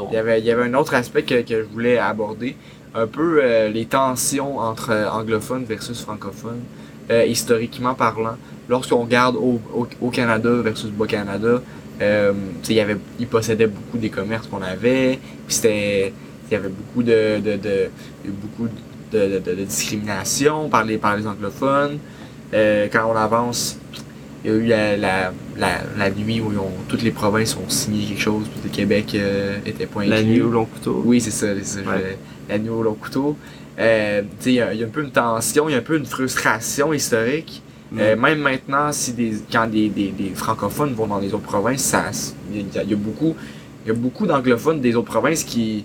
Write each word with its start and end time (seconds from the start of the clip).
Il 0.00 0.14
y 0.14 0.16
avait, 0.16 0.38
il 0.38 0.44
y 0.46 0.50
avait 0.52 0.62
un 0.62 0.74
autre 0.74 0.94
aspect 0.94 1.24
que, 1.24 1.42
que 1.42 1.62
je 1.62 1.68
voulais 1.72 1.98
aborder, 1.98 2.54
un 2.94 3.08
peu 3.08 3.40
euh, 3.42 3.68
les 3.68 3.84
tensions 3.84 4.58
entre 4.58 4.90
euh, 4.90 5.10
anglophones 5.10 5.64
versus 5.64 6.00
francophones, 6.02 6.60
euh, 7.10 7.24
historiquement 7.26 7.94
parlant. 7.94 8.36
Lorsqu'on 8.68 8.98
regarde 9.02 9.34
au, 9.34 9.60
au, 9.74 9.88
au 10.00 10.10
Canada 10.10 10.50
versus 10.62 10.90
Bas-Canada, 10.90 11.60
euh, 12.00 12.32
il 12.68 12.74
y 12.76 12.80
avait, 12.80 12.96
ils 13.18 13.26
possédaient 13.26 13.66
beaucoup 13.66 13.98
des 13.98 14.08
commerces 14.08 14.46
qu'on 14.46 14.62
avait, 14.62 15.18
puis 15.46 15.54
c'était, 15.56 16.12
il 16.48 16.52
y 16.52 16.54
avait 16.54 16.68
beaucoup 16.68 17.02
de, 17.02 17.40
de, 17.40 17.56
de, 17.56 17.90
beaucoup 18.24 18.68
de, 18.68 19.18
de, 19.18 19.38
de, 19.40 19.54
de 19.56 19.64
discrimination 19.64 20.68
par 20.68 20.84
les, 20.84 20.96
par 20.98 21.16
les 21.16 21.26
anglophones. 21.26 21.98
Euh, 22.54 22.86
quand 22.92 23.10
on 23.12 23.16
avance, 23.16 23.78
il 24.44 24.50
y 24.50 24.54
a 24.54 24.56
eu 24.56 24.66
la, 24.66 24.96
la, 24.96 25.32
la, 25.56 25.80
la 25.98 26.10
nuit 26.10 26.40
où 26.40 26.52
ils 26.52 26.58
ont, 26.58 26.70
toutes 26.88 27.02
les 27.02 27.10
provinces 27.10 27.56
ont 27.56 27.68
signé 27.68 28.04
quelque 28.06 28.20
chose, 28.20 28.46
puis 28.48 28.60
le 28.64 28.70
Québec 28.70 29.12
euh, 29.14 29.58
était 29.66 29.86
point 29.86 30.06
La 30.06 30.22
nuit 30.22 30.40
au 30.40 30.50
long 30.50 30.64
couteau? 30.64 31.02
Oui, 31.04 31.20
c'est 31.20 31.30
ça, 31.30 31.48
c'est 31.62 31.64
ça. 31.64 31.80
Ouais. 31.80 32.18
La 32.48 32.58
nuit 32.58 32.68
au 32.70 32.82
long 32.82 32.94
couteau. 32.94 33.36
Euh, 33.78 34.22
il 34.46 34.52
y, 34.52 34.60
a 34.60 34.72
il 34.74 34.80
y 34.80 34.82
a 34.82 34.86
un 34.86 34.90
peu 34.90 35.02
une 35.02 35.10
tension, 35.10 35.68
il 35.68 35.72
y 35.72 35.74
a 35.74 35.78
un 35.78 35.82
peu 35.82 35.96
une 35.96 36.06
frustration 36.06 36.92
historique. 36.92 37.62
Mm. 37.92 37.98
Euh, 38.00 38.16
même 38.16 38.38
maintenant, 38.40 38.92
si 38.92 39.12
des, 39.12 39.32
quand 39.50 39.66
des, 39.70 39.88
des, 39.88 40.08
des 40.10 40.30
francophones 40.34 40.92
vont 40.94 41.06
dans 41.06 41.18
les 41.20 41.32
autres 41.34 41.44
provinces, 41.44 41.82
ça, 41.82 42.04
il 42.52 42.58
y, 42.60 42.78
a- 42.78 42.82
il 42.82 42.90
y 42.90 42.92
a 42.92 42.96
beaucoup, 42.96 43.34
y 43.86 43.90
a 43.90 43.94
beaucoup 43.94 44.26
d'anglophones 44.26 44.80
des 44.80 44.94
autres 44.94 45.10
provinces 45.10 45.42
qui, 45.44 45.84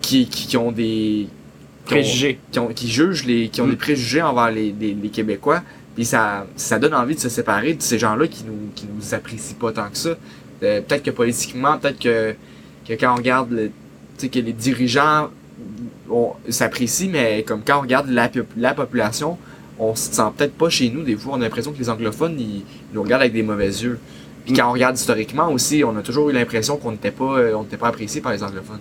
qui, 0.00 0.26
qui, 0.26 0.46
qui 0.46 0.56
ont 0.56 0.70
des 0.72 1.28
qui 1.86 1.92
ont- 1.92 1.96
Préjugés. 1.96 2.38
qui, 2.50 2.58
ont, 2.58 2.68
qui 2.68 2.88
jugent 2.90 3.24
les, 3.26 3.48
qui 3.48 3.60
ont 3.60 3.66
Mm. 3.66 3.70
des 3.70 3.76
préjugés 3.76 4.22
envers 4.22 4.50
les, 4.50 4.74
les, 4.78 4.94
les 4.94 5.08
Québécois. 5.08 5.62
Puis 5.94 6.04
ça, 6.04 6.46
ça 6.56 6.78
donne 6.78 6.94
envie 6.94 7.14
de 7.14 7.20
se 7.20 7.28
séparer 7.28 7.74
de 7.74 7.82
ces 7.82 7.98
gens-là 7.98 8.26
qui 8.26 8.44
nous, 8.44 8.70
qui 8.74 8.86
nous 8.92 9.14
apprécient 9.14 9.56
pas 9.58 9.72
tant 9.72 9.88
que 9.90 9.96
ça. 9.96 10.10
Euh, 10.62 10.80
peut-être 10.80 11.02
que 11.04 11.10
politiquement, 11.10 11.78
peut-être 11.78 11.98
que, 12.00 12.34
que 12.88 12.92
quand 12.94 13.12
on 13.12 13.16
regarde, 13.16 13.50
le- 13.52 13.70
que 14.28 14.38
les 14.38 14.52
dirigeants 14.52 15.28
on 16.10 16.32
s'apprécient, 16.48 17.10
mais 17.10 17.42
comme 17.44 17.62
quand 17.66 17.78
on 17.78 17.82
regarde 17.82 18.08
la, 18.10 18.28
la 18.56 18.74
population, 18.74 19.38
on 19.78 19.94
se 19.94 20.12
sent 20.12 20.22
peut-être 20.36 20.54
pas 20.54 20.68
chez 20.68 20.90
nous. 20.90 21.02
Des 21.02 21.16
fois, 21.16 21.34
on 21.34 21.36
a 21.36 21.44
l'impression 21.44 21.72
que 21.72 21.78
les 21.78 21.88
anglophones, 21.90 22.36
ils, 22.38 22.58
ils 22.58 22.64
nous 22.92 23.02
regardent 23.02 23.22
avec 23.22 23.32
des 23.32 23.42
mauvais 23.42 23.68
yeux. 23.68 23.98
Puis 24.44 24.52
Mm. 24.52 24.56
quand 24.56 24.68
on 24.68 24.72
regarde 24.72 24.96
historiquement 24.96 25.50
aussi, 25.50 25.82
on 25.84 25.96
a 25.96 26.02
toujours 26.02 26.28
eu 26.30 26.32
l'impression 26.32 26.76
qu'on 26.76 26.90
n'était 26.92 27.10
pas, 27.12 27.38
euh, 27.38 27.54
on 27.56 27.62
n'était 27.62 27.76
pas 27.78 27.88
apprécié 27.88 28.20
par 28.20 28.32
les 28.32 28.42
anglophones. 28.42 28.80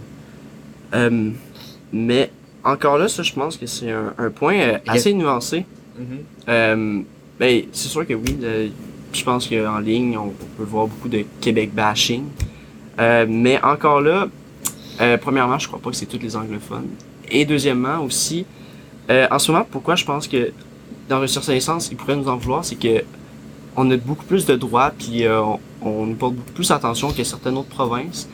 Euh, 0.94 1.30
mais 1.92 2.32
encore 2.64 2.98
là, 2.98 3.08
ça, 3.08 3.24
je 3.24 3.34
pense 3.34 3.58
que 3.58 3.66
c'est 3.66 3.92
un, 3.92 4.14
un 4.18 4.30
point 4.30 4.56
euh, 4.60 4.78
assez 4.88 5.14
nuancé. 5.14 5.66
Euh, 6.50 7.02
ben, 7.40 7.64
c'est 7.72 7.90
sûr 7.90 8.06
que 8.08 8.14
oui, 8.14 8.38
le- 8.42 8.70
je 9.14 9.24
pense 9.24 9.48
qu'en 9.48 9.80
ligne, 9.80 10.18
on, 10.18 10.30
peut 10.58 10.64
voir 10.64 10.88
beaucoup 10.88 11.10
de 11.10 11.24
Québec 11.40 11.74
bashing. 11.74 12.24
Euh, 13.00 13.26
mais 13.30 13.62
encore 13.64 14.02
là, 14.02 14.28
euh, 15.02 15.18
premièrement, 15.18 15.60
je 15.60 15.68
crois 15.68 15.80
pas 15.80 15.90
que 15.90 15.96
c'est 15.96 16.06
tous 16.06 16.20
les 16.20 16.36
anglophones. 16.36 16.90
Et 17.30 17.46
deuxièmement 17.46 18.00
aussi, 18.04 18.46
euh, 19.10 19.28
en 19.30 19.40
ce 19.40 19.52
moment, 19.52 19.66
pourquoi 19.70 19.96
je 19.96 20.06
pense 20.06 20.28
que 20.28 20.52
dans 21.10 21.20
le 21.20 21.28
certain 21.28 21.60
sens, 21.60 21.90
ils 21.92 21.98
pourraient 21.98 22.16
nous 22.16 22.28
en 22.28 22.38
vouloir, 22.38 22.64
c'est 22.64 22.76
que 22.76 23.04
on 23.76 23.90
a 23.90 23.98
beaucoup 23.98 24.26
plus 24.26 24.46
de 24.46 24.56
droits, 24.56 24.92
puis 24.92 25.26
euh, 25.26 25.42
on, 25.82 26.06
nous 26.06 26.16
porte 26.16 26.36
beaucoup 26.36 26.52
plus 26.52 26.70
attention 26.72 27.12
que 27.12 27.24
certaines 27.24 27.58
autres 27.58 27.70
provinces. 27.70 28.30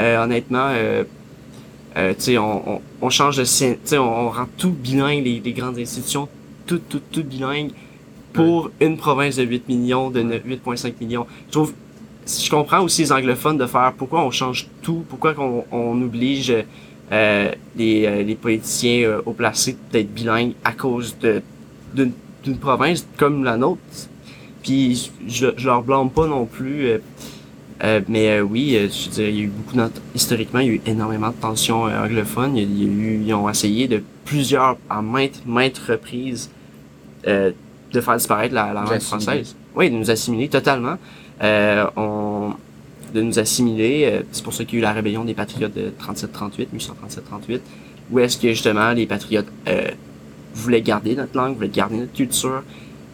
Euh, 0.00 0.22
honnêtement, 0.22 0.70
euh, 0.72 1.04
euh, 1.96 2.14
on, 2.38 2.80
on, 3.00 3.10
change 3.10 3.36
de 3.36 3.96
on, 3.96 4.02
on 4.02 4.30
rend 4.30 4.46
tout 4.58 4.70
bilingue, 4.70 5.24
les 5.24 5.52
grandes 5.52 5.78
institutions, 5.78 6.28
tout, 6.66 6.80
tout, 6.88 7.00
tout 7.10 7.22
bilingue 7.24 7.70
pour 8.32 8.70
une 8.80 8.96
province 8.96 9.36
de 9.36 9.44
8 9.44 9.68
millions, 9.68 10.10
de 10.10 10.22
ne- 10.22 10.38
8,5 10.38 10.94
millions. 11.00 11.26
Je 11.48 11.52
trouve, 11.52 11.72
je 12.26 12.50
comprends 12.50 12.80
aussi 12.82 13.02
les 13.02 13.12
anglophones 13.12 13.58
de 13.58 13.66
faire 13.66 13.92
pourquoi 13.96 14.24
on 14.24 14.30
change 14.30 14.66
tout, 14.82 15.04
pourquoi 15.08 15.34
qu'on 15.34 15.64
on 15.70 16.00
oblige 16.02 16.52
euh, 17.12 17.52
les, 17.76 18.06
euh, 18.06 18.22
les 18.22 18.34
politiciens 18.34 19.02
euh, 19.08 19.22
au 19.26 19.32
placé 19.32 19.76
d'être 19.92 20.12
bilingues 20.12 20.54
à 20.64 20.72
cause 20.72 21.16
de 21.20 21.42
d'une 21.94 22.58
province 22.58 23.06
comme 23.16 23.44
la 23.44 23.56
nôtre. 23.56 23.80
Puis 24.62 25.10
je, 25.28 25.46
je 25.56 25.66
leur 25.66 25.82
blâme 25.82 26.10
pas 26.10 26.26
non 26.26 26.44
plus. 26.44 26.88
euh, 27.84 28.00
mais 28.08 28.40
oui, 28.40 28.72
je 28.72 29.08
veux 29.08 29.14
dire, 29.14 29.28
il 29.28 29.36
y 29.36 29.40
a 29.40 29.44
eu 29.44 29.46
beaucoup 29.48 29.78
historiquement, 30.14 30.60
il 30.60 30.66
y 30.66 30.70
a 30.70 30.72
eu 30.74 30.80
énormément 30.86 31.28
de 31.28 31.34
tensions 31.40 31.84
anglophones. 31.84 32.56
Il 32.56 32.62
y 32.62 32.64
a, 32.64 32.68
il 32.68 32.82
y 32.82 32.84
a 32.84 32.88
eu, 33.12 33.22
ils 33.26 33.34
ont 33.34 33.48
essayé 33.48 33.86
de 33.88 34.02
plusieurs, 34.24 34.76
à 34.88 35.02
maintes, 35.02 35.42
maintes 35.46 35.78
reprises, 35.78 36.50
euh, 37.26 37.52
de 37.92 38.00
faire 38.00 38.16
disparaître 38.16 38.54
la, 38.54 38.72
langue 38.72 38.98
française. 39.00 39.54
Oui, 39.74 39.90
de 39.90 39.96
nous 39.96 40.10
assimiler 40.10 40.48
totalement. 40.48 40.96
Euh, 41.42 41.86
on, 41.96 42.52
de 43.14 43.22
nous 43.22 43.38
assimiler. 43.38 44.10
euh, 44.10 44.22
c'est 44.32 44.44
pour 44.44 44.52
ça 44.52 44.64
qu'il 44.64 44.74
y 44.74 44.76
a 44.76 44.80
eu 44.80 44.82
la 44.82 44.92
rébellion 44.92 45.24
des 45.24 45.34
patriotes 45.34 45.74
de 45.74 45.92
37-38, 46.00 46.66
1837-38, 46.76 47.60
où 48.10 48.18
est-ce 48.18 48.36
que 48.36 48.48
justement 48.48 48.90
les 48.92 49.06
patriotes 49.06 49.46
euh, 49.68 49.88
voulaient 50.54 50.82
garder 50.82 51.14
notre 51.14 51.36
langue, 51.36 51.54
voulaient 51.54 51.68
garder 51.68 51.96
notre 51.96 52.12
culture 52.12 52.62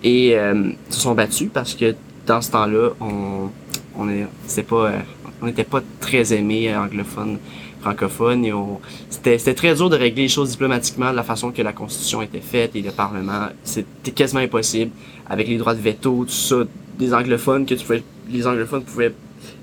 et 0.02 0.36
euh, 0.36 0.70
se 0.88 1.00
sont 1.00 1.14
battus 1.14 1.50
parce 1.52 1.74
que 1.74 1.94
dans 2.26 2.40
ce 2.40 2.50
temps-là, 2.50 2.90
on 3.00 3.50
on 3.96 4.08
est 4.08 4.26
c'est 4.46 4.62
pas 4.62 4.86
euh, 4.86 4.98
on 5.42 5.46
n'était 5.46 5.64
pas 5.64 5.82
très 6.00 6.32
aimé 6.32 6.74
anglophone 6.74 7.38
francophone 7.80 8.44
et 8.44 8.52
on 8.52 8.80
c'était 9.08 9.54
très 9.54 9.74
dur 9.74 9.90
de 9.90 9.96
régler 9.96 10.22
les 10.22 10.28
choses 10.28 10.50
diplomatiquement 10.50 11.10
de 11.10 11.16
la 11.16 11.22
façon 11.22 11.50
que 11.50 11.62
la 11.62 11.72
constitution 11.72 12.22
était 12.22 12.40
faite 12.40 12.76
et 12.76 12.82
le 12.82 12.90
parlement. 12.90 13.48
C'était 13.64 14.10
quasiment 14.12 14.40
impossible 14.40 14.90
avec 15.28 15.48
les 15.48 15.58
droits 15.58 15.74
de 15.74 15.80
veto 15.80 16.24
tout 16.24 16.32
ça. 16.32 16.56
Des 16.98 17.14
anglophones 17.14 17.64
que 17.64 17.74
tu 17.74 17.84
pouvais 17.84 18.02
les 18.30 18.46
anglophones 18.46 18.84
pouvaient 18.84 19.14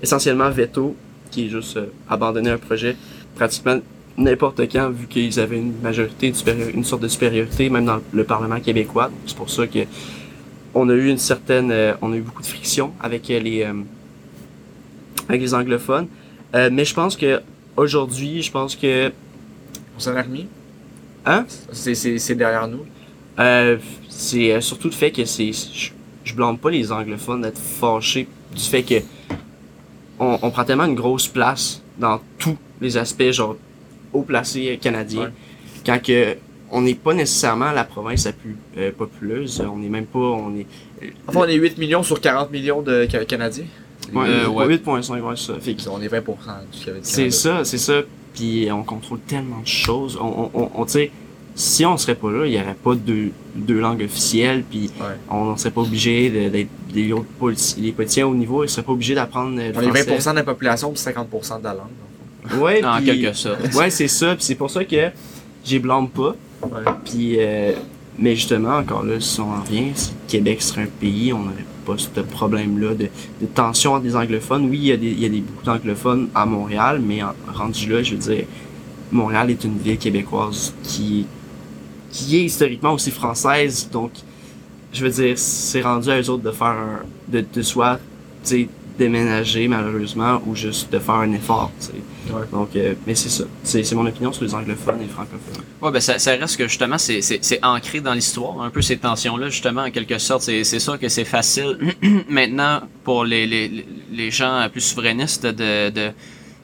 essentiellement 0.02 0.50
veto 0.50 0.96
qui 1.30 1.46
est 1.46 1.48
juste 1.48 1.76
euh, 1.76 1.86
abandonner 2.08 2.50
un 2.50 2.58
projet 2.58 2.96
pratiquement 3.36 3.78
n'importe 4.16 4.60
quand 4.72 4.90
vu 4.90 5.06
qu'ils 5.06 5.38
avaient 5.38 5.58
une 5.58 5.74
majorité 5.80 6.28
une, 6.28 6.70
une 6.74 6.84
sorte 6.84 7.02
de 7.02 7.08
supériorité 7.08 7.70
même 7.70 7.84
dans 7.84 8.00
le 8.12 8.24
parlement 8.24 8.60
québécois. 8.60 9.10
C'est 9.26 9.36
pour 9.36 9.50
ça 9.50 9.66
que 9.66 9.80
on 10.74 10.88
a 10.88 10.94
eu 10.94 11.08
une 11.08 11.18
certaine 11.18 11.70
euh, 11.70 11.94
on 12.02 12.12
a 12.12 12.16
eu 12.16 12.20
beaucoup 12.20 12.42
de 12.42 12.46
friction 12.46 12.92
avec 13.00 13.28
les 13.28 13.62
euh, 13.62 13.72
avec 15.28 15.40
les 15.40 15.54
anglophones. 15.54 16.08
Euh, 16.54 16.70
mais 16.72 16.84
je 16.84 16.94
pense 16.94 17.16
que 17.16 17.40
aujourd'hui 17.78 18.42
je 18.42 18.50
pense 18.50 18.76
que 18.76 19.10
On 19.96 20.00
s'en 20.00 20.14
a 20.16 20.22
remis? 20.22 20.46
Hein? 21.26 21.44
C'est, 21.72 22.34
derrière 22.34 22.68
nous. 22.68 22.84
Euh, 23.38 23.76
c'est 24.08 24.52
euh, 24.52 24.60
surtout 24.60 24.88
le 24.88 24.94
fait 24.94 25.10
que 25.10 25.24
c'est 25.24 25.52
je, 25.52 25.90
je 26.24 26.34
blâme 26.34 26.58
pas 26.58 26.70
les 26.70 26.90
anglophones 26.92 27.42
d'être 27.42 27.60
fâchés 27.60 28.26
du 28.54 28.62
fait 28.62 28.82
que 28.82 28.94
on, 30.18 30.38
on 30.42 30.50
prend 30.50 30.64
tellement 30.64 30.84
une 30.86 30.94
grosse 30.94 31.28
place 31.28 31.82
dans 31.98 32.20
tous 32.38 32.56
les 32.80 32.96
aspects 32.96 33.30
genre 33.30 33.56
haut 34.12 34.22
placé 34.22 34.72
euh, 34.72 34.76
canadien 34.76 35.22
Ouais. 35.24 35.30
quand 35.86 36.02
que 36.02 36.36
on 36.70 36.82
n'est 36.82 36.94
pas 36.94 37.14
nécessairement 37.14 37.72
la 37.72 37.84
province 37.84 38.24
la 38.26 38.32
plus 38.32 38.56
euh, 38.76 38.90
populeuse 38.92 39.62
on 39.72 39.76
n'est 39.78 39.88
même 39.88 40.06
pas 40.06 40.18
on 40.18 40.54
est 40.56 40.66
Enfin, 41.28 41.40
on 41.42 41.48
est 41.48 41.54
8 41.54 41.78
millions 41.78 42.02
sur 42.02 42.20
40 42.20 42.50
millions 42.50 42.82
de 42.82 43.06
Ca- 43.08 43.24
Canadiens. 43.24 43.66
Ouais, 44.14 44.26
Euh, 44.28 44.44
euh, 44.44 44.48
ouais. 44.48 44.66
8.5 44.66 45.20
ouais 45.20 45.34
c'est 45.36 45.46
ça 45.52 45.58
fait 45.60 45.74
que 45.74 45.88
On 45.88 46.00
est 46.00 46.08
20% 46.08 46.20
du 46.72 46.84
Québec. 46.84 47.00
C'est 47.02 47.30
ça, 47.30 47.64
c'est 47.64 47.78
ça. 47.78 48.00
Puis 48.34 48.68
on 48.70 48.82
contrôle 48.84 49.20
tellement 49.20 49.60
de 49.60 49.66
choses. 49.66 50.18
On, 50.20 50.50
on, 50.54 50.60
on, 50.74 50.82
on- 50.82 50.86
si 51.54 51.84
on 51.84 51.96
serait 51.96 52.14
pas 52.14 52.30
là, 52.30 52.46
il 52.46 52.52
y 52.52 52.56
aurait 52.60 52.76
pas 52.80 52.94
deux, 52.94 53.32
deux 53.56 53.80
langues 53.80 54.02
officielles. 54.02 54.62
Puis 54.62 54.90
Ouais. 55.00 55.06
on 55.28 55.56
serait 55.56 55.72
pas 55.72 55.80
obligé 55.80 56.30
d'être 56.50 56.68
des 56.92 57.12
autres 57.12 57.26
les 57.78 57.90
politiciens 57.92 58.28
au 58.28 58.34
niveau, 58.34 58.62
ils 58.62 58.68
seraient 58.68 58.84
pas 58.84 58.92
obligés 58.92 59.16
d'apprendre 59.16 59.58
euh, 59.60 59.72
le 59.72 59.76
On 59.76 59.80
est 59.94 60.02
français. 60.04 60.30
20% 60.30 60.30
de 60.30 60.36
la 60.36 60.42
population 60.44 60.92
puis 60.92 61.00
50% 61.02 61.58
de 61.58 61.64
la 61.64 61.74
langue. 61.74 62.60
Ouais, 62.62 62.84
En 62.84 63.02
quelque 63.02 63.32
sorte. 63.32 63.74
Ouais, 63.74 63.90
c'est 63.90 64.06
ça. 64.08 64.36
Puis 64.36 64.44
c'est 64.44 64.54
pour 64.54 64.70
ça 64.70 64.84
que 64.84 65.10
j'ai 65.64 65.78
blâme 65.80 66.08
pas. 66.08 66.36
Ouais. 66.62 66.70
Puis, 67.04 67.36
euh, 67.40 67.72
mais 68.18 68.34
justement, 68.34 68.76
encore 68.76 69.04
là, 69.04 69.20
si 69.20 69.40
on 69.40 69.52
en 69.52 69.62
revient, 69.62 69.92
si 69.94 70.12
Québec 70.26 70.60
serait 70.60 70.82
un 70.82 70.86
pays, 71.00 71.32
on 71.32 71.40
n'aurait 71.40 71.64
pas 71.86 71.96
ce 71.96 72.08
problème-là 72.20 72.94
de, 72.94 73.08
de 73.40 73.46
tension 73.46 73.94
entre 73.94 74.02
des 74.02 74.16
anglophones. 74.16 74.68
Oui, 74.68 74.78
il 74.78 74.86
y 74.86 74.92
a, 74.92 74.96
des, 74.96 75.10
il 75.10 75.20
y 75.20 75.24
a 75.24 75.28
des, 75.28 75.40
beaucoup 75.40 75.64
d'anglophones 75.64 76.28
à 76.34 76.44
Montréal, 76.44 77.00
mais 77.04 77.22
en, 77.22 77.32
rendu 77.52 77.88
là, 77.88 78.02
je 78.02 78.14
veux 78.14 78.34
dire, 78.34 78.44
Montréal 79.12 79.50
est 79.50 79.62
une 79.64 79.78
ville 79.78 79.98
québécoise 79.98 80.74
qui, 80.82 81.26
qui 82.10 82.36
est 82.38 82.44
historiquement 82.44 82.92
aussi 82.92 83.10
française. 83.10 83.88
Donc, 83.92 84.10
je 84.92 85.04
veux 85.04 85.10
dire, 85.10 85.38
c'est 85.38 85.82
rendu 85.82 86.10
à 86.10 86.20
eux 86.20 86.28
autres 86.30 86.42
de 86.42 86.50
faire 86.50 86.66
un, 86.66 87.00
de, 87.28 87.40
de 87.40 87.62
tu 87.62 87.62
sais, 88.42 88.68
déménager 88.98 89.68
malheureusement 89.68 90.42
ou 90.46 90.54
juste 90.54 90.92
de 90.92 90.98
faire 90.98 91.14
un 91.16 91.32
effort, 91.32 91.70
tu 91.80 91.86
sais. 91.86 91.92
Ouais. 92.32 92.42
Donc, 92.52 92.76
euh, 92.76 92.94
mais 93.06 93.14
c'est 93.14 93.28
ça. 93.28 93.44
C'est 93.62 93.82
c'est 93.84 93.94
mon 93.94 94.06
opinion 94.06 94.32
sur 94.32 94.44
les 94.44 94.54
anglophones 94.54 95.00
et 95.00 95.04
les 95.04 95.08
francophones. 95.08 95.64
Ouais, 95.80 95.90
ben 95.90 96.00
ça, 96.00 96.18
ça 96.18 96.32
reste 96.32 96.56
que 96.56 96.68
justement, 96.68 96.98
c'est, 96.98 97.22
c'est, 97.22 97.38
c'est 97.42 97.64
ancré 97.64 98.00
dans 98.00 98.12
l'histoire, 98.12 98.60
un 98.60 98.70
peu 98.70 98.82
ces 98.82 98.98
tensions-là, 98.98 99.48
justement, 99.48 99.84
en 99.84 99.90
quelque 99.90 100.18
sorte. 100.18 100.42
C'est, 100.42 100.64
c'est 100.64 100.80
sûr 100.80 100.98
que 100.98 101.08
c'est 101.08 101.24
facile 101.24 101.78
maintenant 102.28 102.80
pour 103.04 103.24
les, 103.24 103.46
les, 103.46 103.86
les 104.12 104.30
gens 104.30 104.66
plus 104.70 104.82
souverainistes 104.82 105.46
de, 105.46 105.90
de, 105.90 106.10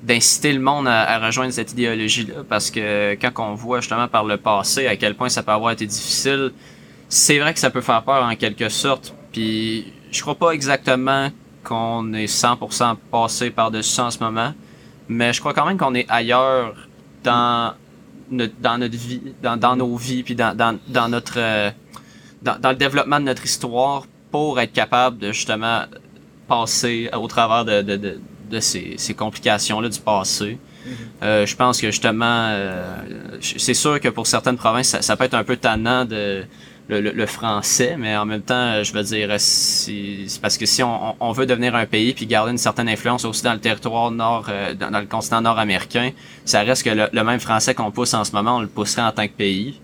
d'inciter 0.02 0.52
le 0.52 0.60
monde 0.60 0.86
à, 0.86 1.02
à 1.02 1.26
rejoindre 1.26 1.52
cette 1.52 1.72
idéologie-là, 1.72 2.42
parce 2.48 2.70
que 2.70 3.14
quand 3.14 3.32
on 3.38 3.54
voit 3.54 3.80
justement 3.80 4.08
par 4.08 4.24
le 4.24 4.36
passé 4.36 4.86
à 4.86 4.96
quel 4.96 5.14
point 5.14 5.28
ça 5.28 5.42
peut 5.42 5.52
avoir 5.52 5.72
été 5.72 5.86
difficile, 5.86 6.52
c'est 7.08 7.38
vrai 7.38 7.54
que 7.54 7.60
ça 7.60 7.70
peut 7.70 7.80
faire 7.80 8.02
peur 8.02 8.24
en 8.24 8.34
quelque 8.34 8.68
sorte. 8.68 9.14
Puis 9.32 9.86
je 10.10 10.20
crois 10.20 10.34
pas 10.34 10.50
exactement 10.50 11.30
qu'on 11.64 12.12
est 12.12 12.26
100% 12.26 12.96
passé 13.10 13.50
par-dessus 13.50 13.90
ça 13.90 14.04
en 14.04 14.10
ce 14.10 14.18
moment. 14.18 14.52
Mais 15.08 15.32
je 15.32 15.40
crois 15.40 15.52
quand 15.52 15.66
même 15.66 15.78
qu'on 15.78 15.94
est 15.94 16.06
ailleurs 16.08 16.74
dans 17.22 17.74
notre, 18.30 18.54
dans 18.60 18.78
notre 18.78 18.96
vie, 18.96 19.20
dans, 19.42 19.56
dans 19.56 19.76
nos 19.76 19.96
vies, 19.96 20.22
puis 20.22 20.34
dans, 20.34 20.56
dans, 20.56 20.78
dans 20.88 21.08
notre 21.08 21.34
euh, 21.38 21.70
dans, 22.42 22.58
dans, 22.58 22.70
le 22.70 22.76
développement 22.76 23.20
de 23.20 23.24
notre 23.24 23.44
histoire 23.44 24.04
pour 24.30 24.60
être 24.60 24.72
capable 24.72 25.18
de 25.18 25.32
justement 25.32 25.82
passer 26.48 27.10
au 27.14 27.26
travers 27.26 27.64
de, 27.64 27.82
de, 27.82 27.96
de, 27.96 28.20
de 28.50 28.60
ces, 28.60 28.94
ces 28.98 29.14
complications-là 29.14 29.88
du 29.88 30.00
passé. 30.00 30.58
Mm-hmm. 30.58 30.90
Euh, 31.22 31.46
je 31.46 31.56
pense 31.56 31.80
que 31.80 31.90
justement, 31.90 32.48
euh, 32.50 32.96
c'est 33.40 33.74
sûr 33.74 34.00
que 34.00 34.08
pour 34.08 34.26
certaines 34.26 34.56
provinces, 34.56 34.88
ça, 34.88 35.02
ça, 35.02 35.16
peut 35.16 35.24
être 35.24 35.34
un 35.34 35.44
peu 35.44 35.56
tannant 35.56 36.04
de 36.04 36.44
le, 36.88 37.00
le, 37.00 37.26
français, 37.26 37.96
mais 37.98 38.14
en 38.16 38.26
même 38.26 38.42
temps, 38.42 38.82
je 38.82 38.92
veux 38.92 39.02
dire, 39.02 39.34
c'est 39.38 40.26
parce 40.42 40.58
que 40.58 40.66
si 40.66 40.82
on, 40.82 41.16
on, 41.18 41.32
veut 41.32 41.46
devenir 41.46 41.74
un 41.74 41.86
pays 41.86 42.12
puis 42.12 42.26
garder 42.26 42.50
une 42.50 42.58
certaine 42.58 42.88
influence 42.88 43.24
aussi 43.24 43.42
dans 43.42 43.54
le 43.54 43.60
territoire 43.60 44.10
nord, 44.10 44.46
euh, 44.50 44.74
dans, 44.74 44.98
le 44.98 45.06
continent 45.06 45.40
nord-américain, 45.40 46.10
ça 46.44 46.60
reste 46.60 46.82
que 46.82 46.90
le, 46.90 47.24
même 47.24 47.40
français 47.40 47.74
qu'on 47.74 47.90
pousse 47.90 48.12
en 48.12 48.24
ce 48.24 48.32
moment, 48.32 48.58
on 48.58 48.60
le 48.60 48.66
pousserait 48.66 49.02
en 49.02 49.12
tant 49.12 49.26
que 49.26 49.32
pays. 49.32 49.80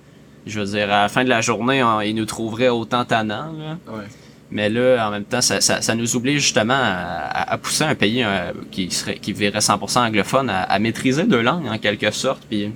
Je 0.47 0.61
veux 0.61 0.67
dire, 0.67 0.93
à 0.93 1.02
la 1.02 1.08
fin 1.08 1.25
de 1.25 1.31
la 1.31 1.41
journée, 1.41 1.82
on, 1.82 2.02
il 2.02 2.14
nous 2.14 2.26
trouverait 2.26 2.69
autant 2.69 3.05
tannant. 3.05 3.53
Là. 3.53 3.79
Ouais. 3.88 4.05
Mais 4.50 4.69
là, 4.69 5.06
en 5.06 5.11
même 5.11 5.25
temps, 5.25 5.41
ça, 5.41 5.61
ça, 5.61 5.81
ça 5.81 5.94
nous 5.94 6.17
oblige 6.17 6.43
justement 6.43 6.75
à, 6.75 7.53
à 7.53 7.56
pousser 7.56 7.85
un 7.85 7.94
pays 7.94 8.23
euh, 8.25 8.53
qui 8.70 8.91
serait 8.91 9.17
qui 9.17 9.32
verrait 9.32 9.61
100% 9.61 10.08
anglophone 10.08 10.50
à, 10.50 10.62
à, 10.62 10.79
maîtriser 10.79 11.25
deux 11.25 11.41
langues 11.41 11.69
en 11.69 11.79
quelque 11.79 12.11
sorte. 12.11 12.43
Puis, 12.50 12.73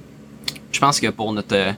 je 0.73 0.81
pense 0.81 1.01
que 1.01 1.09
pour 1.09 1.33
notre 1.33 1.75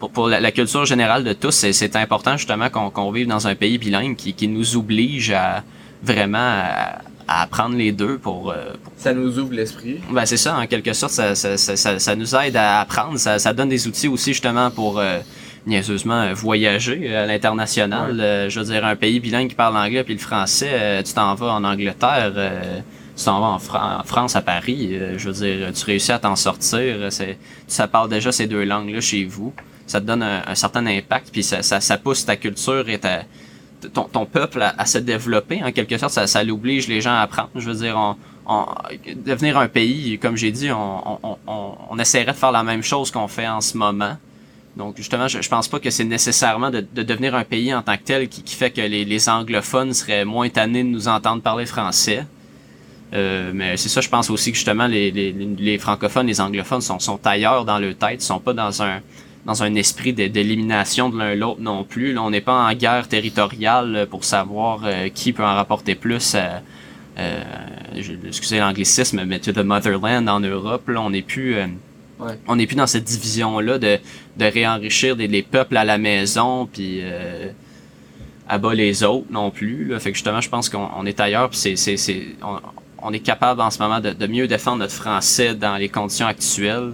pour, 0.00 0.10
pour 0.10 0.28
la, 0.28 0.40
la, 0.40 0.50
culture 0.50 0.84
générale 0.84 1.22
de 1.22 1.32
tous, 1.32 1.52
c'est 1.52 1.96
important 1.96 2.36
justement 2.36 2.68
qu'on 2.70 3.10
vive 3.12 3.28
dans 3.28 3.46
un 3.46 3.54
pays 3.54 3.78
bilingue 3.78 4.16
qui, 4.16 4.32
qui 4.34 4.48
nous 4.48 4.76
oblige 4.76 5.30
à 5.30 5.62
vraiment 6.02 6.38
à, 6.38 7.02
à 7.28 7.42
apprendre 7.42 7.76
les 7.76 7.92
deux 7.92 8.18
pour, 8.18 8.50
euh, 8.50 8.72
pour... 8.82 8.92
Ça 8.96 9.14
nous 9.14 9.38
ouvre 9.38 9.52
l'esprit. 9.52 10.00
Ben 10.10 10.26
c'est 10.26 10.36
ça, 10.36 10.56
en 10.56 10.66
quelque 10.66 10.92
sorte, 10.94 11.12
ça, 11.12 11.36
ça, 11.36 11.56
ça, 11.56 11.98
ça, 11.98 12.16
nous 12.16 12.34
aide 12.34 12.56
à 12.56 12.80
apprendre, 12.80 13.18
ça, 13.18 13.38
ça 13.38 13.52
donne 13.52 13.68
des 13.68 13.86
outils 13.86 14.08
aussi 14.08 14.32
justement 14.32 14.70
pour 14.70 14.98
euh, 14.98 15.20
niaiseusement 15.66 16.32
voyager 16.32 17.14
à 17.14 17.26
l'international. 17.26 18.20
Euh, 18.20 18.48
je 18.48 18.60
veux 18.60 18.66
dire, 18.66 18.84
un 18.84 18.96
pays 18.96 19.20
bilingue 19.20 19.48
qui 19.48 19.54
parle 19.54 19.76
anglais 19.76 20.04
puis 20.04 20.14
le 20.14 20.20
français, 20.20 20.70
euh, 20.72 21.02
tu 21.02 21.12
t'en 21.12 21.34
vas 21.34 21.52
en 21.52 21.64
Angleterre, 21.64 22.32
euh, 22.36 22.80
tu 23.16 23.24
t'en 23.24 23.40
vas 23.40 23.46
en, 23.46 24.00
en, 24.00 24.04
France, 24.04 24.36
à 24.36 24.42
Paris, 24.42 24.98
je 25.16 25.28
veux 25.28 25.46
dire, 25.46 25.72
tu 25.72 25.84
réussis 25.84 26.12
à 26.12 26.18
t'en 26.18 26.36
sortir, 26.36 27.10
c'est, 27.10 27.38
ça 27.66 27.86
parle 27.86 28.08
déjà 28.08 28.32
ces 28.32 28.46
deux 28.46 28.64
langues-là 28.64 29.00
chez 29.00 29.24
vous 29.24 29.52
ça 29.90 30.00
te 30.00 30.06
donne 30.06 30.22
un, 30.22 30.54
certain 30.54 30.86
impact, 30.86 31.30
puis 31.32 31.42
ça, 31.42 31.98
pousse 31.98 32.24
ta 32.24 32.36
culture 32.36 32.88
et 32.88 32.98
ta, 32.98 33.24
ton, 33.92 34.24
peuple 34.24 34.62
à, 34.62 34.86
se 34.86 34.98
développer. 34.98 35.64
En 35.64 35.72
quelque 35.72 35.98
sorte, 35.98 36.12
ça, 36.12 36.44
l'oblige 36.44 36.86
les 36.86 37.00
gens 37.00 37.10
à 37.10 37.22
apprendre. 37.22 37.50
Je 37.56 37.68
veux 37.68 37.76
dire, 37.76 37.96
on, 38.46 38.66
devenir 39.16 39.58
un 39.58 39.66
pays, 39.66 40.16
comme 40.20 40.36
j'ai 40.36 40.52
dit, 40.52 40.70
on, 40.70 41.98
essaierait 41.98 42.30
de 42.30 42.36
faire 42.36 42.52
la 42.52 42.62
même 42.62 42.84
chose 42.84 43.10
qu'on 43.10 43.26
fait 43.26 43.48
en 43.48 43.60
ce 43.60 43.76
moment. 43.76 44.16
Donc 44.76 44.96
justement, 44.96 45.26
je, 45.26 45.42
je 45.42 45.48
pense 45.48 45.66
pas 45.66 45.80
que 45.80 45.90
c'est 45.90 46.04
nécessairement 46.04 46.70
de, 46.70 46.86
de, 46.94 47.02
devenir 47.02 47.34
un 47.34 47.42
pays 47.42 47.74
en 47.74 47.82
tant 47.82 47.96
que 47.96 48.04
tel 48.04 48.28
qui, 48.28 48.54
fait 48.54 48.70
que 48.70 48.80
les, 48.80 49.28
anglophones 49.28 49.92
seraient 49.92 50.24
moins 50.24 50.48
tannés 50.50 50.84
de 50.84 50.88
nous 50.88 51.08
entendre 51.08 51.42
parler 51.42 51.66
français. 51.66 52.24
Euh, 53.12 53.50
mais 53.52 53.76
c'est 53.76 53.88
ça, 53.88 54.00
je 54.00 54.08
pense 54.08 54.30
aussi 54.30 54.52
que 54.52 54.56
justement 54.56 54.86
les, 54.86 55.10
les, 55.10 55.32
les 55.32 55.78
francophones, 55.78 56.28
les 56.28 56.40
anglophones 56.40 56.80
sont, 56.80 57.00
sont 57.00 57.18
ailleurs 57.26 57.64
dans 57.64 57.80
leur 57.80 57.96
tête, 57.96 58.22
sont 58.22 58.38
pas 58.38 58.52
dans 58.52 58.84
un 58.84 59.00
dans 59.46 59.62
un 59.62 59.74
esprit 59.74 60.12
d'élimination 60.12 61.08
de, 61.08 61.18
l'un 61.18 61.34
l'autre 61.34 61.60
non 61.60 61.84
plus. 61.84 62.12
Là, 62.12 62.22
on 62.22 62.30
n'est 62.30 62.40
pas 62.40 62.54
en 62.54 62.72
guerre 62.74 63.08
territoriale 63.08 64.06
pour 64.10 64.24
savoir 64.24 64.82
euh, 64.84 65.08
qui 65.08 65.32
peut 65.32 65.44
en 65.44 65.54
rapporter 65.54 65.94
plus. 65.94 66.34
À, 66.34 66.62
euh, 67.18 67.42
excusez 68.26 68.58
l'anglicisme, 68.58 69.24
mais 69.24 69.40
to 69.40 69.52
the 69.52 69.58
motherland 69.58 70.28
en 70.28 70.40
Europe, 70.40 70.88
là, 70.88 71.00
on 71.02 71.10
n'est 71.10 71.22
plus, 71.22 71.56
euh, 71.56 71.66
ouais. 72.20 72.38
on 72.46 72.56
n'est 72.56 72.66
plus 72.66 72.76
dans 72.76 72.86
cette 72.86 73.04
division 73.04 73.58
là 73.58 73.78
de, 73.78 73.98
de 74.36 74.44
réenrichir 74.44 75.16
des, 75.16 75.26
les 75.26 75.42
peuples 75.42 75.76
à 75.76 75.84
la 75.84 75.98
maison, 75.98 76.66
puis 76.66 77.00
euh, 77.02 77.50
abat 78.48 78.74
les 78.74 79.02
autres 79.02 79.26
non 79.30 79.50
plus. 79.50 79.86
Là. 79.86 79.98
Fait 79.98 80.12
que 80.12 80.16
justement, 80.16 80.40
je 80.40 80.48
pense 80.48 80.68
qu'on 80.68 81.04
est 81.04 81.20
ailleurs, 81.20 81.50
puis 81.50 81.58
c'est, 81.58 81.76
c'est, 81.76 81.96
c'est 81.96 82.28
on, 82.42 82.58
on, 83.02 83.12
est 83.12 83.20
capable 83.20 83.60
en 83.60 83.70
ce 83.70 83.80
moment 83.80 84.00
de, 84.00 84.10
de 84.10 84.26
mieux 84.26 84.46
défendre 84.46 84.78
notre 84.78 84.94
français 84.94 85.54
dans 85.54 85.76
les 85.76 85.88
conditions 85.88 86.26
actuelles 86.26 86.92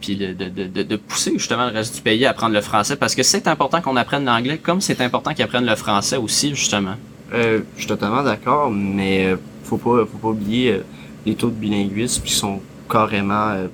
puis 0.00 0.16
de, 0.16 0.32
de, 0.32 0.82
de, 0.82 0.96
pousser 0.96 1.32
justement 1.34 1.66
le 1.66 1.72
reste 1.72 1.96
du 1.96 2.00
pays 2.00 2.24
à 2.24 2.30
apprendre 2.30 2.54
le 2.54 2.60
français 2.60 2.96
parce 2.96 3.14
que 3.14 3.22
c'est 3.22 3.48
important 3.48 3.80
qu'on 3.80 3.96
apprenne 3.96 4.24
l'anglais 4.24 4.58
comme 4.58 4.80
c'est 4.80 5.00
important 5.00 5.34
qu'ils 5.34 5.44
apprennent 5.44 5.66
le 5.66 5.76
français 5.76 6.16
aussi 6.16 6.54
justement. 6.54 6.94
Euh, 7.32 7.60
je 7.74 7.80
suis 7.80 7.88
totalement 7.88 8.22
d'accord, 8.22 8.70
mais 8.70 9.26
euh, 9.26 9.36
faut 9.64 9.76
pas 9.76 10.06
faut 10.06 10.18
pas 10.18 10.28
oublier 10.28 10.72
euh, 10.72 10.84
les 11.26 11.34
taux 11.34 11.50
de 11.50 11.54
bilinguisme 11.54 12.22
qui 12.22 12.32
sont 12.32 12.60
carrément 12.88 13.50
euh, 13.50 13.66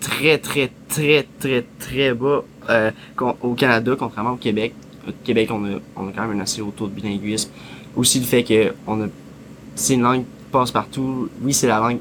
très 0.00 0.38
très 0.38 0.70
très 0.88 1.26
très 1.38 1.64
très 1.78 2.12
bas 2.12 2.42
au 3.42 3.54
Canada 3.54 3.94
contrairement 3.98 4.32
au 4.32 4.36
Québec. 4.36 4.74
Au 5.08 5.12
Québec 5.24 5.50
on 5.52 5.64
a 5.64 5.78
on 5.96 6.08
a 6.08 6.12
quand 6.12 6.26
même 6.26 6.38
un 6.38 6.42
assez 6.42 6.60
haut 6.60 6.74
taux 6.76 6.88
de 6.88 6.92
bilinguisme. 6.92 7.50
Aussi 7.96 8.18
le 8.18 8.26
fait 8.26 8.42
que 8.42 8.74
on 8.86 9.02
a 9.02 9.06
c'est 9.76 9.94
une 9.94 10.02
langue 10.02 10.24
passe 10.50 10.70
partout. 10.70 11.28
Oui, 11.42 11.52
c'est 11.52 11.66
la 11.66 11.80
langue 11.80 11.98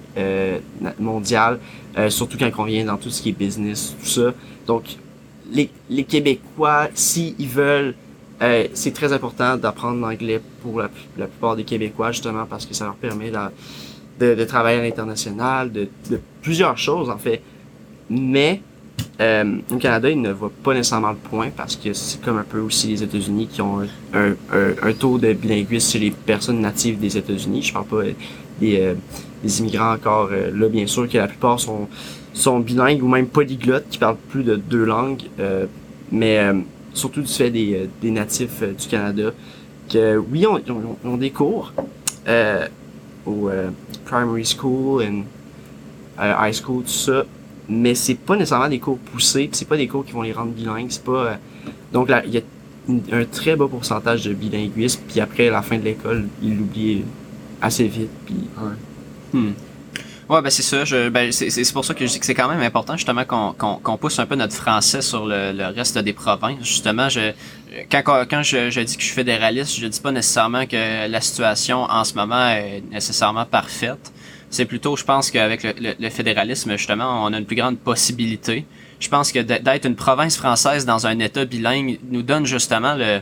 mondiale, 0.99 1.59
euh, 1.97 2.09
surtout 2.09 2.37
quand 2.37 2.49
on 2.57 2.63
vient 2.65 2.85
dans 2.85 2.97
tout 2.97 3.09
ce 3.09 3.21
qui 3.21 3.29
est 3.29 3.37
business, 3.37 3.95
tout 3.99 4.07
ça. 4.07 4.33
Donc, 4.67 4.83
les, 5.51 5.69
les 5.89 6.03
Québécois, 6.03 6.87
s'ils 6.93 7.35
ils 7.39 7.47
veulent, 7.47 7.95
euh, 8.41 8.67
c'est 8.73 8.93
très 8.93 9.13
important 9.13 9.57
d'apprendre 9.57 9.99
l'anglais 9.99 10.41
pour 10.61 10.79
la, 10.79 10.89
plupart 11.27 11.55
des 11.55 11.63
Québécois, 11.63 12.11
justement, 12.11 12.45
parce 12.45 12.65
que 12.65 12.73
ça 12.73 12.85
leur 12.85 12.95
permet 12.95 13.31
de, 13.31 13.37
de, 14.19 14.35
de 14.35 14.43
travailler 14.45 14.79
à 14.79 14.83
l'international, 14.83 15.71
de, 15.71 15.87
de 16.09 16.19
plusieurs 16.41 16.77
choses, 16.77 17.09
en 17.09 17.17
fait. 17.17 17.41
Mais, 18.09 18.61
euh, 19.21 19.57
au 19.71 19.77
Canada, 19.77 20.09
il 20.09 20.21
ne 20.21 20.31
va 20.31 20.49
pas 20.63 20.73
nécessairement 20.73 21.11
le 21.11 21.17
point 21.17 21.49
parce 21.55 21.75
que 21.75 21.93
c'est 21.93 22.19
comme 22.21 22.37
un 22.37 22.43
peu 22.43 22.59
aussi 22.59 22.87
les 22.87 23.03
États-Unis 23.03 23.47
qui 23.47 23.61
ont 23.61 23.81
un, 23.81 24.31
un, 24.31 24.35
un, 24.81 24.93
taux 24.93 25.19
de 25.19 25.33
bilinguisme 25.33 25.91
chez 25.91 25.99
les 25.99 26.11
personnes 26.11 26.59
natives 26.59 26.99
des 26.99 27.15
États-Unis. 27.17 27.61
Je 27.61 27.73
parle 27.73 27.85
pas 27.85 28.01
des, 28.59 28.79
euh, 28.79 28.93
des 29.43 29.59
immigrants 29.59 29.93
encore 29.93 30.29
euh, 30.31 30.51
là, 30.53 30.69
bien 30.69 30.87
sûr 30.87 31.07
que 31.07 31.17
la 31.17 31.27
plupart 31.27 31.59
sont 31.59 31.87
sont 32.33 32.59
bilingues 32.59 33.03
ou 33.03 33.07
même 33.07 33.27
polyglottes 33.27 33.85
qui 33.89 33.99
parlent 33.99 34.17
plus 34.29 34.43
de 34.43 34.55
deux 34.55 34.85
langues, 34.85 35.21
euh, 35.39 35.67
mais 36.11 36.41
surtout 36.91 37.21
du 37.21 37.27
fait 37.27 37.51
des, 37.51 37.87
des 38.01 38.09
natifs 38.09 38.63
du 38.63 38.87
Canada 38.87 39.31
que 39.87 40.17
oui 40.17 40.47
on, 40.47 40.55
on, 40.55 40.97
on 41.05 41.17
des 41.17 41.29
cours 41.29 41.73
au 43.27 43.49
primary 44.05 44.45
school 44.45 45.03
et 45.03 45.23
high 46.19 46.53
school 46.53 46.83
tout 46.83 46.89
ça, 46.89 47.23
mais 47.69 47.93
c'est 47.93 48.15
pas 48.15 48.35
nécessairement 48.35 48.69
des 48.69 48.79
cours 48.79 48.97
poussés, 48.97 49.47
c'est 49.51 49.67
pas 49.67 49.77
des 49.77 49.87
cours 49.87 50.03
qui 50.03 50.13
vont 50.13 50.23
les 50.23 50.33
rendre 50.33 50.53
bilingues, 50.53 50.87
c'est 50.89 51.03
pas 51.03 51.37
donc 51.91 52.09
il 52.25 52.33
y 52.33 52.37
a 52.39 52.41
un 53.15 53.25
très 53.25 53.55
bas 53.55 53.67
pourcentage 53.67 54.23
de 54.25 54.33
bilinguisme 54.33 55.01
puis 55.07 55.19
après 55.19 55.51
la 55.51 55.61
fin 55.61 55.77
de 55.77 55.83
l'école 55.83 56.25
ils 56.41 56.57
l'oublient 56.57 57.03
assez 57.63 57.87
vite. 57.87 58.11
Puis, 58.25 58.35
ouais. 58.57 59.39
Hmm. 59.39 59.53
Ouais, 60.29 60.41
ben 60.41 60.49
c'est 60.49 60.63
ça. 60.63 60.85
Je, 60.85 61.09
ben 61.09 61.31
c'est 61.31 61.73
pour 61.73 61.83
ça 61.83 61.93
que 61.93 62.05
je 62.05 62.11
dis 62.11 62.19
que 62.19 62.25
c'est 62.25 62.33
quand 62.33 62.47
même 62.47 62.61
important 62.61 62.95
justement 62.95 63.25
qu'on 63.25 63.53
qu'on 63.53 63.75
qu'on 63.75 63.97
pousse 63.97 64.19
un 64.19 64.25
peu 64.25 64.35
notre 64.35 64.55
français 64.55 65.01
sur 65.01 65.25
le, 65.25 65.51
le, 65.51 65.65
reste 65.65 65.97
des 65.97 66.13
provinces. 66.13 66.63
Justement, 66.65 67.09
je 67.09 67.33
quand, 67.91 68.03
quand 68.29 68.41
je, 68.43 68.69
je 68.69 68.81
dis 68.81 68.95
que 68.95 69.01
je 69.01 69.07
suis 69.07 69.15
fédéraliste, 69.15 69.77
je 69.77 69.87
dis 69.87 69.99
pas 69.99 70.11
nécessairement 70.11 70.65
que 70.65 71.07
la 71.07 71.21
situation 71.21 71.83
en 71.83 72.03
ce 72.03 72.13
moment 72.13 72.47
est 72.49 72.83
nécessairement 72.89 73.45
parfaite. 73.45 74.13
C'est 74.49 74.65
plutôt, 74.65 74.95
je 74.95 75.03
pense 75.03 75.29
qu'avec 75.31 75.63
le, 75.63 75.95
le, 75.99 76.09
fédéralisme, 76.09 76.77
justement, 76.77 77.25
on 77.25 77.33
a 77.33 77.37
une 77.39 77.45
plus 77.45 77.55
grande 77.55 77.79
possibilité. 77.79 78.65
Je 78.99 79.09
pense 79.09 79.31
que 79.31 79.39
d'être 79.39 79.85
une 79.85 79.95
province 79.95 80.37
française 80.37 80.85
dans 80.85 81.07
un 81.07 81.17
État 81.19 81.43
bilingue 81.43 81.99
nous 82.09 82.21
donne 82.21 82.45
justement 82.45 82.93
le, 82.93 83.21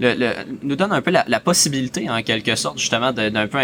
le, 0.00 0.14
le, 0.14 0.30
nous 0.62 0.76
donne 0.76 0.92
un 0.92 1.00
peu 1.00 1.10
la, 1.10 1.24
la, 1.26 1.40
possibilité, 1.40 2.08
en 2.08 2.22
quelque 2.22 2.54
sorte, 2.54 2.78
justement, 2.78 3.12
d'un 3.12 3.46
peu 3.46 3.58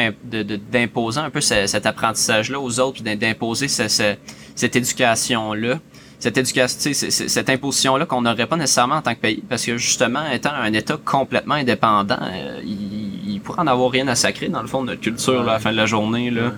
d'imposer 0.72 1.20
un 1.20 1.30
peu 1.30 1.40
ce, 1.40 1.66
cet 1.66 1.86
apprentissage-là 1.86 2.60
aux 2.60 2.80
autres, 2.80 3.02
puis 3.02 3.16
d'imposer 3.16 3.68
ce, 3.68 3.88
ce, 3.88 4.14
cette 4.54 4.76
éducation-là. 4.76 5.78
Cette 6.18 6.38
éducation, 6.38 6.92
cette 6.94 7.50
imposition-là 7.50 8.06
qu'on 8.06 8.22
n'aurait 8.22 8.46
pas 8.46 8.56
nécessairement 8.56 8.94
en 8.96 9.02
tant 9.02 9.14
que 9.14 9.20
pays, 9.20 9.42
parce 9.46 9.64
que 9.64 9.76
justement, 9.76 10.26
étant 10.32 10.52
un 10.52 10.72
État 10.72 10.98
complètement 11.04 11.56
indépendant, 11.56 12.16
euh, 12.22 12.60
il, 12.64 13.34
il 13.34 13.40
pourrait 13.40 13.60
en 13.60 13.66
avoir 13.66 13.90
rien 13.90 14.08
à 14.08 14.14
sacrer 14.14 14.48
dans 14.48 14.62
le 14.62 14.68
fond 14.68 14.82
de 14.82 14.86
notre 14.86 15.02
culture 15.02 15.42
là, 15.42 15.52
à 15.52 15.54
la 15.54 15.60
fin 15.60 15.72
de 15.72 15.76
la 15.76 15.86
journée. 15.86 16.30
Là. 16.30 16.52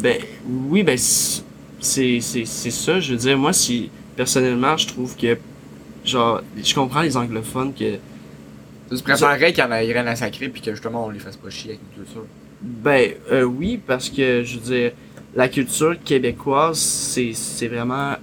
Ben 0.00 0.18
oui, 0.48 0.82
ben 0.82 0.96
c'est 0.96 2.20
ça. 2.20 3.00
Je 3.00 3.12
veux 3.12 3.18
dire, 3.18 3.36
moi, 3.36 3.52
si 3.52 3.90
personnellement, 4.16 4.76
je 4.76 4.86
trouve 4.86 5.16
que 5.16 5.36
genre, 6.04 6.40
je 6.62 6.74
comprends 6.74 7.02
les 7.02 7.16
anglophones 7.16 7.74
que 7.74 7.98
tu 8.96 9.02
préférerais 9.02 9.52
qu'il 9.52 9.62
y 9.62 9.66
en 9.66 9.72
ait 9.72 9.92
rien 9.92 10.06
à 10.06 10.16
sacrer 10.16 10.48
puis 10.48 10.60
que 10.60 10.72
justement 10.72 11.06
on 11.06 11.10
les 11.10 11.18
fasse 11.18 11.36
pas 11.36 11.50
chier 11.50 11.70
avec 11.70 11.80
une 11.82 12.04
culture? 12.04 12.24
Ben 12.62 13.12
euh, 13.30 13.42
oui, 13.44 13.80
parce 13.84 14.10
que 14.10 14.42
je 14.44 14.58
veux 14.58 14.60
dire, 14.60 14.92
la 15.34 15.48
culture 15.48 15.96
québécoise, 16.04 16.78
c'est, 16.78 17.32
c'est 17.34 17.68
vraiment. 17.68 18.16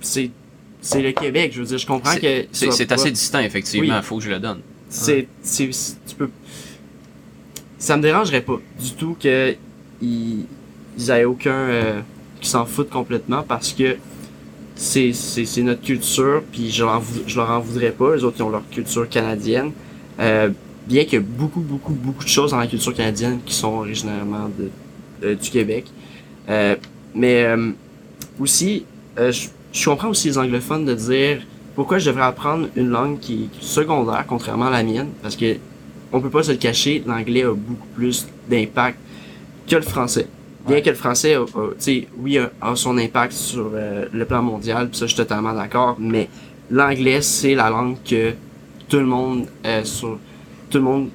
C'est, 0.00 0.30
c'est 0.80 1.02
le 1.02 1.12
Québec. 1.12 1.52
Je 1.54 1.60
veux 1.60 1.66
dire, 1.66 1.78
je 1.78 1.86
comprends 1.86 2.16
que. 2.16 2.46
C'est, 2.52 2.70
c'est 2.70 2.92
assez 2.92 3.10
distinct, 3.10 3.42
effectivement. 3.42 3.96
Il 3.96 4.02
faut 4.02 4.18
que 4.18 4.24
je 4.24 4.30
le 4.30 4.38
donne. 4.38 4.60
C'est, 4.88 5.28
c'est, 5.42 5.70
tu 6.06 6.14
peux. 6.16 6.30
Ça 7.78 7.96
me 7.96 8.02
dérangerait 8.02 8.42
pas 8.42 8.58
du 8.78 8.92
tout 8.92 9.16
que 9.20 9.54
ils, 10.02 10.44
ils 10.98 11.10
aient 11.10 11.24
aucun. 11.24 11.50
Euh, 11.50 12.00
qui 12.40 12.48
s'en 12.48 12.66
foutent 12.66 12.90
complètement 12.90 13.42
parce 13.42 13.72
que 13.72 13.96
c'est, 14.78 15.12
c'est, 15.12 15.62
notre 15.62 15.82
culture, 15.82 16.42
puis 16.52 16.70
je 16.70 16.84
leur, 16.84 17.02
je 17.26 17.36
leur 17.36 17.50
en 17.50 17.58
voudrais 17.58 17.90
pas. 17.90 18.14
Les 18.14 18.22
autres, 18.22 18.42
ont 18.42 18.48
leur 18.48 18.62
culture 18.70 19.08
canadienne. 19.08 19.72
Euh, 20.20 20.50
bien 20.86 21.04
qu'il 21.04 21.14
y 21.14 21.16
ait 21.16 21.24
beaucoup, 21.24 21.60
beaucoup, 21.60 21.92
beaucoup 21.92 22.22
de 22.22 22.28
choses 22.28 22.52
dans 22.52 22.58
la 22.58 22.68
culture 22.68 22.94
canadienne 22.94 23.40
qui 23.44 23.54
sont 23.54 23.68
originairement 23.68 24.48
de, 25.20 25.34
du 25.34 25.50
Québec. 25.50 25.86
Euh, 26.48 26.76
mais 27.14 27.42
euh, 27.42 27.72
aussi, 28.40 28.84
euh, 29.18 29.32
je, 29.32 29.48
je 29.72 29.84
comprends 29.84 30.08
aussi 30.08 30.28
les 30.28 30.38
anglophones 30.38 30.84
de 30.84 30.94
dire 30.94 31.42
pourquoi 31.74 31.98
je 31.98 32.08
devrais 32.08 32.24
apprendre 32.24 32.68
une 32.76 32.88
langue 32.88 33.18
qui 33.18 33.50
est 33.52 33.62
secondaire, 33.62 34.24
contrairement 34.28 34.66
à 34.66 34.70
la 34.70 34.82
mienne, 34.84 35.08
parce 35.22 35.36
que 35.36 35.56
on 36.12 36.20
peut 36.20 36.30
pas 36.30 36.44
se 36.44 36.52
le 36.52 36.56
cacher, 36.56 37.02
l'anglais 37.04 37.42
a 37.42 37.52
beaucoup 37.52 37.86
plus 37.94 38.26
d'impact 38.48 38.96
que 39.68 39.76
le 39.76 39.82
français. 39.82 40.26
Bien 40.68 40.80
que 40.80 40.90
le 40.90 40.96
français, 40.96 41.34
a, 41.34 41.44
oui, 42.18 42.38
a, 42.38 42.76
son 42.76 42.98
impact 42.98 43.32
sur 43.32 43.70
euh, 43.74 44.06
le 44.12 44.24
plan 44.24 44.42
mondial, 44.42 44.90
ça 44.92 45.06
je 45.06 45.14
suis 45.14 45.16
totalement 45.16 45.54
d'accord, 45.54 45.96
mais 45.98 46.28
l'anglais 46.70 47.22
c'est 47.22 47.54
la 47.54 47.70
langue 47.70 47.96
que 48.04 48.34
tout 48.88 48.98
le 48.98 49.06
monde 49.06 49.46
euh, 49.64 49.84
sur, 49.84 50.18
tout 50.70 50.78
le 50.78 50.84
monde 50.84 51.08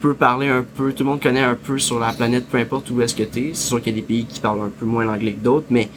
peut 0.00 0.14
parler 0.14 0.48
un 0.48 0.62
peu, 0.62 0.92
tout 0.92 1.04
le 1.04 1.10
monde 1.10 1.20
connaît 1.20 1.42
un 1.42 1.54
peu 1.54 1.78
sur 1.78 1.98
la 1.98 2.12
planète, 2.12 2.46
peu 2.48 2.58
importe 2.58 2.90
où 2.90 3.02
est-ce 3.02 3.14
que 3.14 3.22
t'es. 3.22 3.50
C'est 3.52 3.68
sûr 3.68 3.82
qu'il 3.82 3.94
y 3.94 3.98
a 3.98 4.00
des 4.00 4.06
pays 4.06 4.24
qui 4.24 4.40
parlent 4.40 4.62
un 4.62 4.70
peu 4.70 4.86
moins 4.86 5.04
l'anglais 5.04 5.32
que 5.32 5.44
d'autres, 5.44 5.66
mais 5.70 5.88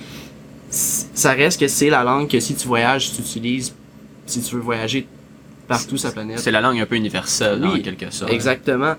ça 0.70 1.32
reste 1.32 1.60
que 1.60 1.68
c'est 1.68 1.90
la 1.90 2.04
langue 2.04 2.28
que 2.28 2.40
si 2.40 2.56
tu 2.56 2.68
voyages, 2.68 3.14
tu 3.14 3.22
utilises 3.22 3.74
si 4.26 4.42
tu 4.42 4.56
veux 4.56 4.62
voyager 4.62 5.08
partout 5.68 5.98
sur 5.98 6.10
la 6.10 6.14
planète. 6.14 6.40
C'est 6.40 6.52
la 6.52 6.62
langue 6.62 6.80
un 6.80 6.86
peu 6.86 6.96
universelle, 6.96 7.64
en 7.66 7.80
quelque 7.80 8.12
sorte. 8.12 8.32
Exactement. 8.32 8.96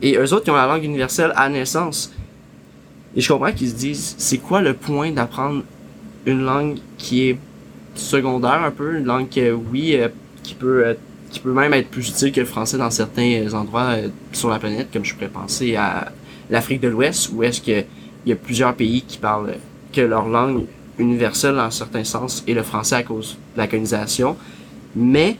Et 0.00 0.16
eux 0.16 0.32
autres, 0.32 0.44
ils 0.46 0.50
ont 0.50 0.56
la 0.56 0.66
langue 0.66 0.84
universelle 0.84 1.32
à 1.36 1.48
naissance. 1.48 2.12
Et 3.14 3.20
je 3.20 3.32
comprends 3.32 3.52
qu'ils 3.52 3.70
se 3.70 3.74
disent, 3.74 4.14
c'est 4.18 4.38
quoi 4.38 4.62
le 4.62 4.74
point 4.74 5.10
d'apprendre 5.10 5.62
une 6.26 6.44
langue 6.44 6.78
qui 6.98 7.28
est 7.28 7.38
secondaire 7.94 8.62
un 8.62 8.70
peu, 8.70 8.96
une 8.96 9.04
langue 9.04 9.28
que, 9.28 9.52
oui, 9.52 9.96
euh, 9.96 10.08
qui 10.42 10.54
peut 10.54 10.86
euh, 10.86 10.94
qui 11.30 11.40
peut 11.40 11.52
même 11.52 11.72
être 11.72 11.88
plus 11.88 12.10
utile 12.10 12.30
que 12.30 12.40
le 12.40 12.46
français 12.46 12.76
dans 12.76 12.90
certains 12.90 13.52
endroits 13.54 13.94
euh, 13.96 14.08
sur 14.32 14.50
la 14.50 14.58
planète, 14.58 14.88
comme 14.92 15.04
je 15.04 15.14
pourrais 15.14 15.28
penser 15.28 15.76
à 15.76 16.12
l'Afrique 16.50 16.80
de 16.80 16.88
l'Ouest, 16.88 17.30
où 17.32 17.42
est-ce 17.42 17.60
que 17.60 17.84
il 18.24 18.28
y 18.28 18.32
a 18.32 18.36
plusieurs 18.36 18.74
pays 18.74 19.02
qui 19.02 19.18
parlent 19.18 19.54
que 19.92 20.00
leur 20.02 20.28
langue 20.28 20.66
universelle 20.98 21.58
en 21.58 21.70
certain 21.70 22.04
sens 22.04 22.44
est 22.46 22.52
le 22.52 22.62
français 22.62 22.96
à 22.96 23.02
cause 23.02 23.36
de 23.54 23.58
la 23.58 23.66
colonisation, 23.66 24.36
mais 24.94 25.36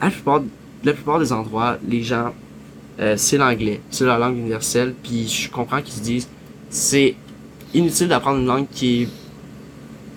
la 0.00 0.10
plupart, 0.10 0.42
la 0.84 0.92
plupart 0.92 1.18
des 1.18 1.32
endroits, 1.32 1.78
les 1.88 2.02
gens 2.02 2.32
euh, 3.00 3.14
c'est 3.16 3.38
l'anglais, 3.38 3.80
c'est 3.90 4.04
la 4.04 4.18
langue 4.18 4.36
universelle, 4.36 4.94
puis 5.02 5.28
je 5.28 5.48
comprends 5.50 5.80
qu'ils 5.80 5.94
se 5.94 6.00
disent 6.00 6.28
c'est 6.68 7.14
inutile 7.72 8.08
d'apprendre 8.08 8.38
une 8.38 8.46
langue 8.46 8.66
qui 8.72 9.02
est 9.02 9.08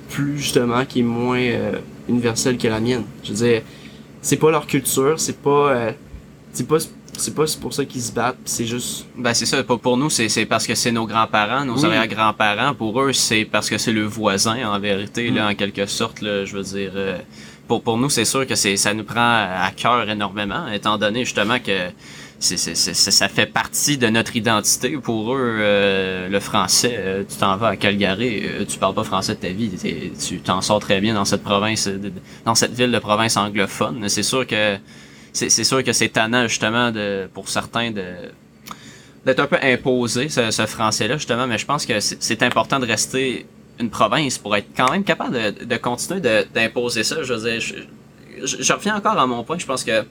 plus 0.10 0.40
justement, 0.40 0.84
qui 0.86 1.00
est 1.00 1.04
moins 1.04 1.40
euh, 1.40 1.74
universelle 2.10 2.58
que 2.58 2.68
la 2.68 2.80
mienne. 2.80 3.04
Je 3.24 3.30
veux 3.30 3.46
dire, 3.46 3.62
c'est 4.22 4.38
pas 4.38 4.50
leur 4.50 4.66
culture, 4.66 5.20
c'est 5.20 5.38
pas, 5.38 5.72
euh, 5.72 5.92
c'est 6.54 6.68
pas 6.68 6.78
c'est 7.18 7.36
pas 7.36 7.44
pour 7.60 7.74
ça 7.74 7.86
qu'ils 7.86 8.02
se 8.02 8.12
battent, 8.12 8.38
c'est 8.46 8.66
juste. 8.66 9.06
Ben 9.16 9.34
c'est 9.34 9.46
ça. 9.46 9.62
Pour, 9.64 9.98
nous, 9.98 10.10
c'est 10.10 10.46
parce 10.46 10.66
que 10.66 10.74
c'est 10.74 10.92
nos 10.92 11.06
grands-parents, 11.06 11.66
nos 11.66 11.86
arrière-grands-parents. 11.86 12.74
Pour 12.74 13.00
eux, 13.00 13.14
c'est 13.14 13.46
parce 13.46 13.70
que 13.70 13.78
c'est 13.78 13.92
le 13.92 14.06
voisin 14.06 14.68
en 14.68 14.80
vérité, 14.80 15.30
là, 15.30 15.46
mm. 15.46 15.52
en 15.52 15.56
quelque 15.56 15.86
sorte. 15.86 16.22
Là, 16.22 16.46
je 16.46 16.58
veux 16.58 16.64
dire, 16.64 16.94
pour 17.68 17.84
pour 17.84 17.98
nous, 18.00 18.10
c'est 18.10 18.26
sûr 18.26 18.48
que 18.48 18.56
c'est 18.56 18.76
ça 18.76 18.94
nous 18.96 19.04
prend 19.04 19.20
à 19.22 19.70
cœur 19.76 20.10
énormément, 20.10 20.68
étant 20.70 20.98
donné 20.98 21.26
justement 21.26 21.60
que 21.60 21.90
ça 22.42 23.30
fait 23.30 23.46
partie 23.46 23.98
de 23.98 24.08
notre 24.08 24.36
identité. 24.36 24.98
Pour 24.98 25.36
eux, 25.36 25.58
euh, 25.60 26.28
le 26.28 26.40
français, 26.40 26.96
euh, 26.98 27.24
tu 27.28 27.38
t'en 27.38 27.56
vas 27.56 27.70
à 27.70 27.76
Calgary, 27.78 28.42
euh, 28.44 28.66
tu 28.66 28.80
parles 28.80 28.96
pas 28.96 29.04
français 29.04 29.36
de 29.36 29.40
ta 29.40 29.50
vie, 29.50 29.72
tu 30.20 30.40
t'en 30.40 30.62
sors 30.62 30.80
très 30.80 31.02
bien 31.02 31.14
dans 31.14 31.26
cette 31.26 31.44
province, 31.44 31.88
dans 32.46 32.56
cette 32.56 32.74
ville 32.74 32.92
de 32.92 33.00
province 33.00 33.38
anglophone. 33.38 34.10
C'est 34.10 34.24
sûr 34.24 34.48
que 34.48 34.78
c'est, 35.34 35.50
sûr 35.50 35.84
que 35.84 35.94
c'est 35.94 36.10
tannant 36.10 36.48
justement 36.48 36.92
de, 36.92 37.30
pour 37.34 37.48
certains 37.48 37.92
de 37.92 38.04
d'être 39.24 39.40
un 39.40 39.46
peu 39.46 39.60
imposé 39.62 40.30
ce, 40.30 40.66
français-là 40.66 41.16
justement, 41.18 41.46
mais 41.46 41.60
je 41.60 41.66
pense 41.68 41.86
que 41.86 42.00
c'est, 42.00 42.42
important 42.42 42.80
de 42.80 42.88
rester 42.88 43.46
une 43.80 43.92
province 43.92 44.40
pour 44.40 44.56
être 44.56 44.70
quand 44.76 44.90
même 44.90 45.04
capable 45.04 45.54
de, 45.54 45.78
continuer 45.78 46.22
d'imposer 46.22 47.04
ça. 47.04 47.18
Je 47.22 48.74
reviens 48.74 48.96
encore 48.96 49.20
à 49.20 49.28
mon 49.28 49.44
point. 49.44 49.60
Je 49.60 49.68
pense 49.68 49.84
que 49.84 50.04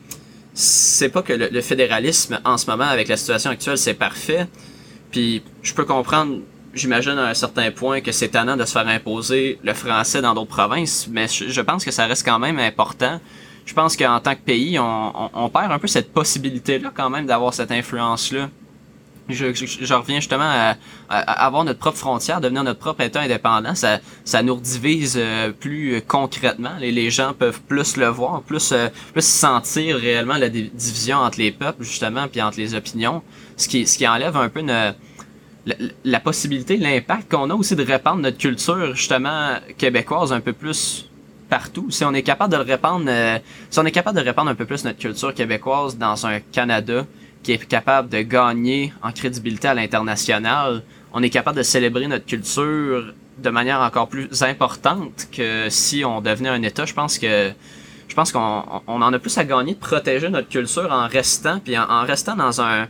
c'est 0.55 1.09
pas 1.09 1.23
que 1.23 1.33
le, 1.33 1.61
fédéralisme 1.61 2.41
en 2.45 2.57
ce 2.59 2.69
moment 2.71 2.85
avec 2.85 3.09
la 3.09 3.17
situation 3.17 3.51
actuelle 3.51 3.79
c'est 3.79 3.95
parfait. 3.95 4.47
Puis 5.11 5.43
je 5.63 5.75
peux 5.75 5.85
comprendre, 5.85 6.39
j'imagine 6.75 7.19
à 7.19 7.29
un 7.29 7.35
certain 7.35 7.71
point 7.71 8.01
que 8.01 8.13
c'est 8.13 8.29
tannant 8.29 8.57
de 8.57 8.65
se 8.65 8.73
faire 8.73 8.87
imposer 8.87 9.59
le 9.63 9.75
français 9.75 10.23
dans 10.23 10.35
d'autres 10.35 10.51
provinces, 10.51 11.09
mais 11.11 11.27
je, 11.29 11.61
pense 11.61 11.85
que 11.85 11.91
ça 11.91 12.07
reste 12.07 12.25
quand 12.25 12.39
même 12.39 12.59
important. 12.59 13.21
Je 13.67 13.75
pense 13.75 13.97
qu'en 13.97 14.19
tant 14.21 14.35
que 14.35 14.41
pays, 14.41 14.79
on 14.79 15.51
perd 15.53 15.71
un 15.71 15.79
peu 15.79 15.87
cette 15.87 16.13
possibilité-là 16.13 16.93
quand 16.95 17.11
même 17.11 17.27
d'avoir 17.27 17.55
cette 17.55 17.71
influence-là 17.71 18.49
je, 19.33 19.95
reviens 19.95 20.17
justement 20.17 20.45
à, 20.45 20.77
avoir 21.09 21.65
notre 21.65 21.79
propre 21.79 21.99
frontière, 21.99 22.41
devenir 22.41 22.65
notre 22.65 22.79
propre 22.79 23.03
État 23.03 23.21
indépendant. 23.21 23.75
Ça, 23.75 24.01
ça 24.25 24.43
nous 24.43 24.61
divise 24.61 25.17
euh, 25.17 25.51
plus 25.51 26.03
concrètement. 26.07 26.73
Les, 26.81 26.93
les 26.93 27.11
gens 27.11 27.33
peuvent 27.33 27.61
plus 27.63 27.97
le 27.97 28.09
voir, 28.09 28.43
plus, 28.43 28.73
euh, 28.73 28.89
plus 29.13 29.25
sentir 29.25 29.97
réellement 29.97 30.37
la 30.37 30.49
division 30.49 31.19
entre 31.19 31.39
les 31.39 31.51
peuples, 31.51 31.83
justement, 31.83 32.29
puis 32.29 32.41
entre 32.43 32.59
les 32.59 32.75
opinions. 32.75 33.23
Ce 33.57 33.69
qui, 33.69 33.87
ce 33.87 33.99
qui 33.99 34.07
enlève 34.07 34.37
un 34.37 34.49
peu 34.49 34.63
la, 34.63 34.95
la, 36.05 36.21
possibilité, 36.21 36.77
l'impact 36.77 37.31
qu'on 37.31 37.51
a 37.51 37.55
aussi 37.55 37.77
de 37.77 37.85
répandre 37.85 38.23
notre 38.23 38.39
culture, 38.39 38.95
justement, 38.95 39.57
québécoise 39.77 40.33
un 40.33 40.41
peu 40.41 40.53
plus 40.53 41.07
partout. 41.49 41.91
Si 41.91 42.05
on 42.05 42.15
est 42.15 42.23
capable 42.23 42.53
de 42.53 42.59
le 42.59 42.63
répandre, 42.63 43.05
euh, 43.09 43.39
si 43.69 43.79
on 43.79 43.85
est 43.85 43.91
capable 43.91 44.19
de 44.19 44.25
répandre 44.25 44.51
un 44.51 44.55
peu 44.55 44.65
plus 44.65 44.85
notre 44.85 44.99
culture 44.99 45.35
québécoise 45.35 45.99
dans 45.99 46.27
un 46.27 46.41
Canada, 46.41 47.05
qui 47.43 47.53
est 47.53 47.67
capable 47.67 48.09
de 48.09 48.21
gagner 48.23 48.93
en 49.03 49.13
crédibilité 49.13 49.69
à 49.69 49.75
l'international, 49.75 50.83
on 51.13 51.23
est 51.23 51.31
capable 51.31 51.57
de 51.57 51.63
célébrer 51.63 52.07
notre 52.07 52.27
culture 52.27 53.13
de 53.39 53.51
manière 53.51 53.81
encore 53.81 54.09
plus 54.09 54.43
importante 54.43 55.29
que 55.33 55.69
si 55.71 56.05
on 56.05 56.21
devenait 56.21 56.51
un 56.51 56.63
État. 56.63 56.85
Je 56.85 56.95
pense 56.95 57.19
que 57.19 57.51
je 58.09 58.15
pense 58.15 58.33
qu'on 58.33 58.65
on 58.87 59.03
en 59.03 59.13
a 59.13 59.19
plus 59.19 59.37
à 59.39 59.45
gagner 59.45 59.75
de 59.75 59.79
protéger 59.79 60.29
notre 60.29 60.49
culture 60.49 60.91
en 60.91 61.07
restant 61.07 61.61
puis 61.61 61.79
en, 61.79 62.05
restant 62.05 62.37
dans 62.37 62.61
un 62.61 62.89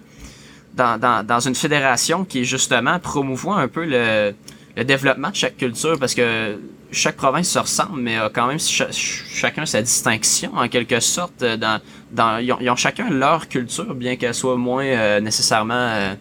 dans, 0.75 1.41
une 1.41 1.55
fédération 1.55 2.25
qui 2.25 2.45
justement 2.45 2.99
promouvoit 2.99 3.61
un 3.61 3.69
peu 3.69 3.85
le, 3.85 4.35
le 4.77 4.85
développement 4.85 5.31
de 5.31 5.35
chaque 5.35 5.57
culture 5.57 5.99
parce 5.99 6.15
que 6.15 6.59
chaque 6.93 7.17
province 7.17 7.49
se 7.49 7.59
ressemble, 7.59 8.01
mais 8.01 8.17
a 8.17 8.31
quand 8.31 8.47
même 8.47 8.59
chacun 8.59 9.67
sa 9.67 9.83
distinction 9.83 10.53
en 10.55 10.69
quelque 10.69 11.01
sorte. 11.01 11.43
Euh, 11.43 11.57
dans, 11.57 11.81
dans, 12.11 12.39
ils, 12.39 12.71
ont, 12.71 12.77
chacun 12.77 13.11
leur 13.11 13.49
culture, 13.49 13.95
bien 13.95 14.17
qu'elle 14.17 14.35
soit 14.35 14.57
moins 14.57 14.85
euh, 14.85 15.21
nécessairement 15.21 15.75
euh, 15.75 16.15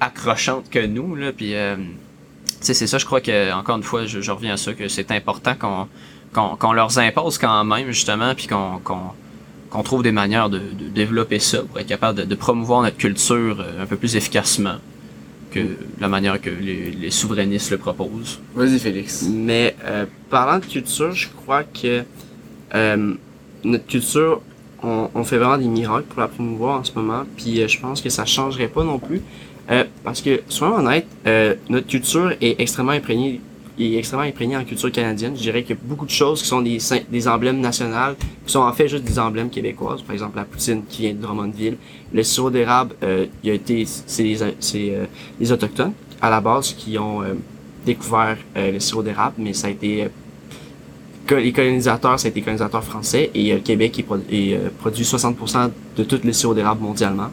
accrochante 0.00 0.70
que 0.70 0.84
nous. 0.84 1.16
Puis, 1.36 1.54
c'est 2.60 2.74
ça, 2.74 2.98
je 2.98 3.06
crois 3.06 3.20
que 3.20 3.52
encore 3.52 3.76
une 3.76 3.82
fois, 3.82 4.06
je, 4.06 4.30
reviens 4.30 4.54
à 4.54 4.56
ça, 4.56 4.72
que 4.74 4.88
c'est 4.88 5.10
important 5.10 5.54
qu'on 6.32 6.72
leur 6.72 6.98
impose 6.98 7.38
quand 7.38 7.64
même 7.64 7.90
justement, 7.90 8.34
puis 8.34 8.46
qu'on 8.46 9.82
trouve 9.82 10.02
des 10.02 10.12
manières 10.12 10.50
de, 10.50 10.60
développer 10.94 11.38
ça 11.38 11.62
pour 11.62 11.78
être 11.78 11.86
capable 11.86 12.26
de 12.26 12.34
promouvoir 12.34 12.82
notre 12.82 12.96
culture 12.96 13.64
un 13.80 13.86
peu 13.86 13.96
plus 13.96 14.16
efficacement 14.16 14.76
que 15.50 15.60
la 16.00 16.08
manière 16.08 16.40
que 16.40 16.50
les, 16.50 17.10
souverainistes 17.10 17.70
le 17.70 17.78
proposent. 17.78 18.40
Vas-y, 18.54 18.78
Félix. 18.78 19.26
Mais 19.30 19.76
euh, 19.84 20.06
parlant 20.30 20.58
de 20.58 20.64
culture, 20.64 21.12
je 21.12 21.28
crois 21.28 21.64
que 21.64 22.02
euh, 22.74 23.14
notre 23.64 23.86
culture, 23.86 24.42
on, 24.82 25.24
fait 25.24 25.38
vraiment 25.38 25.58
des 25.58 25.66
miracles 25.66 26.06
pour 26.08 26.20
la 26.20 26.28
promouvoir 26.28 26.80
en 26.80 26.84
ce 26.84 26.92
moment, 26.94 27.24
puis 27.36 27.60
euh, 27.60 27.68
je 27.68 27.80
pense 27.80 28.00
que 28.00 28.10
ça 28.10 28.24
changerait 28.24 28.68
pas 28.68 28.84
non 28.84 28.98
plus. 28.98 29.22
parce 30.04 30.22
que, 30.22 30.40
soyons 30.48 30.76
honnêtes, 30.76 31.06
notre 31.68 31.86
culture 31.86 32.32
est 32.40 32.60
extrêmement 32.60 32.92
imprégnée 32.92 33.40
est 33.78 33.98
extrêmement 33.98 34.26
imprégné 34.26 34.56
en 34.56 34.64
culture 34.64 34.90
canadienne. 34.90 35.36
Je 35.36 35.42
dirais 35.42 35.62
qu'il 35.62 35.76
y 35.76 35.78
a 35.78 35.82
beaucoup 35.82 36.06
de 36.06 36.10
choses 36.10 36.42
qui 36.42 36.48
sont 36.48 36.62
des, 36.62 37.28
emblèmes 37.28 37.60
nationaux, 37.60 38.14
qui 38.44 38.52
sont 38.52 38.60
en 38.60 38.72
fait 38.72 38.88
juste 38.88 39.04
des 39.04 39.18
emblèmes 39.18 39.50
québécoises. 39.50 40.02
Par 40.02 40.12
exemple, 40.12 40.36
la 40.36 40.44
poutine 40.44 40.82
qui 40.88 41.02
vient 41.02 41.12
de 41.12 41.20
Drummondville. 41.20 41.76
Le 42.12 42.22
sirop 42.22 42.50
d'érable, 42.50 42.94
euh, 43.02 43.26
il 43.44 43.50
a 43.50 43.54
été, 43.54 43.86
c'est 43.86 44.22
les, 44.22 44.42
euh, 44.42 45.04
les, 45.38 45.52
autochtones 45.52 45.92
à 46.20 46.30
la 46.30 46.40
base 46.40 46.72
qui 46.72 46.98
ont 46.98 47.22
euh, 47.22 47.34
découvert 47.86 48.36
euh, 48.56 48.72
le 48.72 48.80
sirop 48.80 49.02
d'érable, 49.02 49.36
mais 49.38 49.52
ça 49.52 49.68
a 49.68 49.70
été 49.70 50.08
les 51.30 51.52
colonisateurs, 51.52 52.18
ça 52.18 52.26
a 52.26 52.30
été 52.30 52.40
les 52.40 52.44
colonisateurs 52.44 52.82
français 52.82 53.30
et 53.34 53.52
le 53.52 53.60
Québec 53.60 53.98
est, 53.98 54.58
produit 54.78 55.04
60% 55.04 55.70
de 55.96 56.04
tout 56.04 56.20
le 56.24 56.32
sirop 56.32 56.54
d'érable 56.54 56.82
mondialement. 56.82 57.28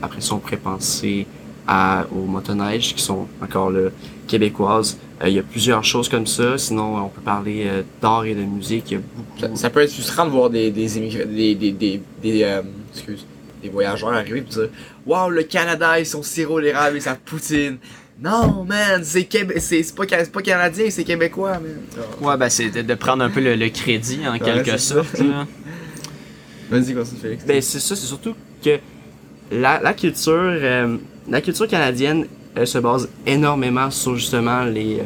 après 0.00 0.22
ça, 0.22 0.34
on 0.34 0.38
pourrait 0.38 0.56
penser 0.56 1.26
à, 1.66 2.06
aux 2.10 2.24
motoneiges 2.24 2.94
qui 2.94 3.02
sont 3.02 3.26
encore 3.42 3.70
le 3.70 3.92
québécoises. 4.26 4.98
Euh, 5.22 5.28
il 5.28 5.34
y 5.34 5.38
a 5.38 5.42
plusieurs 5.42 5.84
choses 5.84 6.08
comme 6.08 6.26
ça. 6.26 6.58
Sinon, 6.58 7.04
on 7.04 7.08
peut 7.08 7.20
parler 7.20 7.64
euh, 7.66 7.82
d'art 8.02 8.24
et 8.24 8.34
de 8.34 8.42
musique. 8.42 8.90
Il 8.90 8.94
y 8.94 8.96
a 8.96 9.00
beaucoup... 9.00 9.56
ça, 9.56 9.70
peut 9.70 9.80
être 9.80 9.92
frustrant 9.92 10.26
de 10.26 10.30
voir 10.30 10.50
des 10.50 10.70
des 10.70 10.88
des 10.88 11.54
des, 11.54 11.72
des, 11.72 12.02
des, 12.22 12.42
euh, 12.42 12.62
excuse, 12.92 13.24
des 13.62 13.68
voyageurs 13.68 14.12
arriver 14.12 14.38
et 14.38 14.42
dire 14.42 14.68
Waouh, 15.06 15.30
le 15.30 15.42
Canada 15.44 16.00
et 16.00 16.04
son 16.04 16.22
sirop 16.22 16.60
d'érable 16.60 16.96
et 16.96 17.00
sa 17.00 17.14
poutine. 17.14 17.78
Non, 18.20 18.64
man, 18.64 19.02
c'est 19.02 19.24
Québec, 19.24 19.58
c'est 19.60 19.84
pas, 19.94 20.04
pas 20.06 20.42
canadien, 20.42 20.86
c'est 20.88 21.02
québécois, 21.02 21.58
man. 21.58 21.80
Ouais, 22.20 22.36
ben 22.36 22.48
c'est 22.48 22.70
de, 22.70 22.94
prendre 22.94 23.24
un 23.24 23.30
peu 23.30 23.40
le, 23.40 23.68
crédit 23.70 24.20
en 24.26 24.38
quelque 24.38 24.78
sorte. 24.78 25.20
Vas-y, 26.70 26.94
continue, 26.94 27.20
Félix. 27.20 27.44
Ben 27.44 27.60
c'est 27.60 27.80
ça, 27.80 27.96
c'est 27.96 28.06
surtout 28.06 28.34
que 28.64 28.78
la, 29.50 29.80
la 29.80 29.94
culture, 29.94 30.32
euh, 30.32 30.96
la 31.28 31.40
culture 31.40 31.66
canadienne 31.66 32.26
elle 32.54 32.66
se 32.66 32.78
base 32.78 33.08
énormément 33.26 33.90
sur 33.90 34.16
justement 34.16 34.64
les, 34.64 35.00
euh, 35.00 35.04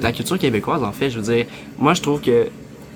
la 0.00 0.12
culture 0.12 0.38
québécoise. 0.38 0.82
En 0.82 0.92
fait, 0.92 1.10
je 1.10 1.18
veux 1.18 1.34
dire, 1.34 1.46
moi 1.78 1.94
je 1.94 2.02
trouve 2.02 2.20
que 2.20 2.48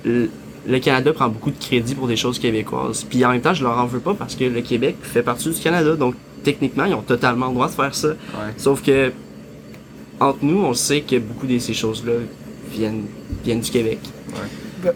le 0.04 0.78
Canada 0.78 1.12
prend 1.12 1.28
beaucoup 1.28 1.50
de 1.50 1.58
crédit 1.58 1.94
pour 1.94 2.06
des 2.06 2.16
choses 2.16 2.38
québécoises. 2.38 3.04
Puis 3.04 3.24
en 3.24 3.30
même 3.30 3.40
temps, 3.40 3.54
je 3.54 3.62
leur 3.62 3.78
en 3.78 3.86
veux 3.86 4.00
pas 4.00 4.14
parce 4.14 4.34
que 4.34 4.44
le 4.44 4.60
Québec 4.60 4.96
fait 5.02 5.22
partie 5.22 5.50
du 5.50 5.60
Canada. 5.60 5.96
Donc 5.96 6.14
techniquement, 6.42 6.84
ils 6.84 6.94
ont 6.94 7.02
totalement 7.02 7.48
le 7.48 7.54
droit 7.54 7.68
de 7.68 7.72
faire 7.72 7.94
ça. 7.94 8.08
Sauf 8.56 8.82
que 8.82 9.12
entre 10.18 10.38
nous, 10.42 10.58
on 10.58 10.72
sait 10.74 11.02
que 11.02 11.16
beaucoup 11.18 11.46
de 11.46 11.58
ces 11.58 11.74
choses-là 11.74 12.14
viennent, 12.72 13.04
viennent 13.44 13.60
du 13.60 13.70
Québec. 13.70 13.98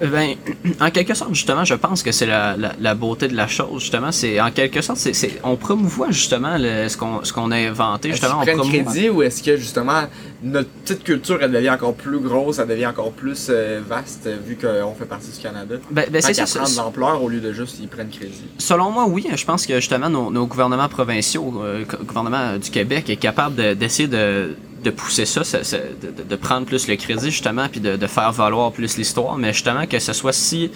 Ben, 0.01 0.37
en 0.81 0.91
quelque 0.91 1.15
sorte, 1.15 1.35
justement, 1.35 1.65
je 1.65 1.75
pense 1.75 2.03
que 2.03 2.13
c'est 2.13 2.27
la, 2.27 2.57
la, 2.57 2.95
beauté 2.95 3.29
de 3.29 3.37
la 3.37 3.47
chose, 3.47 3.83
justement. 3.83 4.13
C'est 4.13 4.41
en 4.41 4.51
quelque 4.51 4.81
sorte, 4.81 4.99
c'est, 4.99 5.41
on 5.43 5.57
promouvoit 5.57 6.11
justement 6.11 6.57
le, 6.59 6.89
ce, 6.89 6.97
qu'on, 6.97 7.25
ce 7.25 7.33
qu'on 7.33 7.51
a 7.51 7.57
inventé. 7.57 8.11
Justement, 8.11 8.43
est-ce 8.43 8.59
on 8.59 8.69
crédit 8.69 9.09
ou 9.09 9.23
est-ce 9.23 9.43
que 9.43 9.57
justement 9.57 10.03
notre 10.43 10.69
petite 10.69 11.05
culture 11.05 11.39
elle 11.43 11.53
devient 11.53 11.71
encore 11.71 11.95
plus 11.95 12.19
grosse, 12.19 12.59
elle 12.59 12.69
devient 12.69 12.87
encore 12.87 13.13
plus 13.13 13.49
euh, 13.51 13.81
vaste 13.87 14.29
vu 14.47 14.57
qu'on 14.57 14.95
fait 14.95 15.05
partie 15.05 15.31
du 15.31 15.39
Canada? 15.39 15.77
Ben, 15.91 16.07
ben 16.11 16.23
c'est 16.23 16.35
ça. 16.35 16.45
prendre 16.61 16.71
de 16.71 16.77
l'ampleur 16.77 17.23
au 17.23 17.29
lieu 17.29 17.41
de 17.41 17.53
juste 17.53 17.79
y 17.81 17.87
prendre 17.87 18.11
crédit. 18.11 18.45
Selon 18.59 18.91
moi, 18.91 19.07
oui. 19.09 19.27
Je 19.35 19.45
pense 19.45 19.67
que 19.67 19.77
justement 19.77 20.09
nos, 20.09 20.31
nos 20.31 20.47
gouvernements 20.47 20.89
provinciaux, 20.89 21.63
euh, 21.63 21.81
le 21.81 22.05
gouvernement 22.05 22.57
du 22.57 22.71
Québec 22.71 23.11
est 23.11 23.17
capable 23.17 23.77
d'essayer 23.77 24.09
de 24.09 24.55
de 24.83 24.91
pousser 24.91 25.27
ça, 25.27 25.43
de, 25.43 26.37
prendre 26.37 26.67
plus 26.67 26.89
le 26.89 26.97
crédit 26.97 27.31
justement, 27.31 27.69
puis 27.69 27.81
de, 27.81 28.07
faire 28.07 28.33
valoir 28.33 28.73
plus 28.73 28.97
l'histoire, 28.97 29.37
mais 29.37 29.53
justement 29.53 29.87
que 29.87 29.99
ce 29.99 30.13
soit 30.13 30.33
si 30.33 30.71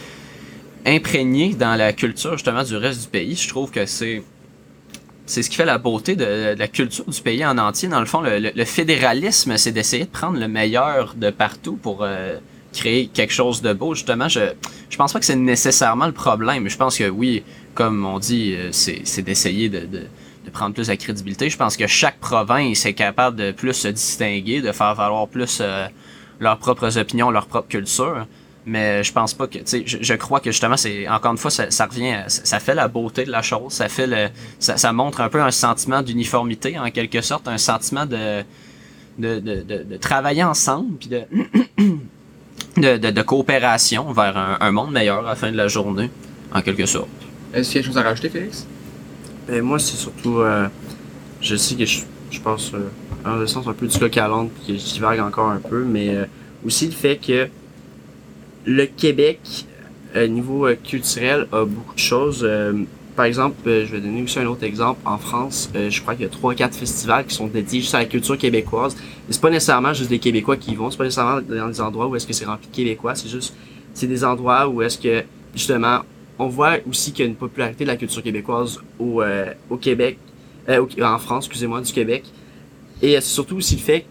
imprégné 0.87 1.55
dans 1.55 1.77
la 1.77 1.93
culture 1.93 2.33
justement 2.33 2.63
du 2.63 2.77
reste 2.77 3.03
du 3.03 3.09
pays, 3.09 3.37
je 3.37 3.49
trouve 3.49 3.71
que 3.71 3.87
c'est 3.87 4.23
c'est 5.27 5.43
ce 5.43 5.49
qui 5.49 5.57
fait 5.57 5.65
la 5.65 5.79
beauté 5.79 6.17
de, 6.17 6.55
la 6.55 6.69
culture 6.69 7.07
du 7.07 7.21
pays 7.23 7.47
en 7.47 7.57
entier. 7.57 7.89
Dans 7.89 8.01
le 8.01 8.05
fond, 8.05 8.21
le, 8.21 8.65
fédéralisme, 8.67 9.57
c'est 9.57 9.73
d'essayer 9.73 10.05
de 10.05 10.11
prendre 10.11 10.39
le 10.39 10.49
meilleur 10.49 11.15
de 11.15 11.31
partout 11.31 11.77
pour 11.77 12.01
euh, 12.03 12.37
créer 12.75 13.07
quelque 13.07 13.33
chose 13.33 13.63
de 13.63 13.73
beau. 13.73 13.95
Justement, 13.95 14.29
je 14.29 14.41
je 14.91 14.97
pense 14.99 15.15
pas 15.15 15.21
que 15.21 15.25
c'est 15.25 15.35
nécessairement 15.35 16.05
le 16.05 16.13
problème. 16.13 16.69
Je 16.69 16.77
pense 16.77 16.99
que 16.99 17.09
oui, 17.09 17.43
comme 17.73 18.05
on 18.05 18.19
dit, 18.19 18.55
euh, 18.55 18.69
c'est 18.71 19.23
d'essayer 19.23 19.71
de 19.71 19.81
de 19.87 20.03
prendre 20.55 20.75
plus 20.75 20.87
de 20.87 20.95
crédibilité. 20.95 21.51
Je 21.51 21.59
pense 21.59 21.77
que 21.77 21.87
chaque 21.87 22.19
province 22.19 22.87
est 22.87 22.95
capable 22.95 23.37
de 23.37 23.53
plus 23.53 23.75
se 23.75 23.89
distinguer, 23.89 24.63
de 24.63 24.73
faire 24.73 24.95
valoir 24.95 25.29
plus 25.29 25.59
euh, 25.61 25.87
leurs 26.41 26.57
propres 26.57 26.97
opinions, 26.97 27.31
leur 27.31 27.47
propre 27.47 27.69
culture. 27.69 28.27
Mais 28.65 29.05
je 29.05 29.13
pense 29.13 29.35
pas 29.35 29.47
que, 29.47 29.59
tu 29.59 29.65
sais, 29.67 29.85
je, 29.87 30.15
crois 30.15 30.41
que 30.41 30.51
justement, 30.51 30.79
c'est 30.79 31.07
encore 31.07 31.33
une 31.33 31.39
fois, 31.39 31.51
ça, 31.51 31.85
revient, 31.85 32.17
ça, 32.29 32.59
fait 32.61 32.75
la 32.75 32.89
beauté 32.89 33.25
de 33.25 33.31
la 33.31 33.43
chose, 33.43 33.75
ça 33.75 33.91
fait 33.91 34.07
le, 34.07 34.29
ça, 34.59 34.93
montre 34.95 35.21
un 35.21 35.29
peu 35.29 35.43
un 35.43 35.51
sentiment 35.51 36.01
d'uniformité 36.01 36.79
en 36.79 36.91
quelque 36.91 37.21
sorte, 37.21 37.47
un 37.47 37.59
sentiment 37.59 38.07
de, 38.07 38.43
de, 39.19 39.39
de, 39.39 39.97
travailler 39.99 40.45
ensemble, 40.45 40.97
puis 40.97 41.11
de, 42.79 42.97
de, 42.97 43.11
de, 43.11 43.23
coopération 43.23 44.11
vers 44.13 44.39
un, 44.39 44.57
un 44.59 44.73
monde 44.73 44.93
meilleur 44.93 45.19
à 45.19 45.29
la 45.31 45.37
fin 45.37 45.53
de 45.53 45.59
la 45.59 45.69
journée, 45.69 46.09
en 46.51 46.63
quelque 46.63 46.87
sorte. 46.87 47.09
Est-ce 47.53 47.69
qu'il 47.69 47.77
y 47.77 47.81
a 47.81 47.83
quelque 47.83 47.93
chose 47.93 47.99
à 47.99 48.03
rajouter, 48.03 48.31
Félix? 48.31 48.67
Ben, 49.47 49.63
moi, 49.63 49.79
c'est 49.79 49.97
surtout. 49.97 50.41
Euh, 50.41 50.69
je 51.41 51.57
sais 51.57 51.75
que 51.75 51.85
je, 51.85 52.01
je 52.31 52.41
pense 52.41 52.73
euh, 52.73 52.89
dans 53.25 53.37
le 53.37 53.47
sens 53.47 53.67
un 53.67 53.75
peu 53.75 53.87
du 53.87 53.99
coq 53.99 54.17
à 54.17 54.29
l'onde, 54.29 54.49
que 54.67 54.73
je 54.73 54.95
divague 54.95 55.21
encore 55.21 55.51
un 55.51 55.59
peu, 55.59 55.85
mais 55.85 56.15
euh, 56.15 56.25
aussi 56.65 56.87
le 56.87 56.93
fait 56.93 57.17
que 57.17 57.49
le 58.65 58.87
Québec, 58.87 59.67
au 60.17 60.27
niveau 60.27 60.67
culturel, 60.83 61.47
a 61.53 61.67
beaucoup 61.67 61.95
de 61.95 61.99
choses. 61.99 62.49
par 63.15 63.27
exemple, 63.27 63.57
je 63.67 63.93
vais 63.93 64.01
donner 64.01 64.23
aussi 64.23 64.39
un 64.39 64.47
autre 64.47 64.65
exemple. 64.65 65.01
En 65.05 65.19
France, 65.19 65.69
je 65.75 66.01
crois 66.01 66.15
qu'il 66.15 66.23
y 66.23 66.27
a 66.27 66.31
trois, 66.31 66.55
quatre 66.55 66.77
festivals 66.77 67.27
qui 67.27 67.35
sont 67.35 67.49
dédiés 67.49 67.81
juste 67.81 67.95
à 67.95 67.99
la 67.99 68.05
culture 68.07 68.39
québécoise. 68.39 68.97
C'est 69.29 69.41
pas 69.41 69.51
nécessairement 69.51 69.93
juste 69.93 70.09
des 70.09 70.21
Québécois 70.21 70.57
qui 70.57 70.71
y 70.71 70.75
vont. 70.77 70.91
C'est 70.91 70.97
pas 70.97 71.05
nécessairement 71.05 71.43
dans 71.43 71.69
des 71.69 71.81
endroits 71.81 72.07
où 72.07 72.17
est-ce 72.17 72.27
que 72.27 72.33
c'est 72.33 72.47
rempli 72.47 72.69
de 72.69 72.75
Québécois. 72.75 73.15
C'est 73.17 73.29
juste, 73.29 73.55
c'est 73.93 74.07
des 74.07 74.25
endroits 74.25 74.67
où 74.69 74.81
est-ce 74.81 74.97
que 74.97 75.25
justement 75.55 76.01
on 76.39 76.49
voit 76.49 76.79
aussi 76.89 77.13
qu'il 77.13 77.25
y 77.25 77.29
a 77.29 77.31
une 77.31 77.37
popularité 77.37 77.85
de 77.85 77.89
la 77.91 77.97
culture 77.97 78.23
québécoise 78.23 78.81
au, 78.99 79.23
euh, 79.23 79.53
au 79.71 79.77
Québec, 79.77 80.19
euh, 80.69 80.85
en 81.03 81.19
France, 81.19 81.47
excusez-moi, 81.47 81.81
du 81.81 81.93
Québec. 81.93 82.25
Et 83.03 83.13
c'est 83.15 83.23
surtout 83.23 83.57
aussi 83.57 83.77
le 83.77 83.83
fait 83.83 84.07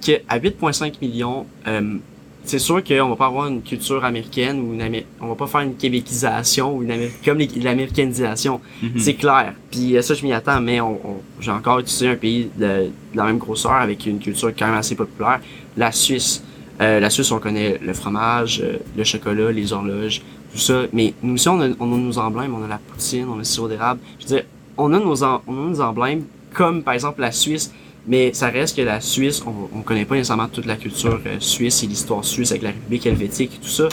qu'à 0.00 0.38
8,5 0.38 0.94
millions, 1.00 1.46
euh, 1.66 1.96
c'est 2.44 2.58
sûr 2.58 2.82
qu'on 2.84 3.08
va 3.08 3.16
pas 3.16 3.26
avoir 3.26 3.48
une 3.48 3.62
culture 3.62 4.04
américaine 4.04 4.60
ou 4.60 4.74
une 4.74 5.02
on 5.20 5.28
va 5.28 5.34
pas 5.34 5.46
faire 5.46 5.62
une 5.62 5.76
québécisation 5.76 6.76
ou 6.76 6.82
une 6.82 7.08
comme 7.24 7.38
l'américanisation. 7.56 8.60
Mm-hmm. 8.82 8.98
C'est 8.98 9.14
clair. 9.14 9.54
Puis 9.70 9.96
ça, 10.02 10.12
je 10.14 10.22
m'y 10.22 10.32
attends, 10.32 10.60
mais 10.60 10.80
on, 10.80 10.98
j'ai 11.40 11.50
encore 11.50 11.78
utilisé 11.78 12.08
un 12.08 12.16
pays 12.16 12.50
de, 12.56 12.90
la 13.14 13.24
même 13.24 13.38
grosseur 13.38 13.72
avec 13.72 14.04
une 14.04 14.18
culture 14.18 14.52
quand 14.56 14.66
même 14.66 14.76
assez 14.76 14.94
populaire, 14.94 15.40
la 15.76 15.90
Suisse. 15.90 16.42
la 16.78 17.08
Suisse, 17.08 17.30
on 17.30 17.38
connaît 17.38 17.78
le 17.80 17.94
fromage, 17.94 18.62
le 18.94 19.04
chocolat, 19.04 19.50
les 19.50 19.72
horloges, 19.72 20.20
tout 20.54 20.60
ça. 20.60 20.84
Mais 20.92 21.14
nous 21.22 21.34
aussi, 21.34 21.48
on 21.48 21.60
a, 21.60 21.68
on 21.80 21.92
a 21.92 21.96
nos 21.96 22.18
emblèmes, 22.18 22.54
on 22.54 22.64
a 22.64 22.68
la 22.68 22.78
poutine, 22.78 23.26
on 23.28 23.34
a 23.34 23.38
le 23.38 23.44
sirop 23.44 23.68
d'érable. 23.68 24.00
Je 24.18 24.24
veux 24.24 24.36
dire, 24.36 24.44
on 24.78 24.92
a, 24.92 24.98
nos 24.98 25.22
on 25.22 25.26
a 25.26 25.68
nos 25.68 25.80
emblèmes, 25.80 26.24
comme 26.54 26.82
par 26.82 26.94
exemple 26.94 27.20
la 27.20 27.32
Suisse, 27.32 27.72
mais 28.06 28.32
ça 28.32 28.48
reste 28.48 28.76
que 28.76 28.82
la 28.82 29.00
Suisse, 29.00 29.42
on, 29.46 29.76
on 29.76 29.82
connaît 29.82 30.04
pas 30.04 30.14
nécessairement 30.14 30.48
toute 30.48 30.66
la 30.66 30.76
culture 30.76 31.20
euh, 31.26 31.36
suisse 31.40 31.82
et 31.82 31.86
l'histoire 31.86 32.24
suisse 32.24 32.50
avec 32.50 32.62
la 32.62 32.68
République 32.70 33.06
helvétique 33.06 33.52
et 33.56 33.64
tout 33.64 33.70
ça. 33.70 33.88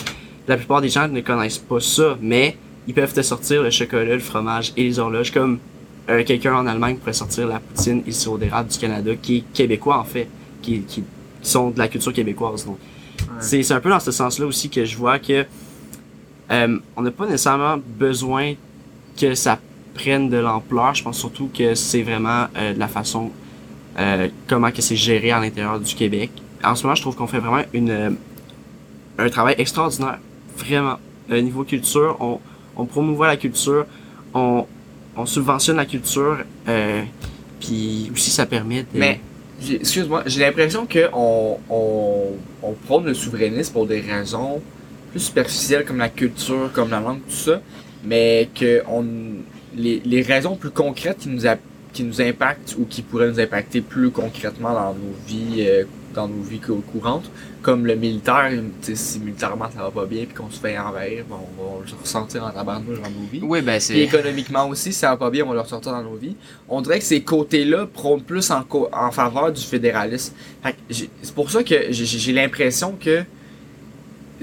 La 0.47 0.57
plupart 0.57 0.81
des 0.81 0.89
gens 0.89 1.07
ne 1.07 1.21
connaissent 1.21 1.57
pas 1.57 1.79
ça, 1.79 2.17
mais 2.21 2.57
ils 2.87 2.93
peuvent 2.93 3.13
te 3.13 3.21
sortir 3.21 3.63
le 3.63 3.69
chocolat, 3.69 4.13
le 4.15 4.19
fromage 4.19 4.73
et 4.77 4.83
les 4.83 4.99
horloges, 4.99 5.31
comme 5.31 5.59
euh, 6.09 6.23
quelqu'un 6.23 6.55
en 6.55 6.67
Allemagne 6.67 6.97
pourrait 6.97 7.13
sortir 7.13 7.47
la 7.47 7.59
poutine 7.59 7.99
et 7.99 8.07
le 8.07 8.11
sirop 8.11 8.37
d'érable 8.37 8.69
du 8.69 8.77
Canada, 8.77 9.11
qui 9.21 9.37
est 9.37 9.43
québécois 9.53 9.97
en 9.97 10.03
fait, 10.03 10.27
qui, 10.61 10.81
qui, 10.81 11.03
sont 11.43 11.71
de 11.71 11.79
la 11.79 11.87
culture 11.87 12.13
québécoise. 12.13 12.65
Donc, 12.65 12.77
c'est 13.39 13.71
un 13.71 13.79
peu 13.79 13.89
dans 13.89 13.99
ce 13.99 14.11
sens-là 14.11 14.45
aussi 14.45 14.69
que 14.69 14.85
je 14.85 14.95
vois 14.95 15.17
que 15.17 15.45
euh, 16.51 16.77
on 16.95 17.01
n'a 17.01 17.11
pas 17.11 17.25
nécessairement 17.25 17.77
besoin 17.77 18.53
que 19.19 19.35
ça 19.35 19.59
prenne 19.93 20.29
de 20.29 20.37
l'ampleur. 20.37 20.93
Je 20.95 21.03
pense 21.03 21.17
surtout 21.17 21.49
que 21.53 21.75
c'est 21.75 22.01
vraiment 22.01 22.47
euh, 22.57 22.73
la 22.77 22.87
façon 22.87 23.31
euh, 23.99 24.27
comment 24.47 24.71
que 24.71 24.81
c'est 24.81 24.95
géré 24.95 25.31
à 25.31 25.39
l'intérieur 25.39 25.79
du 25.79 25.95
Québec. 25.95 26.31
En 26.63 26.75
ce 26.75 26.83
moment, 26.83 26.95
je 26.95 27.01
trouve 27.01 27.15
qu'on 27.15 27.27
fait 27.27 27.39
vraiment 27.39 27.63
une 27.73 28.17
un 29.17 29.29
travail 29.29 29.55
extraordinaire, 29.57 30.19
vraiment. 30.57 30.97
Au 31.29 31.39
niveau 31.39 31.63
culture, 31.63 32.17
on, 32.19 32.39
on 32.75 32.85
promouvoit 32.85 33.27
la 33.27 33.37
culture, 33.37 33.85
on, 34.33 34.65
on 35.15 35.25
subventionne 35.25 35.77
la 35.77 35.85
culture, 35.85 36.39
puis 37.59 38.09
aussi 38.13 38.31
ça 38.31 38.45
permet 38.45 38.81
de... 38.81 38.87
Mais, 38.95 39.19
excuse-moi, 39.69 40.23
j'ai 40.25 40.39
l'impression 40.39 40.87
qu'on 40.87 41.59
on, 41.69 42.27
on 42.63 42.71
prône 42.85 43.05
le 43.05 43.13
souverainisme 43.13 43.73
pour 43.73 43.85
des 43.85 44.01
raisons 44.01 44.61
plus 45.11 45.19
superficielles 45.19 45.85
comme 45.85 45.97
la 45.97 46.09
culture, 46.09 46.71
comme 46.73 46.89
la 46.89 46.99
langue, 46.99 47.19
tout 47.29 47.35
ça, 47.35 47.61
mais 48.03 48.49
que 48.55 48.81
on, 48.87 49.05
les, 49.75 50.01
les 50.03 50.21
raisons 50.21 50.55
plus 50.55 50.71
concrètes 50.71 51.19
qui 51.19 51.29
nous, 51.29 51.45
a, 51.45 51.55
qui 51.93 52.03
nous 52.03 52.21
impactent 52.21 52.75
ou 52.79 52.85
qui 52.85 53.01
pourraient 53.01 53.29
nous 53.29 53.39
impacter 53.39 53.81
plus 53.81 54.09
concrètement 54.09 54.73
dans 54.73 54.93
nos 54.93 55.15
vies, 55.27 55.65
euh, 55.67 55.83
dans 56.13 56.27
nos 56.27 56.41
vies 56.41 56.59
courantes, 56.59 57.29
comme 57.61 57.85
le 57.85 57.95
militaire, 57.95 58.51
si 58.81 59.19
militairement 59.19 59.69
ça 59.73 59.83
va 59.83 59.91
pas 59.91 60.05
bien 60.05 60.25
puis 60.25 60.33
qu'on 60.33 60.49
se 60.49 60.59
fait 60.59 60.77
envahir, 60.77 61.25
bon, 61.29 61.37
on 61.57 61.63
va 61.63 61.85
le 61.85 62.01
ressentir 62.01 62.43
en 62.43 62.49
tabarnouche 62.49 62.99
dans 63.01 63.09
nos 63.09 63.27
vies. 63.31 63.41
Oui, 63.43 63.61
ben 63.61 63.79
c'est. 63.79 63.99
Économiquement 63.99 64.67
aussi, 64.67 64.91
si 64.91 64.99
ça 64.99 65.11
va 65.11 65.17
pas 65.17 65.29
bien, 65.29 65.45
on 65.45 65.49
va 65.49 65.55
le 65.55 65.61
ressortir 65.61 65.91
dans 65.91 66.03
nos 66.03 66.15
vies. 66.15 66.35
On 66.67 66.81
dirait 66.81 66.99
que 66.99 67.05
ces 67.05 67.21
côtés-là 67.21 67.85
prônent 67.85 68.23
plus 68.23 68.49
en, 68.51 68.65
en 68.91 69.11
faveur 69.11 69.51
du 69.51 69.61
fédéralisme. 69.61 70.33
C'est 70.89 71.35
pour 71.35 71.51
ça 71.51 71.63
que 71.63 71.75
j'ai 71.91 72.33
l'impression 72.33 72.97
que 72.99 73.23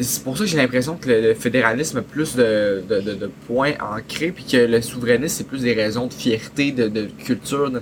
c'est 0.00 0.22
pour 0.22 0.36
ça 0.36 0.44
que 0.44 0.50
j'ai 0.50 0.56
l'impression 0.56 0.96
que 0.96 1.08
le, 1.08 1.34
fédéralisme 1.34 1.98
a 1.98 2.02
plus 2.02 2.36
de, 2.36 2.82
de, 2.88 3.00
de, 3.00 3.30
points 3.46 3.72
ancrés, 3.80 4.32
puis 4.32 4.44
que 4.44 4.56
le 4.56 4.80
souverainisme, 4.80 5.38
c'est 5.38 5.46
plus 5.46 5.62
des 5.62 5.74
raisons 5.74 6.06
de 6.06 6.14
fierté, 6.14 6.72
de, 6.72 6.88
de 6.88 7.08
culture, 7.24 7.70
de, 7.70 7.80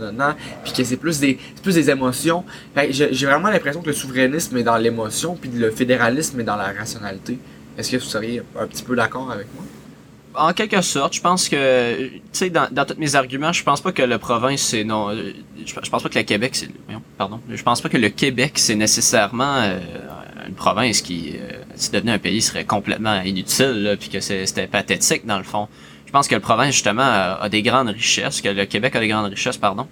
puis 0.65 0.73
que 0.73 0.85
c'est 0.85 0.97
plus 0.97 1.21
des 1.21 1.39
plus 1.63 1.75
des 1.75 1.91
émotions. 1.91 2.45
J'ai 2.91 3.27
vraiment 3.27 3.51
l'impression 3.51 3.83
que 3.83 3.89
le 3.89 3.93
souverainisme 3.93 4.57
est 4.57 4.63
dans 4.63 4.77
l'émotion, 4.77 5.37
puis 5.37 5.51
le 5.51 5.71
fédéralisme 5.71 6.41
est 6.41 6.45
dans 6.45 6.57
la 6.57 6.73
rationalité. 6.73 7.39
Est-ce 7.77 7.93
que 7.93 7.97
vous 7.97 8.05
seriez 8.05 8.43
un 8.59 8.67
petit 8.67 8.83
peu 8.83 8.97
d'accord 8.97 9.31
avec 9.31 9.47
moi? 9.55 9.65
En 10.39 10.53
quelque 10.53 10.83
sorte, 10.83 11.15
je 11.15 11.21
pense 11.23 11.49
que, 11.49 12.09
tu 12.09 12.21
sais, 12.33 12.51
dans, 12.51 12.69
dans 12.71 12.85
tous 12.85 12.99
mes 12.99 13.15
arguments, 13.15 13.53
je 13.53 13.63
pense 13.63 13.81
pas 13.81 13.93
que 13.93 14.03
le 14.03 14.19
province 14.19 14.61
c'est 14.61 14.85
non, 14.85 15.15
je, 15.65 15.91
pense 15.91 16.03
pas 16.03 16.09
que 16.11 16.19
le 16.19 16.25
Québec 16.25 16.51
c'est, 16.55 16.69
pardon, 17.17 17.41
je 17.49 17.63
pense 17.63 17.81
pas 17.81 17.89
que 17.89 17.97
le 17.97 18.11
Québec 18.11 18.53
c'est 18.57 18.75
nécessairement 18.75 19.57
euh, 19.57 19.79
une 20.47 20.55
province 20.55 21.01
qui, 21.01 21.35
euh, 21.37 21.63
si 21.75 21.91
devenait 21.91 22.13
un 22.13 22.19
pays, 22.19 22.41
serait 22.41 22.65
complètement 22.65 23.21
inutile, 23.23 23.83
là, 23.83 23.97
puis 23.97 24.09
que 24.09 24.21
c'était 24.21 24.67
pathétique 24.67 25.27
dans 25.27 25.39
le 25.39 25.45
fond. 25.45 25.69
Je 26.07 26.13
pense 26.13 26.29
que 26.29 26.35
le 26.35 26.41
province 26.41 26.75
justement 26.75 27.03
a, 27.03 27.49
des 27.49 27.63
grandes 27.63 27.89
richesses, 27.89 28.41
que 28.41 28.49
le 28.49 28.65
Québec 28.65 28.95
a 28.97 29.01
des 29.01 29.09
grandes 29.09 29.31
richesses, 29.31 29.59
pardon. 29.59 29.87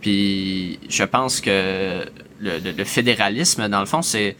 Puis 0.00 0.80
je 0.88 1.04
pense 1.04 1.40
que 1.40 2.04
le, 2.40 2.84
fédéralisme, 2.84 3.68
dans 3.68 3.80
le 3.80 3.86
fond, 3.86 4.02
c'est 4.02 4.36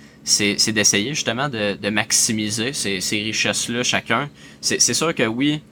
d'essayer 0.72 1.11
justement 1.11 1.48
de, 1.48 1.88
maximiser 1.88 2.72
ces, 2.72 2.98
richesses-là 3.22 3.85
chacun. 3.85 4.29
C'est 4.61 4.94
sûr 4.94 5.14
que 5.14 5.22
oui, 5.22 5.62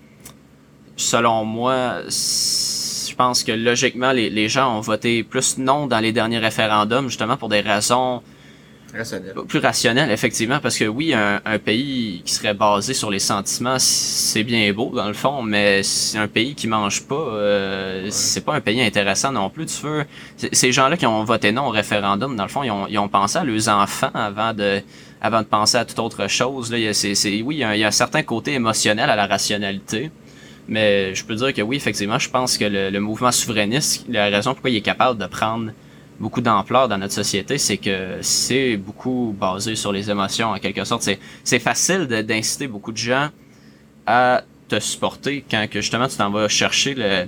selon 0.96 1.44
moi, 1.44 2.03
je 2.09 3.14
pense 3.16 3.42
que 3.42 3.50
logiquement, 3.50 4.12
les 4.12 4.48
gens 4.48 4.79
ont 4.79 4.81
voté 4.81 5.24
plus 5.24 5.59
non 5.59 5.88
dans 5.88 5.98
les 5.98 6.12
derniers 6.12 6.38
référendums, 6.38 7.09
justement 7.09 7.37
pour 7.37 7.48
des 7.48 7.61
raisons 7.61 8.22
Rationnel. 8.96 9.35
Plus 9.46 9.59
rationnel, 9.61 10.11
effectivement, 10.11 10.59
parce 10.61 10.76
que 10.76 10.85
oui, 10.85 11.14
un, 11.14 11.40
un, 11.44 11.59
pays 11.59 12.22
qui 12.24 12.35
serait 12.35 12.55
basé 12.55 12.92
sur 12.92 13.11
les 13.11 13.18
sentiments, 13.20 13.76
c'est 13.79 14.42
bien 14.42 14.72
beau 14.72 14.90
dans 14.94 15.07
le 15.07 15.14
fond, 15.14 15.42
mais 15.42 15.83
c'est 15.83 16.18
un 16.18 16.26
pays 16.26 16.55
qui 16.55 16.66
mange 16.66 17.03
pas, 17.03 17.14
euh, 17.14 18.09
c'est 18.11 18.44
pas 18.44 18.55
un 18.55 18.61
pays 18.61 18.83
intéressant 18.83 19.31
non 19.31 19.48
plus. 19.48 19.66
Tu 19.66 19.87
veux, 19.87 20.05
ces 20.53 20.72
gens-là 20.72 20.96
qui 20.96 21.07
ont 21.07 21.22
voté 21.24 21.53
non 21.53 21.68
au 21.68 21.70
référendum, 21.70 22.35
dans 22.35 22.42
le 22.42 22.48
fond, 22.48 22.62
ils 22.64 22.70
ont, 22.70 22.87
ils 22.88 22.98
ont 22.98 23.09
pensé 23.09 23.38
à 23.38 23.44
leurs 23.44 23.68
enfants 23.68 24.11
avant 24.12 24.53
de, 24.53 24.81
avant 25.20 25.42
de 25.42 25.46
penser 25.46 25.76
à 25.76 25.85
toute 25.85 25.98
autre 25.98 26.26
chose. 26.29 26.72
Là, 26.72 26.79
il 26.79 26.85
y 26.85 26.88
a, 26.88 26.94
c'est, 26.94 27.14
oui, 27.42 27.57
il 27.57 27.59
y, 27.59 27.64
a, 27.64 27.76
il 27.76 27.81
y, 27.81 27.85
a, 27.85 27.88
un 27.88 27.92
certain 27.92 28.22
côté 28.22 28.55
émotionnel 28.55 29.09
à 29.09 29.16
la 29.16 29.26
rationalité. 29.26 30.11
Mais 30.66 31.14
je 31.14 31.24
peux 31.24 31.35
dire 31.35 31.55
que 31.55 31.62
oui, 31.62 31.76
effectivement, 31.76 32.18
je 32.18 32.29
pense 32.29 32.59
que 32.59 32.64
le, 32.64 32.90
le 32.90 33.00
mouvement 33.00 33.33
souverainiste, 33.33 34.05
la 34.09 34.26
raison 34.26 34.53
pourquoi 34.53 34.70
il 34.70 34.76
est 34.76 34.83
capable 34.83 35.18
de 35.18 35.26
prendre 35.26 35.70
beaucoup 36.20 36.40
d'ampleur 36.40 36.88
dans 36.88 36.98
notre 36.98 37.14
société, 37.14 37.59
c'est 37.59 37.78
que 37.78 38.18
c'est 38.20 38.76
beaucoup 38.76 39.35
basé 39.38 39.74
sur 39.74 39.90
les 39.92 40.11
émotions 40.11 40.50
en 40.50 40.59
quelque 40.59 40.85
sorte. 40.85 41.09
C'est, 41.44 41.59
facile 41.59 42.06
d'inciter 42.06 42.68
beaucoup 42.68 42.92
de 42.92 42.98
gens 42.98 43.30
à 44.06 44.42
te 44.68 44.78
supporter 44.78 45.44
quand 45.50 45.66
que 45.68 45.80
justement 45.80 46.06
tu 46.06 46.16
t'en 46.16 46.30
vas 46.30 46.48
chercher 46.48 46.94
le, 46.94 47.26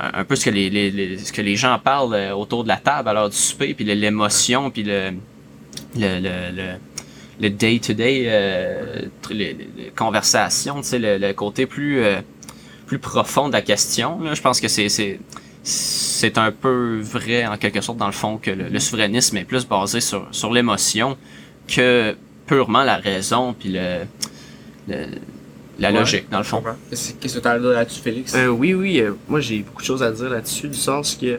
un, 0.00 0.24
peu 0.24 0.34
ce 0.34 0.46
que 0.46 0.50
les, 0.50 1.18
que 1.32 1.42
les 1.42 1.56
gens 1.56 1.78
parlent 1.78 2.14
euh, 2.14 2.34
autour 2.34 2.64
de 2.64 2.68
la 2.68 2.76
table 2.76 3.08
à 3.08 3.12
l'heure 3.12 3.30
du 3.30 3.36
souper, 3.36 3.74
puis 3.74 3.84
l'émotion, 3.84 4.70
puis 4.70 4.82
le, 4.82 5.12
le, 5.96 6.76
le 7.40 7.50
day-to-day, 7.50 8.24
euh, 8.26 9.02
les, 9.30 9.92
conversations, 9.96 10.80
tu 10.80 10.98
le, 10.98 11.32
côté 11.32 11.66
plus, 11.66 12.02
euh, 12.02 12.20
plus 12.86 12.98
profond 12.98 13.48
de 13.48 13.52
la 13.52 13.62
question. 13.62 14.20
Là, 14.20 14.34
je 14.34 14.42
pense 14.42 14.60
que 14.60 14.68
c'est, 14.68 15.18
c'est 15.62 16.38
un 16.38 16.50
peu 16.50 17.00
vrai 17.00 17.46
en 17.46 17.56
quelque 17.56 17.80
sorte 17.80 17.98
dans 17.98 18.06
le 18.06 18.12
fond 18.12 18.38
que 18.38 18.50
le, 18.50 18.78
souverainisme 18.80 19.36
est 19.36 19.44
plus 19.44 19.66
basé 19.66 20.00
sur, 20.00 20.26
sur 20.32 20.52
l'émotion 20.52 21.16
que 21.68 22.16
purement 22.46 22.82
la 22.82 22.96
raison 22.96 23.54
puis 23.54 23.72
le, 23.72 24.04
la 25.78 25.90
logique 25.90 26.28
dans 26.30 26.38
le 26.38 26.44
fond. 26.44 26.62
Qu'est-ce 26.90 27.12
que 27.12 27.40
tu 27.40 27.48
as 27.48 27.52
à 27.52 27.58
dire 27.58 27.70
là-dessus, 27.70 28.00
Félix? 28.00 28.34
Euh, 28.34 28.48
Oui, 28.48 28.74
oui, 28.74 29.00
euh, 29.00 29.12
moi 29.28 29.40
j'ai 29.40 29.60
beaucoup 29.60 29.82
de 29.82 29.86
choses 29.86 30.02
à 30.02 30.10
dire 30.10 30.30
là-dessus, 30.30 30.68
du 30.68 30.78
sens 30.78 31.16
que 31.20 31.38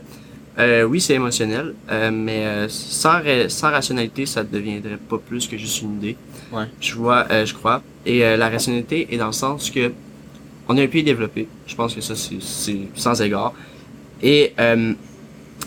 euh, 0.60 0.84
oui, 0.84 1.02
c'est 1.02 1.16
émotionnel, 1.16 1.74
euh, 1.90 2.12
mais 2.12 2.68
sans, 2.70 3.20
sans 3.48 3.72
rationalité, 3.72 4.28
ça 4.28 4.44
ne 4.44 4.50
deviendrait 4.50 4.98
pas 4.98 5.18
plus 5.18 5.48
que 5.48 5.58
juste 5.58 5.82
une 5.82 5.98
idée. 5.98 6.16
Ouais. 6.52 6.66
Je 6.80 6.94
vois, 6.94 7.26
je 7.44 7.54
crois. 7.54 7.82
Et 8.06 8.20
la 8.20 8.50
rationalité 8.50 9.08
est 9.12 9.18
dans 9.18 9.28
le 9.28 9.32
sens 9.34 9.72
que 9.72 9.92
on 10.68 10.78
est 10.78 10.84
un 10.84 10.88
pays 10.88 11.04
développé. 11.04 11.48
Je 11.66 11.76
pense 11.76 11.96
que 11.96 12.02
ça, 12.02 12.16
c'est 12.16 12.78
sans 12.96 13.20
égard. 13.22 13.54
Et 14.24 14.54
euh, 14.60 14.94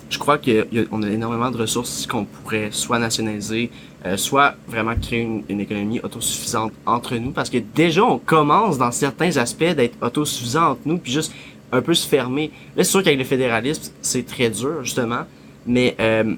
je 0.08 0.18
crois 0.18 0.38
qu'on 0.38 1.02
a, 1.02 1.10
énormément 1.10 1.50
de 1.50 1.58
ressources 1.58 2.06
qu'on 2.06 2.24
pourrait 2.24 2.70
soit 2.72 2.98
nationaliser, 2.98 3.70
euh, 4.04 4.16
soit 4.16 4.54
vraiment 4.66 4.94
créer 4.94 5.28
une, 5.48 5.60
économie 5.60 6.00
autosuffisante 6.00 6.72
entre 6.86 7.16
nous, 7.16 7.32
parce 7.32 7.50
que 7.50 7.58
déjà 7.58 8.02
on 8.02 8.18
commence 8.18 8.78
dans 8.78 8.90
certains 8.90 9.36
aspects 9.36 9.62
d'être 9.62 9.96
autosuffisant 10.00 10.70
entre 10.70 10.80
nous, 10.86 10.98
puis 10.98 11.12
juste 11.12 11.32
un 11.70 11.82
peu 11.82 11.94
se 11.94 12.08
fermer. 12.08 12.50
Là, 12.76 12.84
c'est 12.84 12.90
sûr 12.90 13.02
qu'avec 13.02 13.18
le 13.18 13.24
fédéralisme, 13.24 13.92
c'est 14.00 14.24
très 14.24 14.48
dur 14.50 14.82
justement, 14.82 15.24
mais 15.66 15.94
euh, 16.00 16.34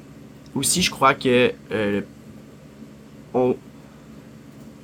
aussi 0.54 0.82
je 0.82 0.90
crois 0.90 1.14
que 1.14 1.52
euh, 1.70 2.00
on, 3.34 3.54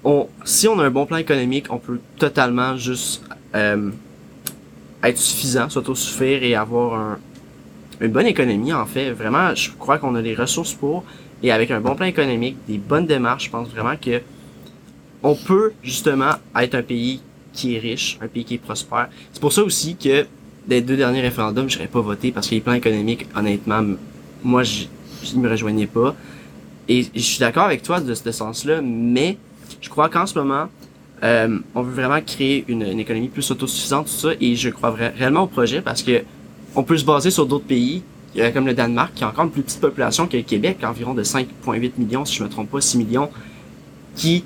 on, 0.04 0.28
si 0.44 0.68
on 0.68 0.78
a 0.78 0.84
un 0.84 0.90
bon 0.90 1.06
plan 1.06 1.16
économique, 1.16 1.66
on 1.70 1.78
peut 1.78 1.98
totalement 2.18 2.76
juste 2.76 3.24
euh, 3.54 3.90
être 5.04 5.18
suffisant, 5.18 5.68
s'autosuffire 5.68 6.42
et 6.42 6.54
avoir 6.54 6.94
un, 6.94 7.18
une 8.00 8.12
bonne 8.12 8.26
économie 8.26 8.72
en 8.72 8.86
fait. 8.86 9.10
Vraiment, 9.10 9.54
je 9.54 9.70
crois 9.70 9.98
qu'on 9.98 10.14
a 10.14 10.20
les 10.20 10.34
ressources 10.34 10.72
pour 10.72 11.04
et 11.42 11.52
avec 11.52 11.70
un 11.70 11.80
bon 11.80 11.94
plan 11.94 12.06
économique, 12.06 12.56
des 12.66 12.78
bonnes 12.78 13.06
démarches, 13.06 13.46
je 13.46 13.50
pense 13.50 13.68
vraiment 13.68 13.96
que 13.96 14.22
on 15.22 15.34
peut 15.34 15.72
justement 15.82 16.32
être 16.56 16.74
un 16.74 16.82
pays 16.82 17.20
qui 17.52 17.76
est 17.76 17.78
riche, 17.78 18.18
un 18.20 18.28
pays 18.28 18.44
qui 18.44 18.54
est 18.54 18.58
prospère. 18.58 19.08
C'est 19.32 19.40
pour 19.40 19.52
ça 19.52 19.62
aussi 19.62 19.96
que 19.96 20.26
des 20.66 20.80
deux 20.80 20.96
derniers 20.96 21.20
référendums, 21.20 21.68
je 21.68 21.76
n'aurais 21.76 21.88
pas 21.88 22.00
voté 22.00 22.32
parce 22.32 22.48
que 22.48 22.54
les 22.54 22.60
plans 22.60 22.74
économiques, 22.74 23.26
honnêtement, 23.34 23.82
moi, 24.42 24.62
je 24.62 24.86
ne 25.34 25.40
me 25.40 25.48
rejoignais 25.48 25.86
pas. 25.86 26.14
Et 26.88 27.06
je 27.14 27.20
suis 27.20 27.38
d'accord 27.38 27.64
avec 27.64 27.82
toi 27.82 28.00
de 28.00 28.12
ce 28.12 28.32
sens-là, 28.32 28.80
mais 28.82 29.38
je 29.80 29.88
crois 29.88 30.08
qu'en 30.08 30.26
ce 30.26 30.38
moment, 30.38 30.68
euh, 31.24 31.58
on 31.74 31.82
veut 31.82 31.94
vraiment 31.94 32.20
créer 32.20 32.64
une, 32.68 32.82
économie 32.82 33.28
plus 33.28 33.50
autosuffisante, 33.50 34.06
tout 34.06 34.12
ça, 34.12 34.28
et 34.40 34.56
je 34.56 34.68
crois 34.68 34.90
réellement 34.90 35.42
au 35.42 35.46
projet 35.46 35.80
parce 35.80 36.02
que 36.02 36.22
on 36.76 36.82
peut 36.82 36.98
se 36.98 37.04
baser 37.04 37.30
sur 37.30 37.46
d'autres 37.46 37.64
pays, 37.64 38.02
euh, 38.36 38.50
comme 38.50 38.66
le 38.66 38.74
Danemark, 38.74 39.14
qui 39.14 39.24
a 39.24 39.28
encore 39.28 39.44
une 39.44 39.50
plus 39.50 39.62
petite 39.62 39.80
population 39.80 40.26
que 40.26 40.36
le 40.36 40.42
Québec, 40.42 40.78
environ 40.82 41.14
de 41.14 41.22
5,8 41.22 41.92
millions, 41.98 42.24
si 42.24 42.36
je 42.36 42.44
me 42.44 42.48
trompe 42.48 42.70
pas, 42.70 42.80
6 42.80 42.98
millions, 42.98 43.30
qui, 44.16 44.44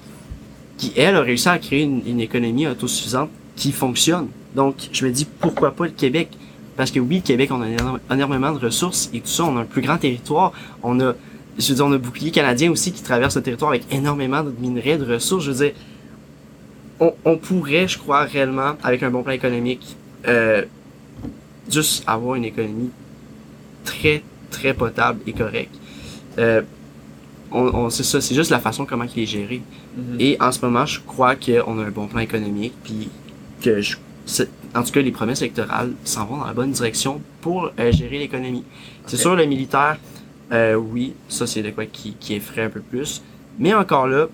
qui 0.77 0.93
elle, 0.97 1.17
a 1.17 1.23
réussi 1.23 1.49
à 1.49 1.59
créer 1.59 1.83
une, 1.83 2.03
une 2.07 2.21
économie 2.21 2.69
autosuffisante 2.69 3.31
qui 3.57 3.73
fonctionne. 3.73 4.29
Donc, 4.55 4.77
je 4.93 5.05
me 5.05 5.11
dis, 5.11 5.25
pourquoi 5.25 5.73
pas 5.73 5.87
le 5.87 5.93
Québec? 5.93 6.29
Parce 6.77 6.93
que 6.93 7.01
oui, 7.01 7.17
le 7.17 7.23
Québec, 7.23 7.51
on 7.51 7.61
a 7.61 8.15
énormément 8.15 8.53
de 8.53 8.59
ressources 8.59 9.11
et 9.13 9.21
tout 9.21 9.29
ça, 9.29 9.45
on 9.45 9.57
a 9.57 9.63
un 9.63 9.65
plus 9.65 9.83
grand 9.83 9.97
territoire, 9.97 10.53
on 10.85 11.01
a, 11.01 11.15
je 11.59 11.69
veux 11.69 11.75
dire, 11.75 11.87
on 11.87 11.93
a 11.93 11.99
bouclier 11.99 12.31
canadien 12.31 12.71
aussi 12.71 12.93
qui 12.93 13.03
traverse 13.03 13.35
le 13.35 13.43
territoire 13.43 13.71
avec 13.71 13.83
énormément 13.93 14.45
de 14.45 14.53
minerais, 14.61 14.97
de 14.97 15.15
ressources, 15.15 15.45
je 15.45 15.51
veux 15.51 15.65
dire, 15.65 15.73
on, 17.01 17.37
pourrait, 17.37 17.87
je 17.87 17.99
crois, 17.99 18.23
réellement, 18.23 18.77
avec 18.83 19.03
un 19.03 19.11
bon 19.11 19.23
plan 19.23 19.33
économique, 19.33 19.97
euh, 20.27 20.65
juste 21.71 22.03
avoir 22.07 22.35
une 22.35 22.45
économie 22.45 22.91
très, 23.85 24.23
très 24.51 24.75
potable 24.75 25.21
et 25.27 25.33
correcte. 25.33 25.75
Euh, 26.39 26.63
on, 27.51 27.67
on 27.75 27.91
c'est 27.91 28.03
ça, 28.03 28.21
c'est 28.21 28.35
juste 28.35 28.51
la 28.51 28.59
façon 28.59 28.85
comment 28.85 29.05
il 29.05 29.23
est 29.23 29.27
géré. 29.27 29.63
Mm-hmm. 29.97 30.21
Et 30.21 30.37
en 30.41 30.53
ce 30.53 30.65
moment, 30.65 30.87
je 30.87 31.01
crois 31.01 31.37
qu'on 31.37 31.79
a 31.79 31.85
un 31.85 31.91
bon 31.91 32.07
plan 32.07 32.21
économique, 32.21 32.75
puis 32.83 33.09
que 33.61 33.81
je, 33.81 33.97
en 34.75 34.83
tout 34.83 34.93
cas, 34.93 35.01
les 35.01 35.13
promesses 35.13 35.41
électorales 35.43 35.93
s'en 36.05 36.27
vont 36.27 36.39
dans 36.39 36.47
la 36.47 36.53
bonne 36.53 36.73
direction 36.73 37.21
pour 37.41 37.71
euh, 37.79 37.93
gérer 37.93 38.19
l'économie. 38.19 38.65
C'est 39.07 39.17
sûr, 39.17 39.35
le 39.37 39.47
militaire, 39.47 39.99
euh, 40.53 40.75
oui, 40.75 41.15
ça 41.29 41.47
c'est 41.47 41.63
de 41.63 41.71
quoi 41.71 41.87
qui, 41.87 42.15
qui 42.15 42.35
effraie 42.35 42.63
un 42.63 42.71
peu 42.71 42.81
plus. 42.81 43.23
Mais 43.59 43.75
encore 43.75 44.07
là, 44.07 44.27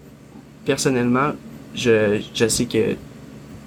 personnellement, 0.64 1.32
je, 1.74 2.20
je 2.34 2.48
sais 2.48 2.66
que 2.66 2.96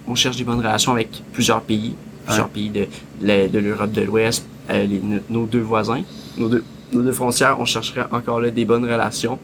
on 0.08 0.15
cherche 0.15 0.38
des 0.38 0.43
bonnes 0.43 0.60
relations 0.60 0.93
avec 0.93 1.10
plusieurs 1.34 1.62
pays, 1.62 1.96
plusieurs 2.26 2.50
pays 2.50 2.70
de, 2.70 2.88
de, 3.22 3.60
l'Europe 3.60 3.91
de 3.91 4.02
l'Ouest, 4.02 4.46
euh, 4.70 4.88
nos 5.30 5.46
deux 5.46 5.62
voisins, 5.62 6.02
nos 6.38 6.50
deux, 6.50 6.63
nos 6.93 7.02
deux 7.04 7.12
frontières, 7.12 7.60
on 7.60 7.65
chercherait 7.65 8.06
encore 8.12 8.39
là 8.39 8.50
des 8.50 8.65
bonnes 8.65 8.86
relations. 8.86 9.38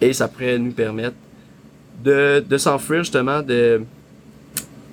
Et 0.00 0.12
ça 0.12 0.28
pourrait 0.28 0.58
nous 0.58 0.72
permettre 0.72 1.16
de, 2.02 2.44
de 2.46 2.58
s'enfuir 2.58 3.00
justement 3.00 3.42
de, 3.42 3.82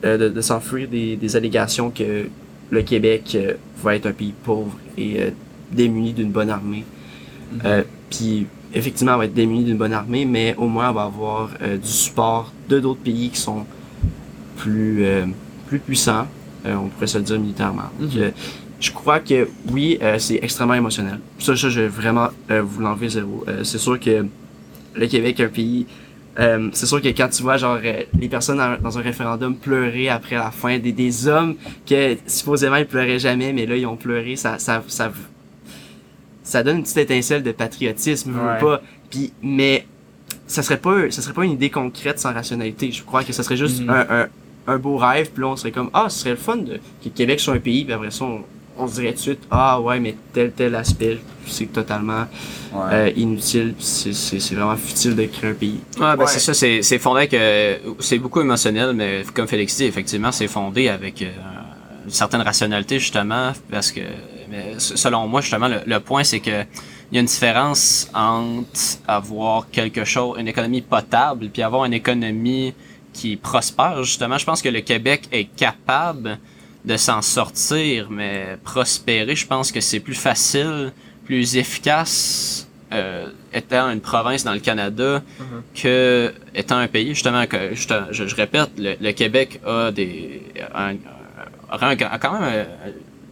euh, 0.04 0.18
de, 0.18 0.30
de 0.30 0.42
s'enfuir 0.42 0.88
des, 0.88 1.16
des 1.16 1.36
allégations 1.36 1.90
que 1.90 2.28
le 2.70 2.82
Québec 2.84 3.32
euh, 3.36 3.54
va 3.82 3.96
être 3.96 4.08
un 4.08 4.14
pays 4.14 4.34
pauvre 4.44 4.78
et 4.98 5.18
démuni 5.72 6.14
d'une 6.14 6.32
bonne 6.32 6.50
armée. 6.50 6.84
Mm-hmm. 7.56 7.84
Puis 8.10 8.48
effectivement, 8.74 9.14
on 9.16 9.18
va 9.18 9.26
être 9.26 9.34
démuni 9.34 9.64
d'une 9.64 9.78
bonne 9.78 9.94
armée, 9.94 10.26
mais 10.26 10.56
au 10.58 10.68
moins 10.68 10.90
on 10.90 10.94
va 10.94 11.04
avoir 11.04 11.50
euh, 11.62 11.78
du 11.78 11.88
support 11.88 12.52
de 12.70 12.80
d'autres 12.80 13.02
pays 13.02 13.30
qui 13.30 13.40
sont 13.40 13.66
plus 14.58 15.04
euh, 15.04 15.26
plus 15.68 15.80
puissants, 15.80 16.28
euh, 16.66 16.76
on 16.76 16.88
pourrait 16.88 17.08
se 17.08 17.18
le 17.18 17.24
dire 17.24 17.40
militairement. 17.40 17.90
Mhm. 18.00 18.32
je 18.80 18.92
crois 18.92 19.20
que 19.20 19.48
oui, 19.72 20.00
c'est 20.18 20.40
extrêmement 20.42 20.74
émotionnel. 20.74 21.20
Ça, 21.40 21.56
ça 21.56 21.70
je 21.70 21.82
vais 21.82 21.88
vraiment 21.88 22.30
vous 22.50 22.82
l'enlever 22.82 23.10
zéro. 23.10 23.46
c'est 23.64 23.78
sûr 23.78 24.00
que 24.00 24.26
le 24.96 25.08
Québec 25.08 25.40
est 25.40 25.46
un 25.46 25.50
pays 25.50 25.86
c'est 26.74 26.86
sûr 26.86 27.02
que 27.02 27.10
quand 27.10 27.28
tu 27.30 27.44
vois 27.44 27.58
genre 27.58 27.78
les 28.20 28.30
personnes 28.30 28.60
dans, 28.82 28.98
un 28.98 29.02
référendum 29.02 29.56
pleurer 29.56 30.10
après 30.10 30.36
la 30.36 30.50
fin 30.50 30.80
des, 30.80 30.94
des 30.94 31.28
hommes 31.28 31.56
que 31.86 32.18
supposément 32.26 32.78
ils 32.78 32.88
pleuraient 32.88 33.20
jamais 33.20 33.54
mais 33.54 33.66
là 33.66 33.76
ils 33.76 33.86
ont 33.86 33.98
pleuré 33.98 34.36
ça 34.36 34.58
ça 34.58 34.82
ça 34.88 35.12
ça 36.43 36.63
donne 36.63 36.77
une 36.77 36.84
petite 36.84 36.97
étincelle 36.97 37.43
de 37.43 37.51
patriotisme, 37.51 38.34
pas. 38.60 38.82
Puis, 39.10 39.34
mais 39.41 39.86
ça 40.47 40.63
serait 40.63 40.77
pas, 40.77 41.10
ça 41.10 41.21
serait 41.21 41.34
pas 41.34 41.45
une 41.45 41.54
idée 41.54 41.69
concrète 41.69 42.19
sans 42.19 42.34
rationalité. 42.34 42.91
Je 42.91 43.04
crois 43.04 43.23
que 43.23 43.34
ça 43.34 43.43
serait 43.43 43.58
juste 43.58 43.82
mm-hmm. 43.82 43.89
un, 43.89 44.21
un, 44.21 44.27
un, 44.67 44.77
beau 44.77 44.97
rêve. 44.97 45.32
Puis 45.32 45.41
là, 45.41 45.49
on 45.49 45.56
serait 45.56 45.71
comme, 45.71 45.89
ah, 45.93 46.08
ce 46.10 46.19
serait 46.19 46.32
le 46.32 46.36
fun 46.36 46.58
de, 46.58 46.80
que 47.04 47.10
Québec 47.10 47.39
soit 47.39 47.54
un 47.54 47.60
pays. 47.60 47.86
Puis 47.86 47.93
après 47.93 48.12
ça, 48.12 48.25
on, 48.77 48.88
se 48.88 48.95
dirait 48.95 49.12
tout 49.12 49.17
de 49.17 49.21
suite, 49.21 49.41
ah 49.51 49.80
ouais, 49.80 49.99
mais 49.99 50.15
tel 50.34 50.51
tel 50.54 50.73
aspect, 50.73 51.19
c'est 51.45 51.71
totalement 51.71 52.25
euh, 52.75 53.12
inutile. 53.15 53.75
C'est 53.80 54.56
vraiment 54.56 54.75
futile 54.75 55.15
de 55.15 55.25
créer 55.25 55.51
un 55.51 55.54
pays. 55.54 55.80
Ouais, 55.99 56.17
ben 56.17 56.25
c'est 56.25 56.39
ça. 56.39 56.54
C'est 56.54 56.99
fondé 56.99 57.27
que 57.27 57.77
c'est 57.99 58.17
beaucoup 58.17 58.41
émotionnel, 58.41 58.93
mais 58.93 59.23
comme 59.36 59.47
Félix 59.47 59.77
dit, 59.77 59.86
effectivement, 59.86 60.32
c'est 60.32 60.47
fondé 60.47 60.88
avec 60.89 61.21
euh, 61.21 61.30
une 62.06 62.12
certaine 62.12 62.41
rationalité 62.41 62.97
justement, 62.97 63.51
parce 63.69 63.91
que 63.91 64.01
selon 64.78 65.28
moi, 65.28 65.42
justement, 65.42 65.70
le, 65.86 66.00
point, 66.00 66.24
c'est 66.24 66.40
que 66.40 66.64
il 67.12 67.16
y 67.16 67.18
a 67.18 67.22
une 67.22 67.28
différence 67.28 68.10
entre 68.14 68.70
avoir 69.08 69.70
quelque 69.70 70.06
chose, 70.06 70.38
une 70.40 70.48
économie 70.48 70.82
potable, 70.82 71.50
puis 71.50 71.62
avoir 71.62 71.84
une 71.86 71.94
économie 71.94 72.74
qui 73.12 73.36
prospère. 73.36 74.04
Justement, 74.04 74.38
je 74.38 74.46
pense 74.46 74.62
que 74.62 74.70
le 74.70 74.80
Québec 74.80 75.28
est 75.32 75.46
capable 75.46 76.40
de 76.86 76.98
s'en 76.98 77.22
sortir, 77.22 78.10
mais 78.10 78.58
prospérer, 78.64 79.36
je 79.36 79.46
pense 79.46 79.72
que 79.72 79.82
c'est 79.82 80.00
plus 80.00 80.16
facile, 80.16 80.94
plus 81.26 81.58
efficace 81.58 82.68
euh, 82.94 83.28
étant 83.54 83.90
une 83.90 84.02
province 84.02 84.44
dans 84.44 84.54
le 84.54 84.60
Canada 84.60 85.20
mm-hmm. 85.20 85.82
que 85.82 86.34
étant 86.56 86.78
un 86.78 86.88
pays. 86.88 87.10
Justement, 87.10 87.46
que 87.46 87.74
je, 87.74 87.88
je, 88.12 88.36
répète, 88.36 88.72
le, 88.78 89.12
Québec 89.12 89.60
a 89.66 89.92
des 89.92 90.44
un, 90.74 90.96
quand 92.20 92.40
même 92.40 92.66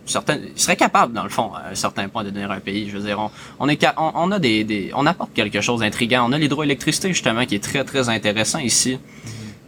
euh, 0.10 0.12
certain, 0.12 0.38
il 0.56 0.60
serait 0.60 0.76
capable 0.76 1.14
dans 1.14 1.24
le 1.24 1.30
fond 1.30 1.52
à 1.54 1.70
un 1.72 1.76
certain 1.76 2.08
point 2.10 2.24
de 2.24 2.30
devenir 2.30 2.52
un 2.52 2.60
pays. 2.60 2.90
Je 2.90 2.98
veux 2.98 3.04
dire, 3.04 3.20
on, 3.20 3.32
on 3.60 3.70
est 3.70 3.86
on, 3.98 4.32
a 4.32 4.40
des, 4.40 4.64
des, 4.64 4.92
on 4.96 5.06
apporte 5.06 5.34
quelque 5.34 5.62
chose 5.62 5.82
d'intriguant. 5.82 6.26
On 6.28 6.32
a 6.32 6.38
l'hydroélectricité 6.38 7.10
justement 7.10 7.46
qui 7.46 7.56
est 7.56 7.64
très 7.64 7.84
très 7.84 8.10
intéressant 8.10 8.60
ici. 8.60 9.00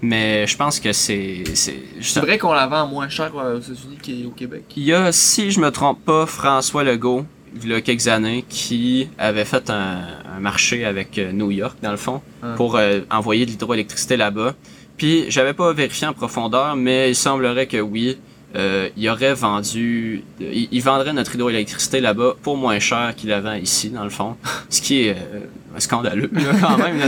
Mais 0.02 0.48
je 0.48 0.58
pense 0.58 0.80
que 0.80 0.94
c'est. 0.94 1.44
C'est 1.54 2.20
vrai 2.20 2.38
qu'on 2.40 2.54
la 2.54 2.66
vend 2.66 2.88
moins 2.88 3.08
cher 3.08 3.32
aux 3.36 3.60
États-Unis 3.60 3.98
qu'au 4.04 4.32
Québec? 4.32 4.64
Il 4.76 4.84
y 4.84 4.94
a, 4.94 5.12
si 5.12 5.52
je 5.52 5.60
me 5.60 5.70
trompe 5.70 6.04
pas, 6.04 6.26
François 6.26 6.84
Legault, 6.84 7.26
il 7.64 7.70
y 7.70 7.74
a 7.74 7.82
quelques 7.82 8.08
années, 8.08 8.44
qui 8.50 9.10
avait 9.20 9.46
fait 9.46 9.70
un, 9.70 10.02
marché 10.40 10.86
avec 10.86 11.18
euh, 11.20 11.32
New 11.32 11.52
York, 11.52 11.78
dans 11.84 11.92
le 11.92 11.98
fond, 11.98 12.22
ah. 12.42 12.54
pour 12.56 12.78
euh, 12.78 13.02
envoyer 13.12 13.46
de 13.46 13.52
l'hydroélectricité 13.52 14.18
là-bas. 14.18 14.56
Puis 14.98 15.26
j'avais 15.30 15.54
pas 15.54 15.72
vérifié 15.74 16.08
en 16.08 16.14
profondeur, 16.14 16.76
mais 16.76 17.12
il 17.12 17.16
semblerait 17.16 17.68
que 17.68 17.78
oui, 17.78 18.18
euh, 18.56 18.90
il 18.98 19.10
aurait 19.10 19.34
vendu, 19.34 20.24
il, 20.40 20.82
vendrait 20.82 21.14
notre 21.14 21.36
hydroélectricité 21.36 22.02
là-bas 22.02 22.36
pour 22.42 22.58
moins 22.58 22.80
cher 22.80 23.14
qu'il 23.16 23.30
la 23.30 23.40
vend 23.40 23.54
ici, 23.54 23.90
dans 23.90 24.04
le 24.04 24.10
fond. 24.10 24.36
Ce 24.70 24.82
qui 24.82 25.04
est 25.08 25.16
scandaleux 25.80 26.30
quand 26.62 26.78
même. 26.78 27.00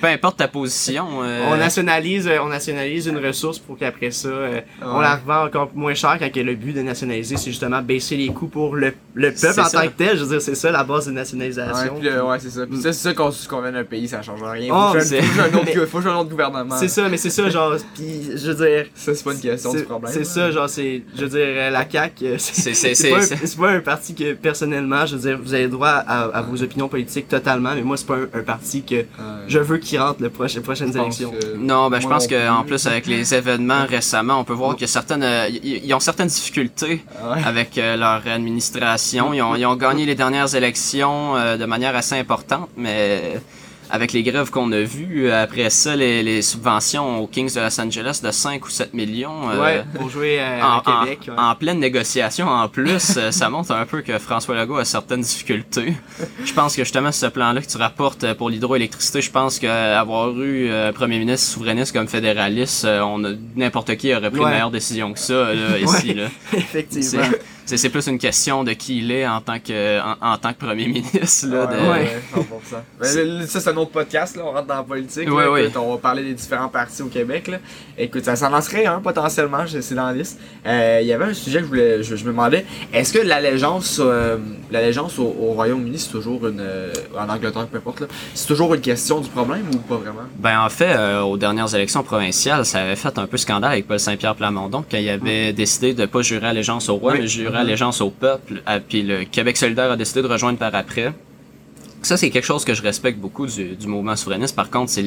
Peu 0.00 0.06
importe 0.08 0.38
ta 0.38 0.48
position. 0.48 1.22
Euh, 1.22 1.48
on 1.50 1.56
nationalise, 1.56 2.26
euh, 2.26 2.38
on 2.42 2.48
nationalise 2.48 3.06
une 3.06 3.18
ressource 3.18 3.58
pour 3.58 3.78
qu'après 3.78 4.10
ça, 4.10 4.28
euh, 4.28 4.60
on 4.82 5.00
la 5.00 5.16
revend 5.16 5.46
encore 5.46 5.70
moins 5.74 5.94
cher 5.94 6.16
quand 6.18 6.34
le 6.34 6.54
but 6.54 6.72
de 6.72 6.82
nationaliser, 6.82 7.36
c'est 7.36 7.50
justement 7.50 7.82
baisser 7.82 8.16
les 8.16 8.28
coûts 8.28 8.46
pour 8.46 8.76
le, 8.76 8.94
le 9.14 9.32
peuple 9.32 9.60
en 9.60 9.68
tant 9.68 9.82
que 9.82 9.96
tel. 9.96 10.16
Je 10.16 10.24
veux 10.24 10.30
dire, 10.30 10.42
c'est 10.42 10.54
ça 10.54 10.70
la 10.70 10.84
base 10.84 11.06
de 11.06 11.12
nationalisation. 11.12 11.96
Ouais, 11.96 12.38
c'est 12.38 12.50
ça. 12.50 12.62
c'est 12.80 12.92
ça 12.92 13.14
qu'on 13.14 13.30
convient 13.48 13.72
d'un 13.72 13.84
pays, 13.84 14.08
ça 14.08 14.22
change 14.22 14.42
rien. 14.42 14.72
Oh, 14.74 14.92
faut, 14.92 15.64
que 15.64 15.86
faut 15.86 15.98
un 15.98 16.16
autre 16.16 16.30
gouvernement. 16.30 16.76
C'est 16.76 16.88
ça, 16.88 17.08
mais 17.08 17.16
c'est 17.16 17.30
ça, 17.30 17.48
genre, 17.48 17.74
puis 17.94 18.30
je 18.34 18.50
veux 18.50 18.66
dire. 18.66 18.86
Ça, 18.94 19.14
c'est 19.14 19.24
pas 19.24 19.32
une 19.32 19.40
question 19.40 19.72
du 19.72 19.82
problème. 19.84 20.12
C'est 20.12 20.24
ça, 20.24 20.50
genre, 20.50 20.68
c'est, 20.68 21.02
je 21.16 21.24
veux 21.24 21.28
dire, 21.28 21.70
la 21.70 21.88
CAQ, 21.88 22.38
c'est 22.38 23.56
pas, 23.58 23.70
un 23.70 23.80
parti 23.80 24.14
que 24.14 24.32
personnellement, 24.34 25.06
je 25.06 25.16
veux 25.16 25.30
dire, 25.30 25.38
vous 25.42 25.54
avez 25.54 25.68
droit 25.68 25.88
à, 25.88 26.24
à 26.24 26.42
vos 26.42 26.62
opinions 26.62 26.88
politiques 26.88 27.28
totalement, 27.28 27.74
mais 27.74 27.82
moi, 27.82 27.91
c'est 27.96 28.06
pas 28.06 28.16
un, 28.16 28.42
parti 28.42 28.82
que 28.82 29.04
je 29.48 29.58
veux 29.58 29.78
qu'il 29.78 30.00
rentre 30.00 30.22
les 30.22 30.28
prochaines 30.28 30.96
élections. 30.96 31.32
Non, 31.58 31.90
ben 31.90 32.00
je 32.00 32.08
pense 32.08 32.26
qu'en 32.26 32.64
plus 32.64 32.86
avec 32.86 33.06
les 33.06 33.34
événements 33.42 33.86
récemment, 33.86 34.40
on 34.40 34.44
peut 34.44 34.52
voir 34.52 34.76
que 34.76 34.86
certaines, 34.86 35.22
euh, 35.22 35.48
ils 35.48 35.92
ont 35.94 36.00
certaines 36.00 36.28
difficultés 36.28 37.04
avec 37.44 37.78
euh, 37.78 37.96
leur 37.96 38.26
administration. 38.26 39.32
Ils 39.34 39.42
ont, 39.42 39.56
ils 39.56 39.66
ont 39.66 39.76
gagné 39.76 40.06
les 40.06 40.14
dernières 40.14 40.54
élections 40.54 41.36
euh, 41.36 41.56
de 41.56 41.64
manière 41.64 41.94
assez 41.96 42.16
importante, 42.16 42.68
mais 42.76 43.40
avec 43.92 44.14
les 44.14 44.22
grèves 44.22 44.50
qu'on 44.50 44.72
a 44.72 44.80
vues. 44.80 45.28
Euh, 45.28 45.42
après 45.42 45.68
ça, 45.68 45.94
les, 45.94 46.22
les, 46.22 46.40
subventions 46.40 47.20
aux 47.22 47.26
Kings 47.26 47.54
de 47.54 47.60
Los 47.60 47.78
Angeles 47.78 48.20
de 48.24 48.30
5 48.30 48.64
ou 48.64 48.70
7 48.70 48.94
millions. 48.94 49.50
Euh, 49.50 49.62
ouais, 49.62 49.84
pour 49.94 50.08
jouer 50.08 50.40
euh, 50.40 50.62
à 50.62 50.78
en, 50.78 51.04
Québec. 51.04 51.30
En, 51.36 51.54
pleine 51.54 51.78
négociation 51.78 52.48
en 52.48 52.68
plus, 52.68 53.18
ça 53.30 53.50
montre 53.50 53.72
un 53.72 53.84
peu 53.84 54.00
que 54.00 54.18
François 54.18 54.56
Legault 54.56 54.78
a 54.78 54.86
certaines 54.86 55.20
difficultés. 55.20 55.92
Je 56.42 56.52
pense 56.54 56.74
que 56.74 56.84
justement, 56.84 57.12
ce 57.12 57.26
plan-là 57.26 57.60
que 57.60 57.66
tu 57.66 57.76
rapportes 57.76 58.32
pour 58.34 58.48
l'hydroélectricité, 58.48 59.20
je 59.20 59.30
pense 59.30 59.58
qu'avoir 59.58 60.30
eu 60.40 60.72
un 60.72 60.92
premier 60.94 61.18
ministre 61.18 61.52
souverainiste 61.52 61.92
comme 61.92 62.08
fédéraliste, 62.08 62.86
on 62.86 63.22
a 63.24 63.32
n'importe 63.54 63.94
qui 63.96 64.14
aurait 64.14 64.30
pris 64.30 64.40
une 64.40 64.48
meilleure 64.48 64.70
décision 64.70 65.12
que 65.12 65.18
ça 65.18 65.52
là, 65.52 65.78
ici. 65.82 66.14
Là. 66.14 66.28
Effectivement 66.54 67.28
c'est 67.64 67.88
plus 67.88 68.06
une 68.06 68.18
question 68.18 68.64
de 68.64 68.72
qui 68.72 68.98
il 68.98 69.10
est 69.10 69.26
en 69.26 69.40
tant 69.40 69.58
que, 69.58 70.00
en, 70.00 70.36
tant 70.38 70.52
que 70.52 70.58
premier 70.58 70.86
ministre. 70.88 71.48
Là, 71.48 71.66
de... 71.66 71.90
ouais, 71.90 72.20
100%. 72.34 72.42
Ben, 73.00 73.46
ça, 73.46 73.60
c'est 73.60 73.70
un 73.70 73.76
autre 73.76 73.90
podcast, 73.90 74.36
là, 74.36 74.42
on 74.46 74.52
rentre 74.52 74.66
dans 74.66 74.76
la 74.76 74.82
politique. 74.82 75.28
on 75.30 75.92
va 75.92 75.98
parler 75.98 76.22
des 76.22 76.34
différents 76.34 76.68
partis 76.68 77.02
au 77.02 77.06
Québec. 77.06 77.48
Là. 77.48 77.58
Écoute, 77.96 78.24
ça 78.24 78.36
s'en 78.36 78.50
lancerait 78.50 78.86
un 78.86 79.00
potentiellement, 79.00 79.64
c'est 79.66 79.94
dans 79.94 80.06
la 80.06 80.12
liste. 80.12 80.38
Euh, 80.66 80.98
il 81.02 81.06
y 81.06 81.12
avait 81.12 81.24
un 81.24 81.34
sujet 81.34 81.58
que 81.58 81.64
je, 81.64 81.68
voulais, 81.68 82.02
je, 82.02 82.14
me 82.14 82.30
demandais 82.30 82.64
est-ce 82.92 83.12
que 83.12 83.18
l'allégeance 83.18 84.00
euh, 84.00 84.38
l'allégeance 84.70 85.18
au, 85.18 85.28
Royaume-Uni, 85.52 85.98
c'est 85.98 86.10
toujours 86.10 86.46
une. 86.46 86.60
Euh, 86.60 86.92
en 87.18 87.28
Angleterre, 87.28 87.66
peu 87.66 87.78
importe, 87.78 88.04
c'est 88.34 88.46
toujours 88.46 88.74
une 88.74 88.80
question 88.80 89.20
du 89.20 89.28
problème 89.28 89.66
ou 89.72 89.78
pas 89.78 89.96
vraiment? 89.96 90.22
Ben, 90.38 90.60
en 90.60 90.68
fait, 90.68 90.96
aux 91.20 91.36
dernières 91.36 91.74
élections 91.74 92.02
provinciales, 92.02 92.64
ça 92.64 92.80
avait 92.80 92.96
fait 92.96 93.18
un 93.18 93.26
peu 93.26 93.36
scandale 93.36 93.72
avec 93.72 93.86
Paul 93.86 93.98
Saint-Pierre 93.98 94.34
Plamondon, 94.34 94.84
quand 94.90 94.98
il 94.98 95.08
avait 95.08 95.52
décidé 95.52 95.94
de 95.94 96.02
ne 96.02 96.06
pas 96.06 96.22
jurer 96.22 96.46
allégeance 96.46 96.88
au 96.88 96.96
roi, 96.96 97.14
mais 97.14 97.26
jurer 97.26 97.51
Mhm. 97.54 97.60
allégeance 97.60 98.00
au 98.00 98.10
peuple, 98.10 98.62
puis 98.88 99.02
le 99.02 99.24
Québec 99.24 99.56
solidaire 99.56 99.90
a 99.90 99.96
décidé 99.96 100.22
de 100.22 100.28
rejoindre 100.28 100.58
par 100.58 100.74
après. 100.74 101.12
Ça, 102.02 102.16
c'est 102.16 102.30
quelque 102.30 102.44
chose 102.44 102.64
que 102.64 102.74
je 102.74 102.82
respecte 102.82 103.18
beaucoup 103.18 103.46
du, 103.46 103.76
mouvement 103.86 104.16
souverainiste. 104.16 104.56
Par 104.56 104.70
contre, 104.70 104.90
c'est 104.90 105.04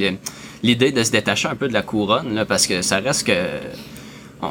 l'idée 0.63 0.91
de 0.91 1.03
se 1.03 1.11
détacher 1.11 1.49
un 1.49 1.55
peu 1.55 1.67
de 1.67 1.73
la 1.73 1.81
couronne, 1.81 2.33
là, 2.33 2.45
parce 2.45 2.67
que 2.67 2.81
ça 2.81 2.99
reste 2.99 3.27
que 3.27 3.33
on, 4.41 4.47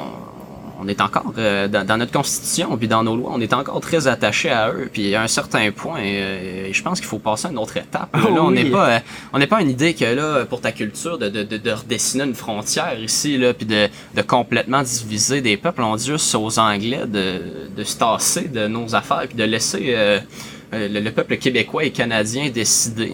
est 0.88 1.01
encore 1.01 1.33
euh, 1.38 1.68
dans, 1.68 1.97
notre 1.97 2.12
constitution 2.12 2.77
puis 2.77 2.88
dans 2.88 3.03
nos 3.03 3.16
lois, 3.16 3.31
on 3.35 3.40
est 3.40 3.53
encore 3.53 3.81
très 3.81 4.07
attaché 4.07 4.51
à 4.51 4.70
eux. 4.70 4.88
Puis 4.92 5.14
à 5.14 5.23
un 5.23 5.29
certain 5.29 5.70
point, 5.70 6.01
euh, 6.01 6.68
je 6.73 6.83
pense 6.83 7.01
qu'il 7.01 7.09
faut 7.09 7.18
passer 7.18 7.49
à 7.49 7.51
une 7.51 7.59
autre 7.59 7.77
étape. 7.77 8.14
Là, 8.14 8.42
on 8.42 8.51
n'est 8.51 8.64
pas, 8.64 9.01
on 9.33 9.38
n'est 9.38 9.47
pas 9.47 9.61
une 9.61 9.70
idée 9.70 9.94
que 9.94 10.05
là 10.05 10.44
pour 10.44 10.61
ta 10.61 10.73
culture 10.73 11.18
de, 11.18 11.29
de, 11.29 11.42
de, 11.42 11.70
redessiner 11.70 12.25
une 12.25 12.35
frontière 12.35 12.99
ici 12.99 13.38
là, 13.38 13.55
puis 13.55 13.66
de, 13.66 13.88
de 14.14 14.23
complètement 14.23 14.83
diviser 14.83 15.40
des 15.40 15.57
peuples. 15.57 15.83
On 15.83 15.97
dit 15.97 16.07
juste 16.07 16.35
aux 16.35 16.59
Anglais 16.59 17.03
de, 17.07 17.40
de 17.77 17.85
se 17.85 17.97
tasser 17.97 18.49
de 18.49 18.66
nos 18.66 18.94
affaires 18.94 19.27
puis 19.29 19.37
de 19.37 19.44
laisser 19.44 19.94
euh, 20.75 20.88
le, 20.88 21.01
le, 21.01 21.11
peuple 21.11 21.37
québécois 21.37 21.85
et 21.85 21.90
canadien 21.90 22.49
décider. 22.51 23.12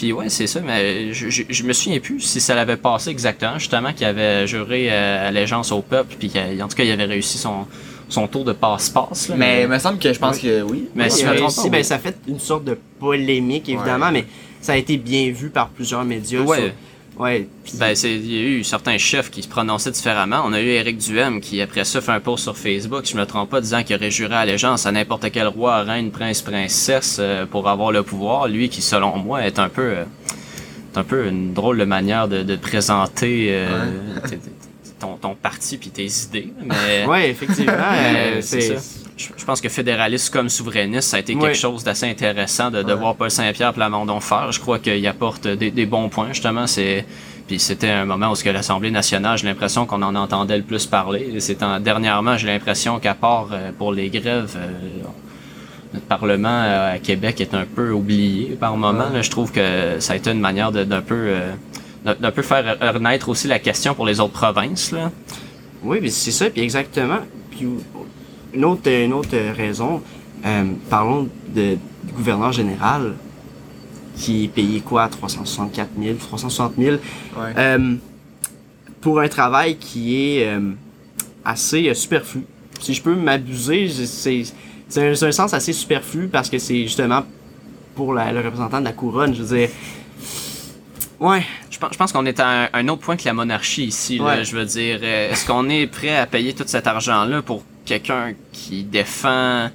Puis 0.00 0.14
ouais, 0.14 0.30
c'est 0.30 0.46
ça, 0.46 0.60
mais 0.60 1.12
je, 1.12 1.28
je, 1.28 1.62
me 1.62 1.74
souviens 1.74 2.00
plus 2.00 2.20
si 2.20 2.40
ça 2.40 2.54
l'avait 2.54 2.78
passé 2.78 3.10
exactement, 3.10 3.58
justement, 3.58 3.92
qu'il 3.92 4.06
avait 4.06 4.46
juré 4.46 4.88
euh, 4.90 5.28
allégeance 5.28 5.72
au 5.72 5.82
peuple, 5.82 6.14
puis 6.18 6.30
qu'en 6.30 6.68
tout 6.68 6.74
cas, 6.74 6.84
il 6.84 6.90
avait 6.90 7.04
réussi 7.04 7.36
son, 7.36 7.66
son 8.08 8.26
tour 8.26 8.46
de 8.46 8.54
passe-passe. 8.54 9.30
Mais 9.36 9.64
il 9.64 9.68
me 9.68 9.78
semble 9.78 9.98
que 9.98 10.10
je 10.10 10.18
pense 10.18 10.38
que 10.38 10.62
oui. 10.62 10.88
Mais 10.94 11.10
si 11.10 11.26
réussi, 11.26 11.68
ben, 11.68 11.84
ça 11.84 11.98
fait 11.98 12.16
une 12.26 12.38
sorte 12.38 12.64
de 12.64 12.78
polémique, 12.98 13.68
évidemment, 13.68 14.10
mais 14.10 14.24
ça 14.62 14.72
a 14.72 14.76
été 14.76 14.96
bien 14.96 15.30
vu 15.32 15.50
par 15.50 15.68
plusieurs 15.68 16.06
médias. 16.06 16.40
Ouais. 16.40 16.72
Ouais. 17.20 17.46
Ben, 17.74 17.94
c'est, 17.94 18.14
il 18.14 18.32
y 18.32 18.38
a 18.38 18.42
eu 18.42 18.64
certains 18.64 18.96
chefs 18.96 19.30
qui 19.30 19.42
se 19.42 19.48
prononçaient 19.48 19.90
différemment. 19.90 20.40
On 20.46 20.54
a 20.54 20.60
eu 20.60 20.68
Éric 20.68 20.96
Duhem 20.96 21.42
qui, 21.42 21.60
après 21.60 21.84
ça, 21.84 22.00
fait 22.00 22.12
un 22.12 22.20
post 22.20 22.44
sur 22.44 22.56
Facebook, 22.56 23.04
je 23.04 23.14
me 23.14 23.26
trompe 23.26 23.50
pas, 23.50 23.60
disant 23.60 23.82
qu'il 23.82 23.94
aurait 23.94 24.10
juré 24.10 24.34
allégeance 24.34 24.86
à 24.86 24.92
n'importe 24.92 25.30
quel 25.30 25.46
roi, 25.46 25.82
reine, 25.82 26.10
prince, 26.10 26.40
princesse 26.40 27.18
euh, 27.20 27.44
pour 27.44 27.68
avoir 27.68 27.92
le 27.92 28.02
pouvoir. 28.02 28.48
Lui 28.48 28.70
qui, 28.70 28.80
selon 28.80 29.18
moi, 29.18 29.44
est 29.44 29.58
un 29.58 29.68
peu, 29.68 29.82
euh, 29.82 30.04
un 30.96 31.04
peu 31.04 31.28
une 31.28 31.52
drôle 31.52 31.76
de 31.76 31.84
manière 31.84 32.26
de, 32.26 32.42
de 32.42 32.56
présenter 32.56 33.48
euh, 33.50 33.90
ton, 34.98 35.16
ton 35.16 35.34
parti 35.34 35.76
puis 35.76 35.90
tes 35.90 36.06
idées. 36.06 36.54
Mais, 36.64 37.04
ouais, 37.04 37.28
effectivement. 37.28 37.74
c'est 38.40 38.78
ça 38.78 38.99
je 39.36 39.44
pense 39.44 39.60
que 39.60 39.68
fédéraliste 39.68 40.32
comme 40.32 40.48
souverainiste, 40.48 41.10
ça 41.10 41.18
a 41.18 41.20
été 41.20 41.34
quelque 41.34 41.56
chose 41.56 41.84
d'assez 41.84 42.06
intéressant 42.06 42.70
de, 42.70 42.82
de 42.82 42.92
voir 42.92 43.16
Paul 43.16 43.30
Saint-Pierre 43.30 43.74
Plamondon 43.74 44.20
faire. 44.20 44.52
Je 44.52 44.60
crois 44.60 44.78
qu'il 44.78 45.06
apporte 45.06 45.46
des, 45.46 45.70
des, 45.70 45.86
bons 45.86 46.08
points, 46.08 46.28
justement. 46.32 46.66
C'est 46.66 47.04
puis 47.50 47.58
c'était 47.58 47.90
un 47.90 48.04
moment 48.04 48.30
où 48.30 48.36
ce 48.36 48.44
que 48.44 48.50
l'Assemblée 48.50 48.92
nationale, 48.92 49.36
j'ai 49.36 49.48
l'impression 49.48 49.84
qu'on 49.84 50.02
en 50.02 50.14
entendait 50.14 50.56
le 50.56 50.62
plus 50.62 50.86
parler. 50.86 51.40
C'est 51.40 51.58
dernièrement, 51.80 52.36
j'ai 52.36 52.46
l'impression 52.46 53.00
qu'à 53.00 53.14
part 53.14 53.48
euh, 53.50 53.72
pour 53.76 53.92
les 53.92 54.08
grèves, 54.08 54.54
euh, 54.56 54.68
notre 55.92 56.06
Parlement 56.06 56.48
euh, 56.48 56.94
à 56.94 56.98
Québec 57.00 57.40
est 57.40 57.52
un 57.52 57.64
peu 57.64 57.90
oublié 57.90 58.50
par 58.50 58.76
moment. 58.76 59.20
je 59.20 59.30
trouve 59.30 59.50
que 59.50 59.98
ça 59.98 60.12
a 60.12 60.16
été 60.16 60.30
une 60.30 60.38
manière 60.38 60.70
d'un 60.70 61.00
peu 61.00 61.32
d'un 62.04 62.30
peu 62.30 62.42
faire 62.42 62.76
renaître 62.94 63.28
aussi 63.28 63.48
la 63.48 63.58
question 63.58 63.94
pour 63.94 64.06
les 64.06 64.20
autres 64.20 64.32
provinces. 64.32 64.92
Là. 64.92 65.10
Oui, 65.82 66.08
c'est 66.08 66.30
ça, 66.30 66.48
puis 66.50 66.62
exactement. 66.62 67.18
Puis 67.50 67.66
une 68.54 68.64
autre, 68.64 68.90
une 68.90 69.12
autre 69.12 69.36
raison, 69.56 70.02
euh, 70.44 70.64
parlons 70.88 71.28
de, 71.54 71.76
du 72.04 72.12
gouverneur 72.12 72.52
général 72.52 73.14
qui 74.16 74.44
est 74.44 74.48
payé 74.48 74.80
quoi? 74.80 75.08
364 75.08 75.90
000, 76.00 76.14
360 76.16 76.74
000 76.78 76.96
euh, 77.56 77.94
pour 79.00 79.20
un 79.20 79.28
travail 79.28 79.76
qui 79.76 80.16
est 80.16 80.46
euh, 80.46 80.72
assez 81.44 81.88
euh, 81.88 81.94
superflu. 81.94 82.44
Si 82.80 82.94
je 82.94 83.02
peux 83.02 83.14
m'abuser, 83.14 83.88
c'est 83.88 84.42
un, 84.96 85.12
un, 85.12 85.32
sens 85.32 85.54
assez 85.54 85.72
superflu 85.72 86.28
parce 86.28 86.48
que 86.50 86.58
c'est 86.58 86.82
justement 86.82 87.22
pour 87.94 88.14
la, 88.14 88.32
le 88.32 88.40
représentant 88.40 88.80
de 88.80 88.84
la 88.84 88.92
couronne. 88.92 89.34
Je 89.34 89.42
veux 89.42 89.58
dire, 89.58 89.68
Ouais. 91.18 91.44
Je 91.70 91.78
pense, 91.78 91.92
je 91.92 91.98
pense 91.98 92.12
qu'on 92.12 92.24
est 92.24 92.40
à 92.40 92.70
un, 92.72 92.88
autre 92.88 93.02
point 93.02 93.16
que 93.16 93.24
la 93.26 93.34
monarchie 93.34 93.84
ici. 93.84 94.18
Là, 94.18 94.42
Je 94.42 94.56
veux 94.56 94.64
dire, 94.64 95.04
est-ce 95.04 95.46
qu'on 95.46 95.68
est 95.68 95.86
prêt 95.86 96.16
à 96.16 96.26
payer 96.26 96.54
tout 96.54 96.64
cet 96.66 96.86
argent-là 96.86 97.42
pour 97.42 97.62
quelqu'un 97.90 98.34
qui 98.52 98.84
défend 98.84 99.68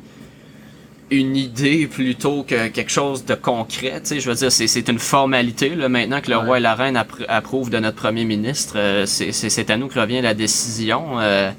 une 1.12 1.36
idée 1.36 1.86
plutôt 1.86 2.44
que 2.44 2.70
quelque 2.70 2.92
chose 2.92 3.26
de 3.26 3.36
concret. 3.36 4.00
Tu 4.02 4.08
sais, 4.08 4.20
je 4.22 4.30
veux 4.30 4.36
dire, 4.36 4.52
c'est 4.52 4.88
une 4.88 5.00
formalité 5.00 5.76
là, 5.76 5.90
maintenant 5.90 6.22
que 6.22 6.32
le 6.32 6.38
roi 6.38 6.58
et 6.58 6.62
la 6.62 6.76
reine 6.76 6.98
approuvent 7.28 7.70
de 7.70 7.78
notre 7.78 7.98
premier 7.98 8.24
ministre. 8.24 8.76
Euh, 8.78 9.06
c'est 9.06 9.70
à 9.70 9.76
nous 9.78 9.88
que 9.88 10.00
revient 10.00 10.22
la 10.22 10.34
décision. 10.34 11.20
Euh, 11.20 11.52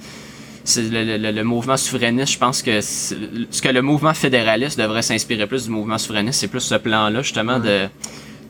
le, 0.77 1.19
le, 1.19 1.31
le, 1.31 1.45
mouvement 1.45 1.77
souverainiste, 1.77 2.33
je 2.33 2.39
pense 2.39 2.63
que 2.63 2.81
ce 2.81 3.63
que 3.63 3.69
le 3.69 3.83
mouvement 3.83 4.15
fédéraliste 4.15 4.79
devrait 4.81 5.03
s'inspirer 5.03 5.47
plus 5.47 5.65
du 5.67 5.71
mouvement 5.71 5.99
souverainiste, 5.99 6.41
c'est 6.41 6.49
plus 6.49 6.61
ce 6.61 6.75
plan-là, 6.75 7.23
justement, 7.23 7.61
de, 7.61 7.87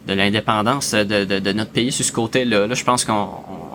de 0.06 0.14
l'indépendance 0.14 0.92
de, 0.92 1.24
de, 1.24 1.38
de, 1.40 1.52
notre 1.52 1.72
pays 1.72 1.92
sur 1.92 2.04
ce 2.04 2.12
côté-là. 2.12 2.68
Là, 2.68 2.74
je 2.74 2.84
pense 2.84 3.04
qu'on 3.04 3.26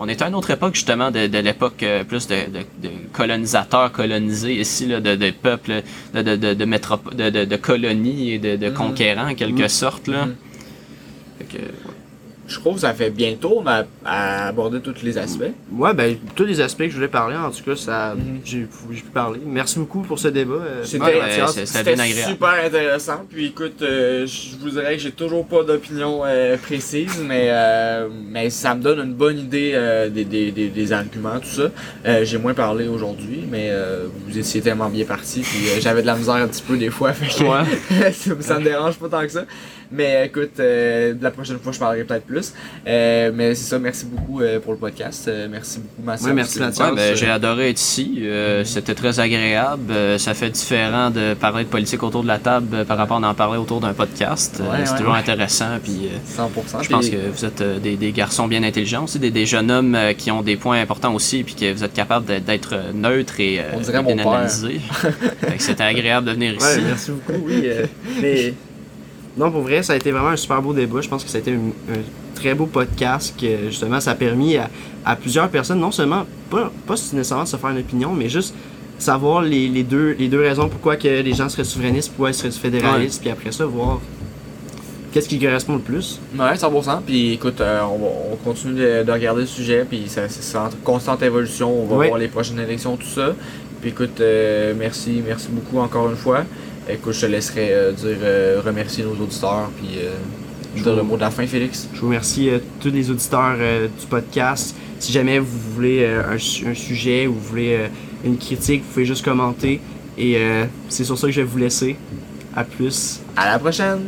on 0.02 0.08
est 0.08 0.20
à 0.20 0.26
une 0.26 0.34
autre 0.34 0.50
époque, 0.50 0.74
justement, 0.74 1.12
de, 1.12 1.28
de 1.28 1.38
l'époque 1.38 1.80
euh, 1.84 2.02
plus 2.02 2.26
de, 2.26 2.34
de, 2.82 2.88
colonisateur 3.12 3.92
colonisés 3.92 4.60
ici, 4.60 4.86
là, 4.86 5.00
de, 5.00 5.30
peuples, 5.30 5.82
de, 6.12 6.22
de, 6.22 6.34
de, 6.34 6.54
de, 6.54 7.44
de, 7.44 7.56
colonies 7.56 8.32
et 8.32 8.38
de, 8.40 8.56
mm-hmm. 8.56 8.72
conquérants, 8.72 9.28
en 9.30 9.34
quelque 9.36 9.62
mm-hmm. 9.62 9.68
sorte. 9.68 10.08
Là. 10.08 10.26
Mm-hmm. 10.26 11.46
que, 11.52 11.58
je 12.52 12.60
trouve 12.60 12.74
que 12.74 12.80
ça 12.80 12.92
fait 12.92 13.10
bientôt 13.10 13.62
à, 13.66 13.84
à 14.04 14.48
aborder 14.48 14.80
tous 14.80 15.02
les 15.02 15.18
aspects. 15.18 15.52
Ouais, 15.72 15.94
ben, 15.94 16.16
tous 16.34 16.44
les 16.44 16.60
aspects 16.60 16.82
que 16.84 16.90
je 16.90 16.94
voulais 16.94 17.08
parler, 17.08 17.36
en 17.36 17.50
tout 17.50 17.62
cas, 17.64 17.76
ça, 17.76 18.14
mhm. 18.14 18.40
j'ai 18.44 18.66
pu 18.66 19.10
parler. 19.12 19.40
Merci 19.44 19.78
beaucoup 19.78 20.02
pour 20.02 20.18
ce 20.18 20.28
débat. 20.28 20.54
Euh, 20.54 20.84
c'était 20.84 22.26
super 22.28 22.64
intéressant. 22.64 23.24
Puis 23.28 23.46
écoute, 23.46 23.80
euh, 23.82 24.26
je 24.26 24.56
vous 24.60 24.70
dirais 24.70 24.96
que 24.96 25.02
j'ai 25.02 25.12
toujours 25.12 25.46
pas 25.46 25.62
d'opinion 25.62 26.22
euh, 26.24 26.56
précise, 26.56 27.22
mais, 27.26 27.50
mais 28.30 28.50
ça 28.50 28.74
me 28.74 28.82
donne 28.82 29.00
une 29.00 29.14
bonne 29.14 29.38
idée 29.38 29.72
des, 30.10 30.24
des, 30.24 30.50
des, 30.50 30.92
arguments, 30.92 31.38
tout 31.40 31.62
ça. 31.62 32.24
j'ai 32.24 32.38
moins 32.38 32.54
parlé 32.54 32.88
aujourd'hui, 32.88 33.44
mais 33.50 33.70
vous 34.26 34.38
étiez 34.38 34.60
tellement 34.60 34.88
bien 34.88 35.04
parti, 35.04 35.40
puis 35.40 35.80
j'avais 35.80 36.02
de 36.02 36.06
la 36.06 36.16
misère 36.16 36.34
un 36.34 36.48
petit 36.48 36.62
peu 36.62 36.76
des 36.76 36.90
fois, 36.90 37.12
fait 37.12 37.26
que 37.26 38.12
ça 38.42 38.58
me 38.58 38.64
dérange 38.64 38.96
pas 38.96 39.08
tant 39.08 39.22
que 39.22 39.32
ça. 39.32 39.44
Mais 39.92 40.26
écoute, 40.26 40.58
euh, 40.58 41.14
la 41.20 41.30
prochaine 41.30 41.58
fois, 41.58 41.70
je 41.70 41.78
parlerai 41.78 42.04
peut-être 42.04 42.24
plus. 42.24 42.54
Euh, 42.86 43.30
mais 43.34 43.54
c'est 43.54 43.68
ça, 43.68 43.78
merci 43.78 44.06
beaucoup 44.06 44.40
euh, 44.40 44.58
pour 44.58 44.72
le 44.72 44.78
podcast. 44.78 45.30
merci 45.50 45.80
beaucoup, 45.80 46.02
Mathieu. 46.02 46.28
Oui, 46.28 46.32
merci, 46.32 46.58
Mathieu. 46.58 46.84
Ben, 46.94 47.14
j'ai 47.14 47.28
adoré 47.28 47.70
être 47.70 47.80
ici. 47.80 48.24
C'était 48.64 48.94
très 48.94 49.20
agréable. 49.20 50.18
ça 50.18 50.32
fait 50.34 50.50
différent 50.50 51.10
de 51.10 51.34
parler 51.34 51.64
de 51.64 51.68
politique 51.68 52.02
autour 52.02 52.22
de 52.22 52.28
la 52.28 52.38
table 52.38 52.84
par 52.86 52.96
rapport 52.96 53.22
à 53.22 53.28
en 53.28 53.34
parler 53.34 53.58
autour 53.58 53.80
d'un 53.80 53.92
podcast. 53.92 54.62
c'est 54.84 54.96
toujours 54.96 55.14
intéressant. 55.14 55.78
Puis, 55.82 56.08
100%. 56.26 56.82
Je 56.82 56.88
pense 56.88 57.08
que 57.08 57.16
vous 57.16 57.44
êtes 57.44 57.62
des, 57.82 57.96
des, 57.96 58.12
garçons 58.12 58.48
bien 58.48 58.62
intelligents 58.62 59.04
aussi, 59.04 59.18
des, 59.18 59.30
des 59.30 59.46
jeunes 59.46 59.70
hommes 59.70 59.98
qui 60.16 60.30
ont 60.30 60.42
des 60.42 60.56
points 60.56 60.80
importants 60.80 61.14
aussi, 61.14 61.42
puis 61.42 61.54
que 61.54 61.72
vous 61.72 61.84
êtes 61.84 61.92
capables 61.92 62.26
d'être 62.42 62.92
neutre 62.94 63.40
et 63.40 63.60
bien 64.04 64.18
analysé. 64.18 64.80
C'était 65.58 65.84
agréable 65.84 66.26
de 66.28 66.32
venir 66.32 66.54
ici. 66.56 66.80
merci 66.86 67.10
beaucoup, 67.10 67.44
oui. 67.46 67.68
mais 68.22 68.54
non, 69.36 69.50
pour 69.50 69.62
vrai, 69.62 69.82
ça 69.82 69.94
a 69.94 69.96
été 69.96 70.10
vraiment 70.10 70.28
un 70.28 70.36
super 70.36 70.60
beau 70.60 70.72
débat. 70.72 71.00
Je 71.00 71.08
pense 71.08 71.24
que 71.24 71.30
ça 71.30 71.38
a 71.38 71.40
été 71.40 71.52
un, 71.52 71.94
très 72.34 72.54
beau 72.54 72.66
podcast 72.66 73.34
que 73.40 73.68
justement 73.68 74.00
ça 74.00 74.12
a 74.12 74.14
permis 74.14 74.56
à, 74.56 75.16
plusieurs 75.16 75.48
personnes, 75.48 75.80
non 75.80 75.90
seulement, 75.90 76.26
pas, 76.50 76.72
pas 76.86 76.94
nécessairement 76.94 77.44
de 77.44 77.48
se 77.48 77.56
faire 77.56 77.70
une 77.70 77.78
opinion, 77.78 78.12
mais 78.14 78.28
juste 78.28 78.54
savoir 78.98 79.42
les, 79.42 79.68
les, 79.68 79.82
deux, 79.82 80.14
les 80.18 80.28
deux 80.28 80.40
raisons 80.40 80.68
pourquoi 80.68 80.96
que 80.96 81.08
les 81.08 81.34
gens 81.34 81.48
seraient 81.48 81.64
souverainistes, 81.64 82.10
pourquoi 82.10 82.30
ils 82.30 82.34
seraient 82.34 82.50
fédéralistes, 82.50 83.20
puis 83.20 83.30
après 83.30 83.52
ça, 83.52 83.64
voir 83.64 84.00
qu'est-ce 85.12 85.28
qui 85.28 85.38
correspond 85.38 85.74
le 85.74 85.80
plus. 85.80 86.20
Ouais, 86.38 86.54
100%. 86.54 87.00
Puis 87.06 87.32
écoute, 87.32 87.60
euh, 87.60 87.80
on, 87.82 88.32
on, 88.32 88.36
continue 88.36 88.80
de, 88.80 89.10
regarder 89.10 89.42
le 89.42 89.46
sujet, 89.46 89.84
puis 89.88 90.04
c'est 90.08 90.56
en 90.56 90.68
constante 90.82 91.22
évolution. 91.22 91.70
On 91.70 91.86
va 91.86 92.06
voir 92.06 92.18
les 92.18 92.28
prochaines 92.28 92.60
élections, 92.60 92.96
tout 92.96 93.06
ça. 93.06 93.34
Puis 93.80 93.90
écoute, 93.90 94.20
euh, 94.20 94.74
merci, 94.76 95.22
merci 95.26 95.48
beaucoup 95.50 95.78
encore 95.78 96.08
une 96.08 96.16
fois. 96.16 96.44
Écoute, 96.88 97.12
je 97.12 97.20
te 97.20 97.26
laisserai 97.26 97.72
euh, 97.72 97.92
dire 97.92 98.16
euh, 98.22 98.60
remercier 98.64 99.04
nos 99.04 99.12
auditeurs 99.12 99.70
puis 99.76 99.98
euh, 99.98 100.82
dire 100.82 100.96
le 100.96 101.02
mot 101.02 101.16
de 101.16 101.20
la 101.20 101.30
fin, 101.30 101.46
Félix. 101.46 101.88
Je 101.94 102.00
vous 102.00 102.06
remercie 102.06 102.50
tous 102.80 102.90
les 102.90 103.10
auditeurs 103.10 103.56
du 103.56 104.06
podcast. 104.08 104.74
Si 104.98 105.12
jamais 105.12 105.38
vous 105.38 105.58
voulez 105.74 106.04
un, 106.06 106.34
un, 106.34 106.74
sujet 106.74 107.26
ou 107.26 107.34
vous 107.34 107.40
voulez 107.40 107.78
une 108.24 108.38
critique, 108.38 108.82
vous 108.82 108.88
pouvez 108.92 109.04
juste 109.04 109.24
commenter. 109.24 109.80
Et 110.16 110.38
c'est 110.88 111.04
sur 111.04 111.18
ça 111.18 111.26
que 111.26 111.32
je 111.32 111.40
vais 111.40 111.46
vous 111.46 111.58
laisser. 111.58 111.96
À 112.56 112.64
plus. 112.64 113.20
À 113.36 113.50
la 113.50 113.58
prochaine! 113.58 114.00